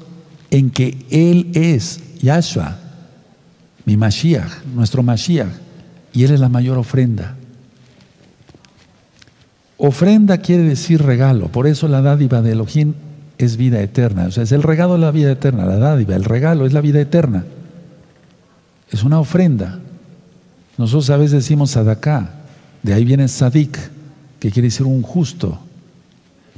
en 0.49 0.71
que 0.71 1.05
Él 1.11 1.51
es 1.53 2.01
Yahshua, 2.21 2.77
mi 3.85 3.97
Mashiach, 3.97 4.63
nuestro 4.75 5.03
Mashiach, 5.03 5.51
y 6.13 6.23
Él 6.23 6.31
es 6.31 6.39
la 6.39 6.49
mayor 6.49 6.77
ofrenda. 6.77 7.35
Ofrenda 9.77 10.37
quiere 10.37 10.63
decir 10.63 11.01
regalo, 11.01 11.47
por 11.47 11.65
eso 11.65 11.87
la 11.87 12.01
dádiva 12.01 12.41
de 12.41 12.51
Elohim 12.51 12.93
es 13.37 13.57
vida 13.57 13.81
eterna. 13.81 14.25
O 14.27 14.31
sea, 14.31 14.43
es 14.43 14.51
el 14.51 14.61
regalo 14.61 14.93
de 14.93 14.99
la 14.99 15.11
vida 15.11 15.31
eterna, 15.31 15.65
la 15.65 15.77
dádiva, 15.77 16.15
el 16.15 16.23
regalo 16.23 16.65
es 16.65 16.73
la 16.73 16.81
vida 16.81 17.01
eterna. 17.01 17.45
Es 18.91 19.03
una 19.03 19.19
ofrenda. 19.19 19.79
Nosotros 20.77 21.09
a 21.09 21.17
veces 21.17 21.31
decimos 21.31 21.71
sadaká, 21.71 22.29
de 22.83 22.93
ahí 22.93 23.05
viene 23.05 23.27
sadik, 23.27 23.77
que 24.39 24.51
quiere 24.51 24.67
decir 24.67 24.85
un 24.85 25.01
justo. 25.01 25.59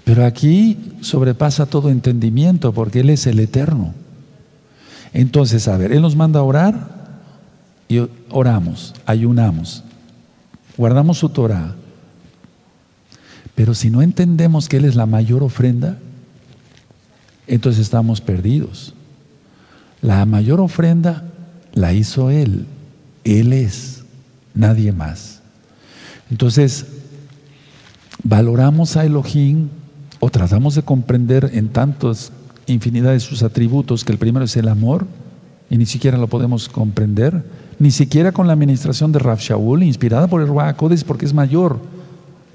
Pero 0.03 0.25
aquí 0.25 0.77
sobrepasa 1.01 1.65
todo 1.65 1.89
entendimiento 1.89 2.73
porque 2.73 3.01
Él 3.01 3.09
es 3.09 3.25
el 3.27 3.39
eterno. 3.39 3.93
Entonces, 5.13 5.67
a 5.67 5.77
ver, 5.77 5.91
Él 5.91 6.01
nos 6.01 6.15
manda 6.15 6.39
a 6.39 6.43
orar 6.43 6.87
y 7.87 7.99
oramos, 8.29 8.95
ayunamos, 9.05 9.83
guardamos 10.75 11.19
su 11.19 11.29
Torah. 11.29 11.75
Pero 13.55 13.75
si 13.75 13.91
no 13.91 14.01
entendemos 14.01 14.67
que 14.67 14.77
Él 14.77 14.85
es 14.85 14.95
la 14.95 15.05
mayor 15.05 15.43
ofrenda, 15.43 15.99
entonces 17.45 17.81
estamos 17.81 18.21
perdidos. 18.21 18.95
La 20.01 20.25
mayor 20.25 20.59
ofrenda 20.59 21.23
la 21.73 21.93
hizo 21.93 22.31
Él. 22.31 22.65
Él 23.23 23.53
es, 23.53 24.03
nadie 24.55 24.91
más. 24.91 25.41
Entonces, 26.31 26.87
valoramos 28.23 28.97
a 28.97 29.05
Elohim 29.05 29.69
o 30.19 30.29
tratamos 30.29 30.73
de 30.75 30.81
comprender 30.81 31.51
en 31.53 31.69
tantas 31.69 32.31
infinidad 32.67 33.11
de 33.11 33.19
sus 33.19 33.43
atributos, 33.43 34.03
que 34.03 34.11
el 34.11 34.17
primero 34.17 34.45
es 34.45 34.55
el 34.57 34.67
amor, 34.67 35.05
y 35.69 35.77
ni 35.77 35.85
siquiera 35.85 36.17
lo 36.17 36.27
podemos 36.27 36.69
comprender, 36.69 37.43
ni 37.79 37.91
siquiera 37.91 38.31
con 38.31 38.47
la 38.47 38.53
administración 38.53 39.11
de 39.11 39.19
Rav 39.19 39.39
Shaul, 39.39 39.83
inspirada 39.83 40.27
por 40.27 40.41
el 40.41 40.47
Ruach 40.47 40.77
porque 41.05 41.25
es 41.25 41.33
mayor. 41.33 41.79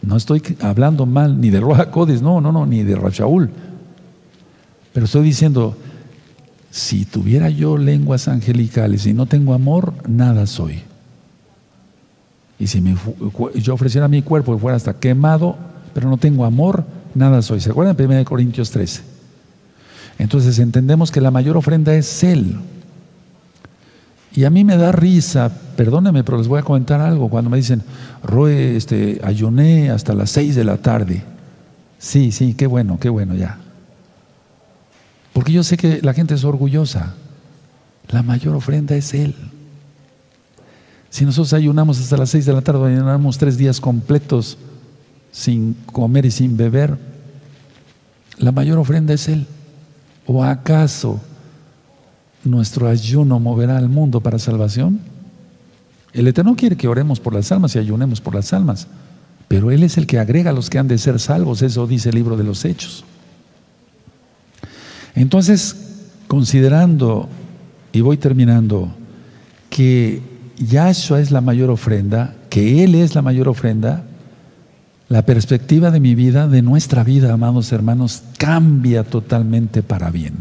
No 0.02 0.16
estoy 0.16 0.42
hablando 0.61 1.06
mal 1.06 1.40
ni 1.40 1.50
de 1.50 1.61
Ruach 1.61 1.94
no, 2.22 2.40
no, 2.40 2.52
no, 2.52 2.64
ni 2.66 2.84
de 2.84 2.94
Rav 2.94 3.12
Shaul. 3.12 3.50
Pero 4.92 5.06
estoy 5.06 5.24
diciendo, 5.24 5.76
si 6.70 7.04
tuviera 7.04 7.50
yo 7.50 7.76
lenguas 7.76 8.28
angelicales 8.28 9.06
y 9.06 9.14
no 9.14 9.26
tengo 9.26 9.54
amor, 9.54 9.92
nada 10.09 10.46
soy. 10.46 10.82
Y 12.59 12.66
si 12.66 12.82
yo 13.56 13.74
ofreciera 13.74 14.09
mi 14.09 14.22
cuerpo 14.22 14.54
y 14.54 14.59
fuera 14.59 14.76
hasta 14.76 14.98
quemado, 14.98 15.56
pero 15.94 16.09
no 16.09 16.16
tengo 16.16 16.44
amor, 16.44 16.84
nada 17.14 17.42
soy. 17.42 17.61
¿Se 17.61 17.70
acuerdan? 17.70 17.96
1 17.98 18.24
Corintios 18.24 18.70
13. 18.70 19.18
Entonces 20.19 20.59
entendemos 20.59 21.11
que 21.11 21.21
la 21.21 21.31
mayor 21.31 21.57
ofrenda 21.57 21.95
es 21.95 22.25
Él. 22.25 22.57
Y 24.35 24.45
a 24.45 24.51
mí 24.51 24.64
me 24.64 24.77
da 24.77 24.93
risa, 24.93 25.51
perdónenme, 25.77 26.23
pero 26.23 26.39
les 26.39 26.49
voy 26.49 26.61
a 26.61 26.62
comentar 26.62 27.01
algo. 27.01 27.29
Cuando 27.29 27.51
me 27.51 27.57
dicen, 27.57 27.83
Roe, 28.23 28.77
este, 28.77 29.21
ayuné 29.25 29.91
hasta 29.91 30.14
las 30.14 30.31
6 30.31 30.55
de 30.55 30.64
la 30.64 30.77
tarde. 30.77 31.23
Sí, 31.99 32.31
sí, 32.31 32.55
qué 32.55 32.66
bueno, 32.66 32.99
qué 33.01 33.09
bueno, 33.09 33.35
ya. 33.35 33.59
Porque 35.33 35.53
yo 35.53 35.62
sé 35.62 35.77
que 35.77 36.01
la 36.03 36.14
gente 36.14 36.35
es 36.35 36.45
orgullosa. 36.45 37.14
La 38.09 38.23
mayor 38.23 38.55
ofrenda 38.55 38.97
es 38.97 39.14
Él. 39.14 39.35
Si 41.11 41.25
nosotros 41.25 41.53
ayunamos 41.53 42.01
hasta 42.01 42.16
las 42.16 42.31
seis 42.31 42.47
de 42.47 42.53
la 42.53 42.61
tarde, 42.61 42.93
ayunamos 42.93 43.39
tres 43.39 43.57
días 43.57 43.81
completos 43.81 44.59
sin 45.33 45.75
comer 45.93 46.27
y 46.27 46.31
sin 46.31 46.57
beber, 46.57 46.99
la 48.39 48.53
mayor 48.53 48.79
ofrenda 48.79 49.14
es 49.14 49.29
Él. 49.29 49.47
¿O 50.31 50.45
acaso 50.45 51.18
nuestro 52.45 52.87
ayuno 52.87 53.41
moverá 53.41 53.79
al 53.79 53.89
mundo 53.89 54.20
para 54.20 54.39
salvación? 54.39 55.01
El 56.12 56.29
Eterno 56.29 56.55
quiere 56.55 56.76
que 56.76 56.87
oremos 56.87 57.18
por 57.18 57.33
las 57.33 57.51
almas 57.51 57.74
y 57.74 57.79
ayunemos 57.79 58.20
por 58.20 58.35
las 58.35 58.53
almas, 58.53 58.89
pero 59.49 59.70
Él 59.70 59.83
es 59.83 59.97
el 59.97 60.07
que 60.07 60.18
agrega 60.18 60.51
a 60.51 60.53
los 60.53 60.68
que 60.68 60.79
han 60.79 60.87
de 60.87 60.99
ser 60.99 61.18
salvos, 61.18 61.62
eso 61.62 61.87
dice 61.87 62.11
el 62.11 62.16
libro 62.16 62.37
de 62.37 62.45
los 62.45 62.66
Hechos. 62.66 63.07
Entonces, 65.14 65.95
considerando, 66.26 67.26
y 67.93 68.03
voy 68.03 68.18
terminando, 68.18 68.91
que 69.70 70.20
Yahshua 70.59 71.20
es 71.20 71.31
la 71.31 71.41
mayor 71.41 71.70
ofrenda, 71.70 72.35
que 72.51 72.85
Él 72.85 72.95
es 72.95 73.14
la 73.14 73.22
mayor 73.22 73.49
ofrenda, 73.49 74.05
la 75.09 75.24
perspectiva 75.24 75.90
de 75.90 76.00
mi 76.00 76.14
vida, 76.14 76.48
de 76.48 76.62
nuestra 76.62 77.02
vida, 77.02 77.32
amados 77.32 77.72
hermanos, 77.72 78.22
cambia 78.36 79.04
totalmente 79.04 79.82
para 79.82 80.11
bien. 80.11 80.34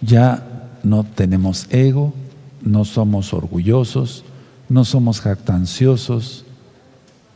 Ya 0.00 0.70
no 0.82 1.04
tenemos 1.04 1.68
ego, 1.70 2.12
no 2.62 2.84
somos 2.84 3.32
orgullosos, 3.32 4.24
no 4.68 4.84
somos 4.84 5.20
jactanciosos, 5.20 6.44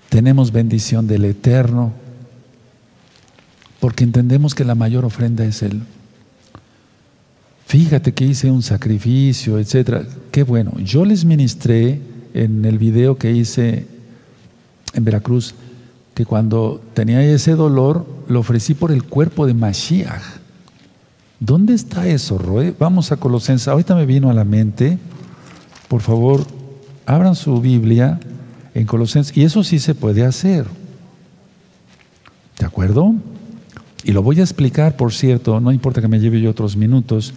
tenemos 0.08 0.50
bendición 0.50 1.06
del 1.06 1.24
Eterno, 1.24 1.92
porque 3.78 4.02
entendemos 4.02 4.54
que 4.54 4.64
la 4.64 4.74
mayor 4.74 5.04
ofrenda 5.04 5.44
es 5.44 5.62
Él. 5.62 5.82
Fíjate 7.66 8.12
que 8.12 8.24
hice 8.24 8.50
un 8.50 8.62
sacrificio, 8.62 9.58
etcétera. 9.58 10.04
Qué 10.32 10.42
bueno. 10.42 10.72
Yo 10.78 11.04
les 11.04 11.24
ministré 11.24 12.00
en 12.34 12.64
el 12.64 12.78
video 12.78 13.18
que 13.18 13.32
hice 13.32 13.86
en 14.94 15.04
Veracruz 15.04 15.54
que 16.16 16.24
cuando 16.24 16.80
tenía 16.94 17.22
ese 17.22 17.52
dolor 17.56 18.06
lo 18.26 18.40
ofrecí 18.40 18.72
por 18.72 18.90
el 18.90 19.04
cuerpo 19.04 19.46
de 19.46 19.52
Mashiach. 19.52 20.22
¿Dónde 21.40 21.74
está 21.74 22.08
eso, 22.08 22.38
Roe? 22.38 22.74
Vamos 22.78 23.12
a 23.12 23.18
Colosenses. 23.18 23.68
Ahorita 23.68 23.94
me 23.94 24.06
vino 24.06 24.30
a 24.30 24.32
la 24.32 24.44
mente. 24.44 24.98
Por 25.88 26.00
favor, 26.00 26.46
abran 27.04 27.34
su 27.34 27.60
Biblia 27.60 28.18
en 28.72 28.86
Colosenses. 28.86 29.36
Y 29.36 29.44
eso 29.44 29.62
sí 29.62 29.78
se 29.78 29.94
puede 29.94 30.24
hacer. 30.24 30.64
¿De 32.58 32.64
acuerdo? 32.64 33.14
Y 34.02 34.12
lo 34.12 34.22
voy 34.22 34.40
a 34.40 34.44
explicar, 34.44 34.96
por 34.96 35.12
cierto, 35.12 35.60
no 35.60 35.70
importa 35.70 36.00
que 36.00 36.08
me 36.08 36.18
lleve 36.18 36.40
yo 36.40 36.48
otros 36.48 36.78
minutos. 36.78 37.34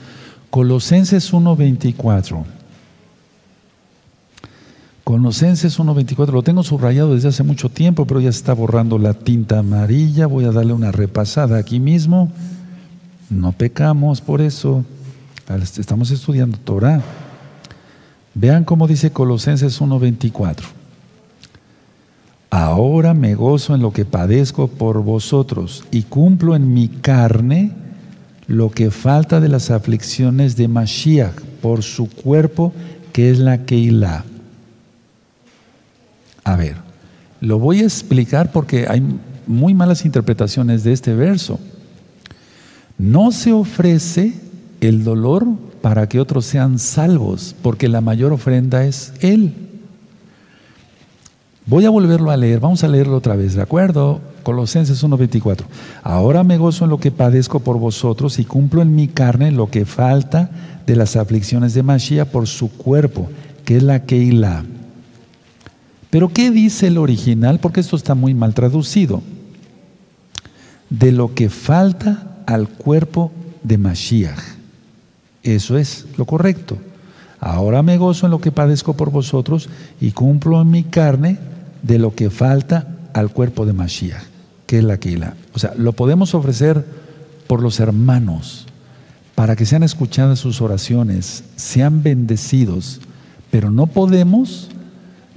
Colosenses 0.49 1.33
1.24. 1.33 2.45
Colosenses 5.09 5.79
1.24, 5.79 6.31
lo 6.31 6.43
tengo 6.43 6.61
subrayado 6.61 7.15
desde 7.15 7.29
hace 7.29 7.41
mucho 7.41 7.69
tiempo, 7.69 8.05
pero 8.05 8.19
ya 8.19 8.29
está 8.29 8.53
borrando 8.53 8.99
la 8.99 9.15
tinta 9.15 9.57
amarilla. 9.57 10.27
Voy 10.27 10.45
a 10.45 10.51
darle 10.51 10.71
una 10.71 10.91
repasada 10.91 11.57
aquí 11.57 11.79
mismo. 11.79 12.31
No 13.31 13.51
pecamos 13.51 14.21
por 14.21 14.39
eso. 14.39 14.85
Estamos 15.79 16.11
estudiando 16.11 16.59
Torah. 16.59 17.01
Vean 18.35 18.63
cómo 18.63 18.87
dice 18.87 19.09
Colosenses 19.09 19.81
1.24. 19.81 20.57
Ahora 22.51 23.15
me 23.15 23.33
gozo 23.33 23.73
en 23.73 23.81
lo 23.81 23.91
que 23.91 24.05
padezco 24.05 24.67
por 24.67 25.01
vosotros 25.01 25.85
y 25.89 26.03
cumplo 26.03 26.55
en 26.55 26.71
mi 26.71 26.87
carne 26.87 27.71
lo 28.45 28.69
que 28.69 28.91
falta 28.91 29.39
de 29.39 29.49
las 29.49 29.71
aflicciones 29.71 30.55
de 30.55 30.67
Mashiach 30.67 31.33
por 31.63 31.81
su 31.81 32.07
cuerpo, 32.07 32.73
que 33.11 33.31
es 33.31 33.39
la 33.39 33.65
Keilah. 33.65 34.25
A 36.49 36.55
ver, 36.55 36.77
lo 37.41 37.59
voy 37.59 37.81
a 37.81 37.83
explicar 37.83 38.51
porque 38.51 38.87
hay 38.89 39.03
muy 39.45 39.75
malas 39.75 40.03
interpretaciones 40.03 40.83
de 40.83 40.93
este 40.93 41.13
verso. 41.13 41.59
No 42.97 43.31
se 43.31 43.53
ofrece 43.53 44.33
el 44.81 45.03
dolor 45.03 45.45
para 45.83 46.09
que 46.09 46.19
otros 46.19 46.45
sean 46.45 46.79
salvos, 46.79 47.55
porque 47.61 47.87
la 47.87 48.01
mayor 48.01 48.33
ofrenda 48.33 48.83
es 48.83 49.13
Él. 49.19 49.53
Voy 51.67 51.85
a 51.85 51.91
volverlo 51.91 52.31
a 52.31 52.37
leer, 52.37 52.59
vamos 52.59 52.83
a 52.83 52.87
leerlo 52.87 53.17
otra 53.17 53.35
vez, 53.35 53.53
¿de 53.53 53.61
acuerdo? 53.61 54.19
Colosenses 54.41 55.03
1:24. 55.03 55.65
Ahora 56.01 56.43
me 56.43 56.57
gozo 56.57 56.85
en 56.85 56.89
lo 56.89 56.99
que 56.99 57.11
padezco 57.11 57.59
por 57.59 57.77
vosotros 57.77 58.39
y 58.39 58.45
cumplo 58.45 58.81
en 58.81 58.95
mi 58.95 59.07
carne 59.07 59.51
lo 59.51 59.69
que 59.69 59.85
falta 59.85 60.49
de 60.87 60.95
las 60.95 61.15
aflicciones 61.15 61.75
de 61.75 61.83
Mashiach 61.83 62.27
por 62.27 62.47
su 62.47 62.71
cuerpo, 62.71 63.29
que 63.65 63.77
es 63.77 63.83
la 63.83 64.03
Keilah. 64.05 64.78
Pero 66.09 66.29
¿qué 66.29 66.51
dice 66.51 66.87
el 66.87 66.97
original? 66.97 67.59
Porque 67.59 67.81
esto 67.81 67.95
está 67.95 68.15
muy 68.15 68.33
mal 68.33 68.53
traducido. 68.53 69.21
De 70.89 71.11
lo 71.11 71.35
que 71.35 71.49
falta 71.49 72.43
al 72.47 72.67
cuerpo 72.67 73.31
de 73.63 73.77
Mashiach. 73.77 74.39
Eso 75.43 75.77
es 75.77 76.05
lo 76.17 76.25
correcto. 76.25 76.77
Ahora 77.39 77.83
me 77.83 77.97
gozo 77.97 78.25
en 78.25 78.31
lo 78.31 78.41
que 78.41 78.51
padezco 78.51 78.93
por 78.93 79.11
vosotros 79.11 79.69
y 80.01 80.11
cumplo 80.11 80.61
en 80.61 80.71
mi 80.71 80.83
carne 80.83 81.39
de 81.83 81.99
lo 81.99 82.13
que 82.13 82.29
falta 82.29 82.87
al 83.13 83.31
cuerpo 83.31 83.65
de 83.65 83.73
Mashiach, 83.73 84.23
que 84.65 84.79
es 84.79 84.83
la. 84.83 84.99
O 85.53 85.59
sea, 85.59 85.73
lo 85.77 85.93
podemos 85.93 86.33
ofrecer 86.35 86.85
por 87.47 87.61
los 87.61 87.79
hermanos, 87.79 88.65
para 89.35 89.55
que 89.55 89.65
sean 89.65 89.83
escuchadas 89.83 90.39
sus 90.39 90.61
oraciones, 90.61 91.43
sean 91.55 92.03
bendecidos, 92.03 92.99
pero 93.49 93.71
no 93.71 93.87
podemos, 93.87 94.69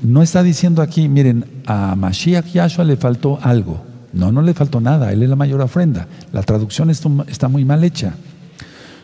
no 0.02 0.22
está 0.22 0.42
diciendo 0.42 0.82
aquí, 0.82 1.08
miren, 1.08 1.44
a 1.66 1.94
Mashiach 1.94 2.46
Yahshua 2.46 2.84
le 2.84 2.96
faltó 2.96 3.38
algo. 3.42 3.82
No, 4.12 4.30
no 4.30 4.42
le 4.42 4.52
faltó 4.52 4.80
nada, 4.80 5.12
él 5.12 5.22
es 5.22 5.28
la 5.28 5.36
mayor 5.36 5.60
ofrenda. 5.60 6.06
La 6.32 6.42
traducción 6.42 6.90
está 6.90 7.48
muy 7.48 7.64
mal 7.64 7.82
hecha. 7.82 8.14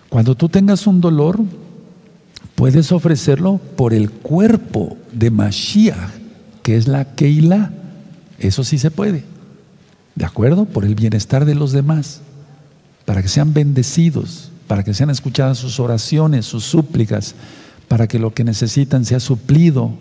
Cuando 0.08 0.34
tú 0.34 0.48
tengas 0.48 0.86
un 0.86 1.00
dolor, 1.00 1.40
puedes 2.54 2.92
ofrecerlo 2.92 3.58
por 3.76 3.94
el 3.94 4.10
cuerpo 4.10 4.96
de 5.12 5.30
Mashiach, 5.30 6.10
que 6.62 6.76
es 6.76 6.88
la 6.88 7.14
Keilah. 7.14 7.70
Eso 8.38 8.64
sí 8.64 8.78
se 8.78 8.90
puede. 8.90 9.24
¿De 10.14 10.24
acuerdo? 10.24 10.64
Por 10.64 10.84
el 10.84 10.94
bienestar 10.94 11.44
de 11.44 11.54
los 11.54 11.72
demás, 11.72 12.20
para 13.04 13.22
que 13.22 13.28
sean 13.28 13.54
bendecidos, 13.54 14.50
para 14.66 14.82
que 14.82 14.92
sean 14.92 15.10
escuchadas 15.10 15.58
sus 15.58 15.78
oraciones, 15.78 16.44
sus 16.44 16.64
súplicas, 16.64 17.34
para 17.86 18.08
que 18.08 18.18
lo 18.18 18.34
que 18.34 18.44
necesitan 18.44 19.04
sea 19.04 19.20
suplido. 19.20 19.92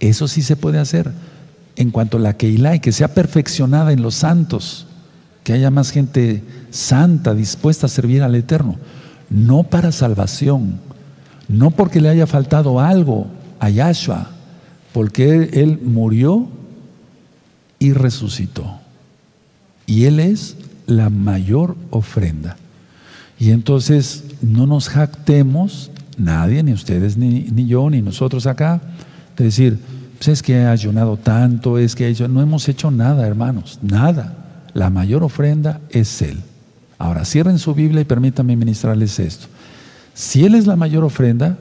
Eso 0.00 0.28
sí 0.28 0.42
se 0.42 0.56
puede 0.56 0.78
hacer. 0.78 1.12
En 1.76 1.90
cuanto 1.90 2.16
a 2.16 2.20
la 2.20 2.36
Keilah 2.36 2.76
y 2.76 2.80
que 2.80 2.92
sea 2.92 3.14
perfeccionada 3.14 3.92
en 3.92 4.02
los 4.02 4.14
santos, 4.14 4.86
que 5.44 5.52
haya 5.52 5.70
más 5.70 5.90
gente 5.90 6.42
santa 6.70 7.34
dispuesta 7.34 7.86
a 7.86 7.90
servir 7.90 8.22
al 8.22 8.34
Eterno, 8.34 8.76
no 9.30 9.62
para 9.62 9.92
salvación, 9.92 10.80
no 11.48 11.70
porque 11.70 12.00
le 12.00 12.08
haya 12.08 12.26
faltado 12.26 12.80
algo 12.80 13.28
a 13.58 13.70
Yahshua, 13.70 14.30
porque 14.92 15.50
él, 15.52 15.80
murió 15.82 16.48
y 17.78 17.92
resucitó. 17.92 18.78
Y 19.86 20.04
Él 20.04 20.20
es 20.20 20.56
la 20.86 21.10
mayor 21.10 21.76
ofrenda. 21.90 22.56
Y 23.38 23.52
entonces 23.52 24.24
no 24.42 24.66
nos 24.66 24.88
jactemos, 24.88 25.90
nadie, 26.16 26.62
ni 26.62 26.72
ustedes, 26.72 27.16
ni, 27.16 27.42
ni 27.52 27.66
yo, 27.66 27.88
ni 27.88 28.02
nosotros 28.02 28.46
acá, 28.46 28.80
de 29.38 29.44
decir, 29.44 29.78
pues 30.18 30.28
es 30.28 30.42
que 30.42 30.54
he 30.54 30.66
ayunado 30.66 31.16
tanto, 31.16 31.78
es 31.78 31.94
que 31.94 32.12
no 32.28 32.42
hemos 32.42 32.68
hecho 32.68 32.90
nada, 32.90 33.26
hermanos, 33.26 33.78
nada. 33.82 34.34
La 34.74 34.90
mayor 34.90 35.22
ofrenda 35.22 35.80
es 35.90 36.20
Él. 36.22 36.38
Ahora, 36.98 37.24
cierren 37.24 37.58
su 37.58 37.74
Biblia 37.74 38.00
y 38.00 38.04
permítanme 38.04 38.56
ministrarles 38.56 39.18
esto. 39.20 39.46
Si 40.14 40.44
Él 40.44 40.56
es 40.56 40.66
la 40.66 40.74
mayor 40.74 41.04
ofrenda, 41.04 41.56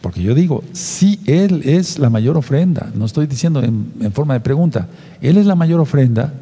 porque 0.00 0.22
yo 0.22 0.34
digo, 0.34 0.64
si 0.72 1.20
Él 1.26 1.62
es 1.64 1.98
la 1.98 2.08
mayor 2.08 2.38
ofrenda, 2.38 2.90
no 2.94 3.04
estoy 3.04 3.26
diciendo 3.26 3.62
en, 3.62 4.12
forma 4.12 4.34
de 4.34 4.40
pregunta, 4.40 4.88
Él 5.20 5.36
es 5.36 5.46
la 5.46 5.54
mayor 5.54 5.80
ofrenda, 5.80 6.32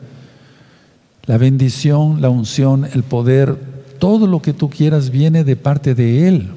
la 1.27 1.37
bendición, 1.37 2.23
la 2.23 2.31
unción, 2.31 2.87
el 2.93 3.03
poder, 3.03 3.57
todo 3.99 4.29
lo 4.29 4.41
que 4.41 4.53
tú 4.53 4.71
quieras 4.71 5.11
viene 5.11 5.45
de 5.45 5.57
parte 5.57 5.95
de 5.95 6.29
Él. 6.29 6.51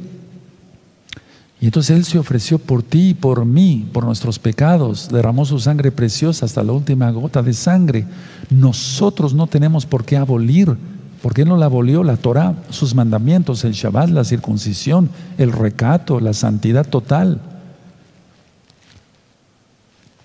Y 1.63 1.67
entonces 1.67 1.95
Él 1.95 2.03
se 2.03 2.19
ofreció 2.19 2.59
por 2.59 2.83
ti 2.83 3.11
y 3.11 3.13
por 3.13 3.45
mí, 3.45 3.87
por 3.93 4.03
nuestros 4.03 4.37
pecados, 4.37 5.07
derramó 5.07 5.45
su 5.45 5.59
sangre 5.59 5.93
preciosa 5.93 6.45
hasta 6.45 6.61
la 6.61 6.73
última 6.73 7.09
gota 7.11 7.41
de 7.41 7.53
sangre. 7.53 8.05
Nosotros 8.49 9.33
no 9.33 9.47
tenemos 9.47 9.85
por 9.85 10.03
qué 10.03 10.17
abolir 10.17 10.75
¿Por 11.21 11.33
qué 11.33 11.45
no 11.45 11.55
la 11.55 11.67
abolió 11.67 12.03
la 12.03 12.17
Torah, 12.17 12.53
sus 12.69 12.95
mandamientos, 12.95 13.63
el 13.63 13.71
Shabbat, 13.71 14.09
la 14.09 14.25
circuncisión, 14.25 15.09
el 15.37 15.53
recato, 15.53 16.19
la 16.19 16.33
santidad 16.33 16.85
total? 16.85 17.39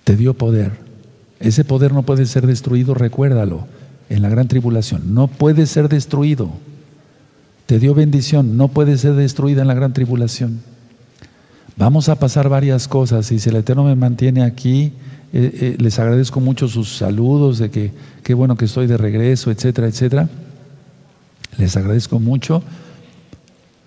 Te 0.03 0.17
dio 0.17 0.35
poder. 0.35 0.73
Ese 1.39 1.65
poder 1.65 1.93
no 1.93 2.03
puede 2.03 2.27
ser 2.27 2.49
destruido, 2.49 2.95
recuérdalo, 2.95 3.69
en 4.09 4.23
la 4.23 4.29
gran 4.29 4.49
tribulación. 4.49 5.15
No 5.15 5.29
puede 5.29 5.67
ser 5.67 5.89
destruido. 5.89 6.51
Te 7.67 7.79
dio 7.79 7.95
bendición, 7.95 8.57
no 8.57 8.67
puede 8.67 8.99
ser 8.99 9.15
destruida 9.15 9.63
en 9.63 9.69
la 9.69 9.75
gran 9.75 9.93
tribulación. 9.93 10.63
Vamos 11.79 12.09
a 12.09 12.17
pasar 12.17 12.49
varias 12.49 12.89
cosas 12.89 13.31
y 13.31 13.39
si 13.39 13.51
el 13.51 13.57
Eterno 13.57 13.85
me 13.85 13.95
mantiene 13.95 14.43
aquí, 14.43 14.93
eh, 15.33 15.59
eh, 15.61 15.77
les 15.79 15.97
agradezco 16.01 16.41
mucho 16.41 16.67
sus 16.67 16.97
saludos 16.97 17.59
de 17.59 17.71
que 17.71 17.93
qué 18.25 18.35
bueno 18.35 18.57
que 18.57 18.65
estoy 18.65 18.89
de 18.89 18.97
regreso, 18.97 19.53
etcétera, 19.53 19.87
etcétera. 19.87 20.29
Les 21.57 21.77
agradezco 21.77 22.19
mucho. 22.19 22.65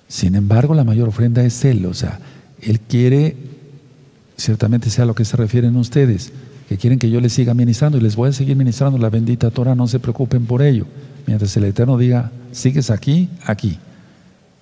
Sin 0.07 0.35
embargo, 0.35 0.73
la 0.73 0.85
mayor 0.85 1.09
ofrenda 1.09 1.43
es 1.43 1.65
Él. 1.65 1.85
O 1.85 1.93
sea, 1.93 2.19
Él 2.61 2.79
quiere, 2.79 3.35
ciertamente 4.37 4.89
sea 4.89 5.03
a 5.03 5.07
lo 5.07 5.13
que 5.13 5.25
se 5.25 5.35
refieren 5.35 5.75
ustedes, 5.75 6.31
que 6.69 6.77
quieren 6.77 6.97
que 6.97 7.09
yo 7.09 7.19
les 7.19 7.33
siga 7.33 7.53
ministrando 7.53 7.97
y 7.97 8.01
les 8.01 8.15
voy 8.15 8.29
a 8.29 8.33
seguir 8.33 8.55
ministrando 8.55 8.97
la 8.99 9.09
bendita 9.09 9.51
Torah, 9.51 9.75
no 9.75 9.89
se 9.89 9.99
preocupen 9.99 10.45
por 10.45 10.61
ello. 10.61 10.85
Mientras 11.27 11.57
el 11.57 11.65
Eterno 11.65 11.97
diga, 11.97 12.31
sigues 12.53 12.89
aquí, 12.89 13.27
aquí. 13.45 13.79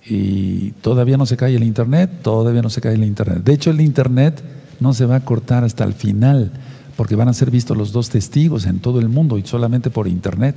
Y 0.06 0.72
todavía 0.82 1.16
no 1.16 1.26
se 1.26 1.36
cae 1.36 1.54
el 1.54 1.62
Internet, 1.62 2.10
todavía 2.22 2.62
no 2.62 2.70
se 2.70 2.80
cae 2.80 2.94
el 2.94 3.04
Internet. 3.04 3.44
De 3.44 3.52
hecho, 3.52 3.70
el 3.70 3.80
Internet 3.80 4.42
no 4.80 4.94
se 4.94 5.04
va 5.06 5.16
a 5.16 5.24
cortar 5.24 5.64
hasta 5.64 5.84
el 5.84 5.92
final, 5.92 6.50
porque 6.96 7.16
van 7.16 7.28
a 7.28 7.34
ser 7.34 7.50
vistos 7.50 7.76
los 7.76 7.92
dos 7.92 8.08
testigos 8.08 8.66
en 8.66 8.78
todo 8.78 8.98
el 8.98 9.08
mundo 9.08 9.38
y 9.38 9.46
solamente 9.46 9.90
por 9.90 10.08
Internet. 10.08 10.56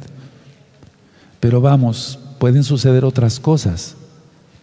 Pero 1.40 1.62
vamos, 1.62 2.20
pueden 2.40 2.64
suceder 2.64 3.04
otras 3.04 3.40
cosas, 3.40 3.96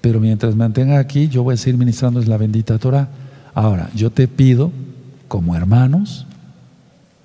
pero 0.01 0.19
mientras 0.19 0.57
mantenga 0.57 0.99
aquí, 0.99 1.29
yo 1.29 1.43
voy 1.43 1.55
a 1.55 1.57
seguir 1.59 1.79
ministrando 1.79 2.21
la 2.23 2.39
bendita 2.39 2.79
Torah. 2.79 3.09
Ahora, 3.55 3.91
yo 3.95 4.11
te 4.11 4.29
pido, 4.29 4.73
como 5.29 5.55
hermanos, 5.55 6.27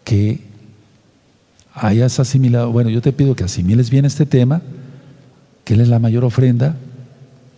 que 0.03 0.41
hayas 1.73 2.19
asimilado, 2.19 2.71
bueno, 2.71 2.89
yo 2.89 3.01
te 3.01 3.13
pido 3.13 3.35
que 3.35 3.43
asimiles 3.43 3.89
bien 3.89 4.05
este 4.05 4.25
tema, 4.25 4.61
que 5.63 5.73
Él 5.73 5.81
es 5.81 5.87
la 5.87 5.99
mayor 5.99 6.23
ofrenda, 6.23 6.75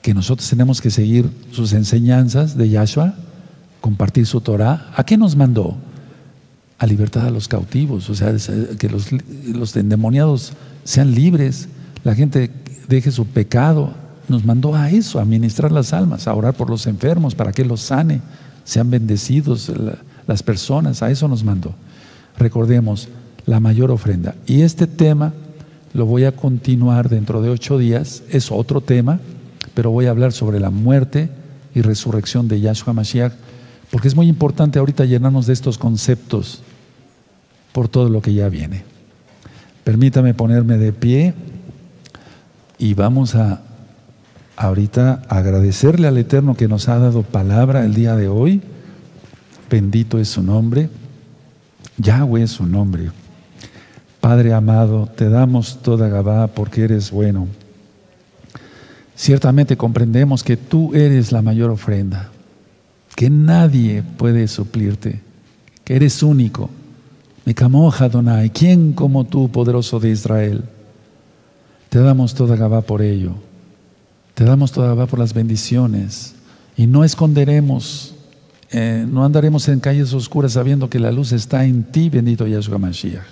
que 0.08 0.14
nosotros 0.14 0.50
tenemos 0.50 0.80
que 0.80 0.90
seguir 0.90 1.30
sus 1.52 1.74
enseñanzas 1.74 2.56
de 2.56 2.70
Yahshua, 2.70 3.16
compartir 3.82 4.26
su 4.26 4.40
Torah. 4.40 4.90
¿A 4.96 5.04
qué 5.04 5.18
nos 5.18 5.36
mandó? 5.36 5.76
A 6.78 6.86
libertad 6.86 7.28
a 7.28 7.30
los 7.30 7.50
cautivos, 7.50 8.10
o 8.10 8.16
sea, 8.16 8.34
que 8.80 8.88
los, 8.88 9.10
los 9.46 9.76
endemoniados 9.76 10.54
sean 10.86 11.14
libres, 11.14 11.68
la 12.06 12.16
gente 12.16 12.50
deje 12.88 13.12
su 13.12 13.26
pecado. 13.26 13.92
Nos 14.30 14.46
mandó 14.46 14.76
a 14.76 14.90
eso, 14.92 15.20
a 15.20 15.26
ministrar 15.26 15.74
las 15.74 15.92
almas, 15.92 16.26
a 16.26 16.34
orar 16.34 16.54
por 16.54 16.70
los 16.70 16.88
enfermos, 16.88 17.36
para 17.36 17.52
que 17.52 17.66
los 17.66 17.82
sane, 17.82 18.22
sean 18.64 18.90
bendecidos 18.90 19.70
las 20.26 20.42
personas, 20.42 21.04
a 21.04 21.12
eso 21.12 21.28
nos 21.28 21.44
mandó. 21.44 21.76
Recordemos, 22.38 23.10
la 23.46 23.60
mayor 23.60 23.92
ofrenda. 23.92 24.36
Y 24.46 24.62
este 24.62 24.88
tema 24.88 25.34
lo 25.94 26.06
voy 26.06 26.24
a 26.24 26.32
continuar 26.32 27.10
dentro 27.10 27.42
de 27.42 27.50
ocho 27.50 27.78
días, 27.78 28.24
es 28.30 28.54
otro 28.54 28.80
tema, 28.80 29.20
pero 29.78 29.92
voy 29.92 30.08
a 30.08 30.10
hablar 30.10 30.34
sobre 30.34 30.60
la 30.60 30.72
muerte 30.72 31.30
y 31.76 31.84
resurrección 31.84 32.48
de 32.48 32.60
Yahshua 32.60 32.94
Mashiach, 32.94 33.34
porque 33.92 34.08
es 34.08 34.16
muy 34.16 34.28
importante 34.28 34.80
ahorita 34.80 35.06
llenarnos 35.06 35.46
de 35.46 35.54
estos 35.54 35.78
conceptos 35.78 36.64
por 37.74 37.88
todo 37.88 38.10
lo 38.10 38.20
que 38.20 38.34
ya 38.34 38.50
viene. 38.50 38.84
Permítame 39.84 40.34
ponerme 40.34 40.80
de 40.80 40.94
pie. 40.94 41.36
Y 42.80 42.96
vamos 42.96 43.36
a 43.36 43.62
ahorita 44.56 45.22
agradecerle 45.30 46.08
al 46.08 46.18
Eterno 46.18 46.56
que 46.56 46.68
nos 46.68 46.90
ha 46.90 46.98
dado 46.98 47.22
palabra 47.22 47.86
el 47.86 47.94
día 47.94 48.16
de 48.16 48.30
hoy. 48.30 48.64
Bendito 49.70 50.18
es 50.18 50.28
su 50.28 50.42
nombre. 50.42 50.90
Yahweh 52.00 52.42
es 52.42 52.50
su 52.50 52.66
nombre. 52.66 53.12
Padre 54.22 54.56
amado, 54.56 55.08
te 55.16 55.30
damos 55.30 55.84
toda 55.84 56.10
Gabá 56.10 56.48
porque 56.48 56.86
eres 56.86 57.12
bueno. 57.12 57.48
Ciertamente 59.18 59.76
comprendemos 59.76 60.44
que 60.44 60.56
tú 60.58 60.94
eres 60.94 61.32
la 61.32 61.42
mayor 61.42 61.72
ofrenda, 61.72 62.30
que 63.16 63.32
nadie 63.32 64.04
puede 64.04 64.48
suplirte, 64.48 65.22
que 65.84 65.96
eres 65.96 66.22
único. 66.22 66.70
Me 67.44 67.56
camoja, 67.56 68.10
Donai, 68.10 68.52
¿quién 68.52 68.94
como 68.94 69.26
tú, 69.26 69.50
poderoso 69.50 70.00
de 70.00 70.12
Israel? 70.12 70.66
Te 71.90 71.98
damos 71.98 72.36
toda 72.36 72.56
Gabá 72.56 72.82
por 72.82 73.02
ello. 73.02 73.34
Te 74.36 74.44
damos 74.44 74.72
toda 74.72 74.90
Gabá 74.90 75.08
por 75.08 75.18
las 75.18 75.34
bendiciones. 75.34 76.36
Y 76.76 76.86
no 76.86 77.04
esconderemos, 77.04 78.14
eh, 78.70 79.04
no 79.10 79.26
andaremos 79.26 79.68
en 79.68 79.80
calles 79.80 80.14
oscuras 80.14 80.52
sabiendo 80.54 80.92
que 80.92 81.00
la 81.00 81.12
luz 81.12 81.32
está 81.32 81.66
en 81.66 81.86
ti, 81.86 82.12
bendito 82.12 82.46
Yahshua 82.46 82.78
Mashiach. 82.78 83.26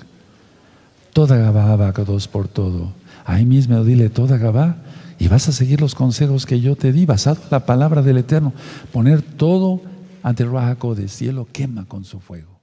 Toda 1.13 1.37
Gabá, 1.37 1.91
dos 1.91 2.27
por 2.27 2.47
todo. 2.47 2.91
Ahí 3.23 3.45
mismo 3.45 3.83
dile 3.83 4.09
toda 4.09 4.39
Gabá 4.39 4.77
y 5.19 5.27
vas 5.27 5.47
a 5.47 5.51
seguir 5.51 5.81
los 5.81 5.95
consejos 5.95 6.45
que 6.45 6.59
yo 6.59 6.75
te 6.75 6.91
di, 6.91 7.05
basado 7.05 7.37
en 7.43 7.49
la 7.51 7.65
palabra 7.65 8.01
del 8.01 8.17
Eterno. 8.17 8.53
Poner 8.91 9.21
todo 9.21 9.81
ante 10.23 10.43
el 10.43 10.51
Rajaco 10.51 10.95
de 10.95 11.07
cielo, 11.07 11.47
quema 11.51 11.85
con 11.85 12.03
su 12.03 12.19
fuego. 12.19 12.54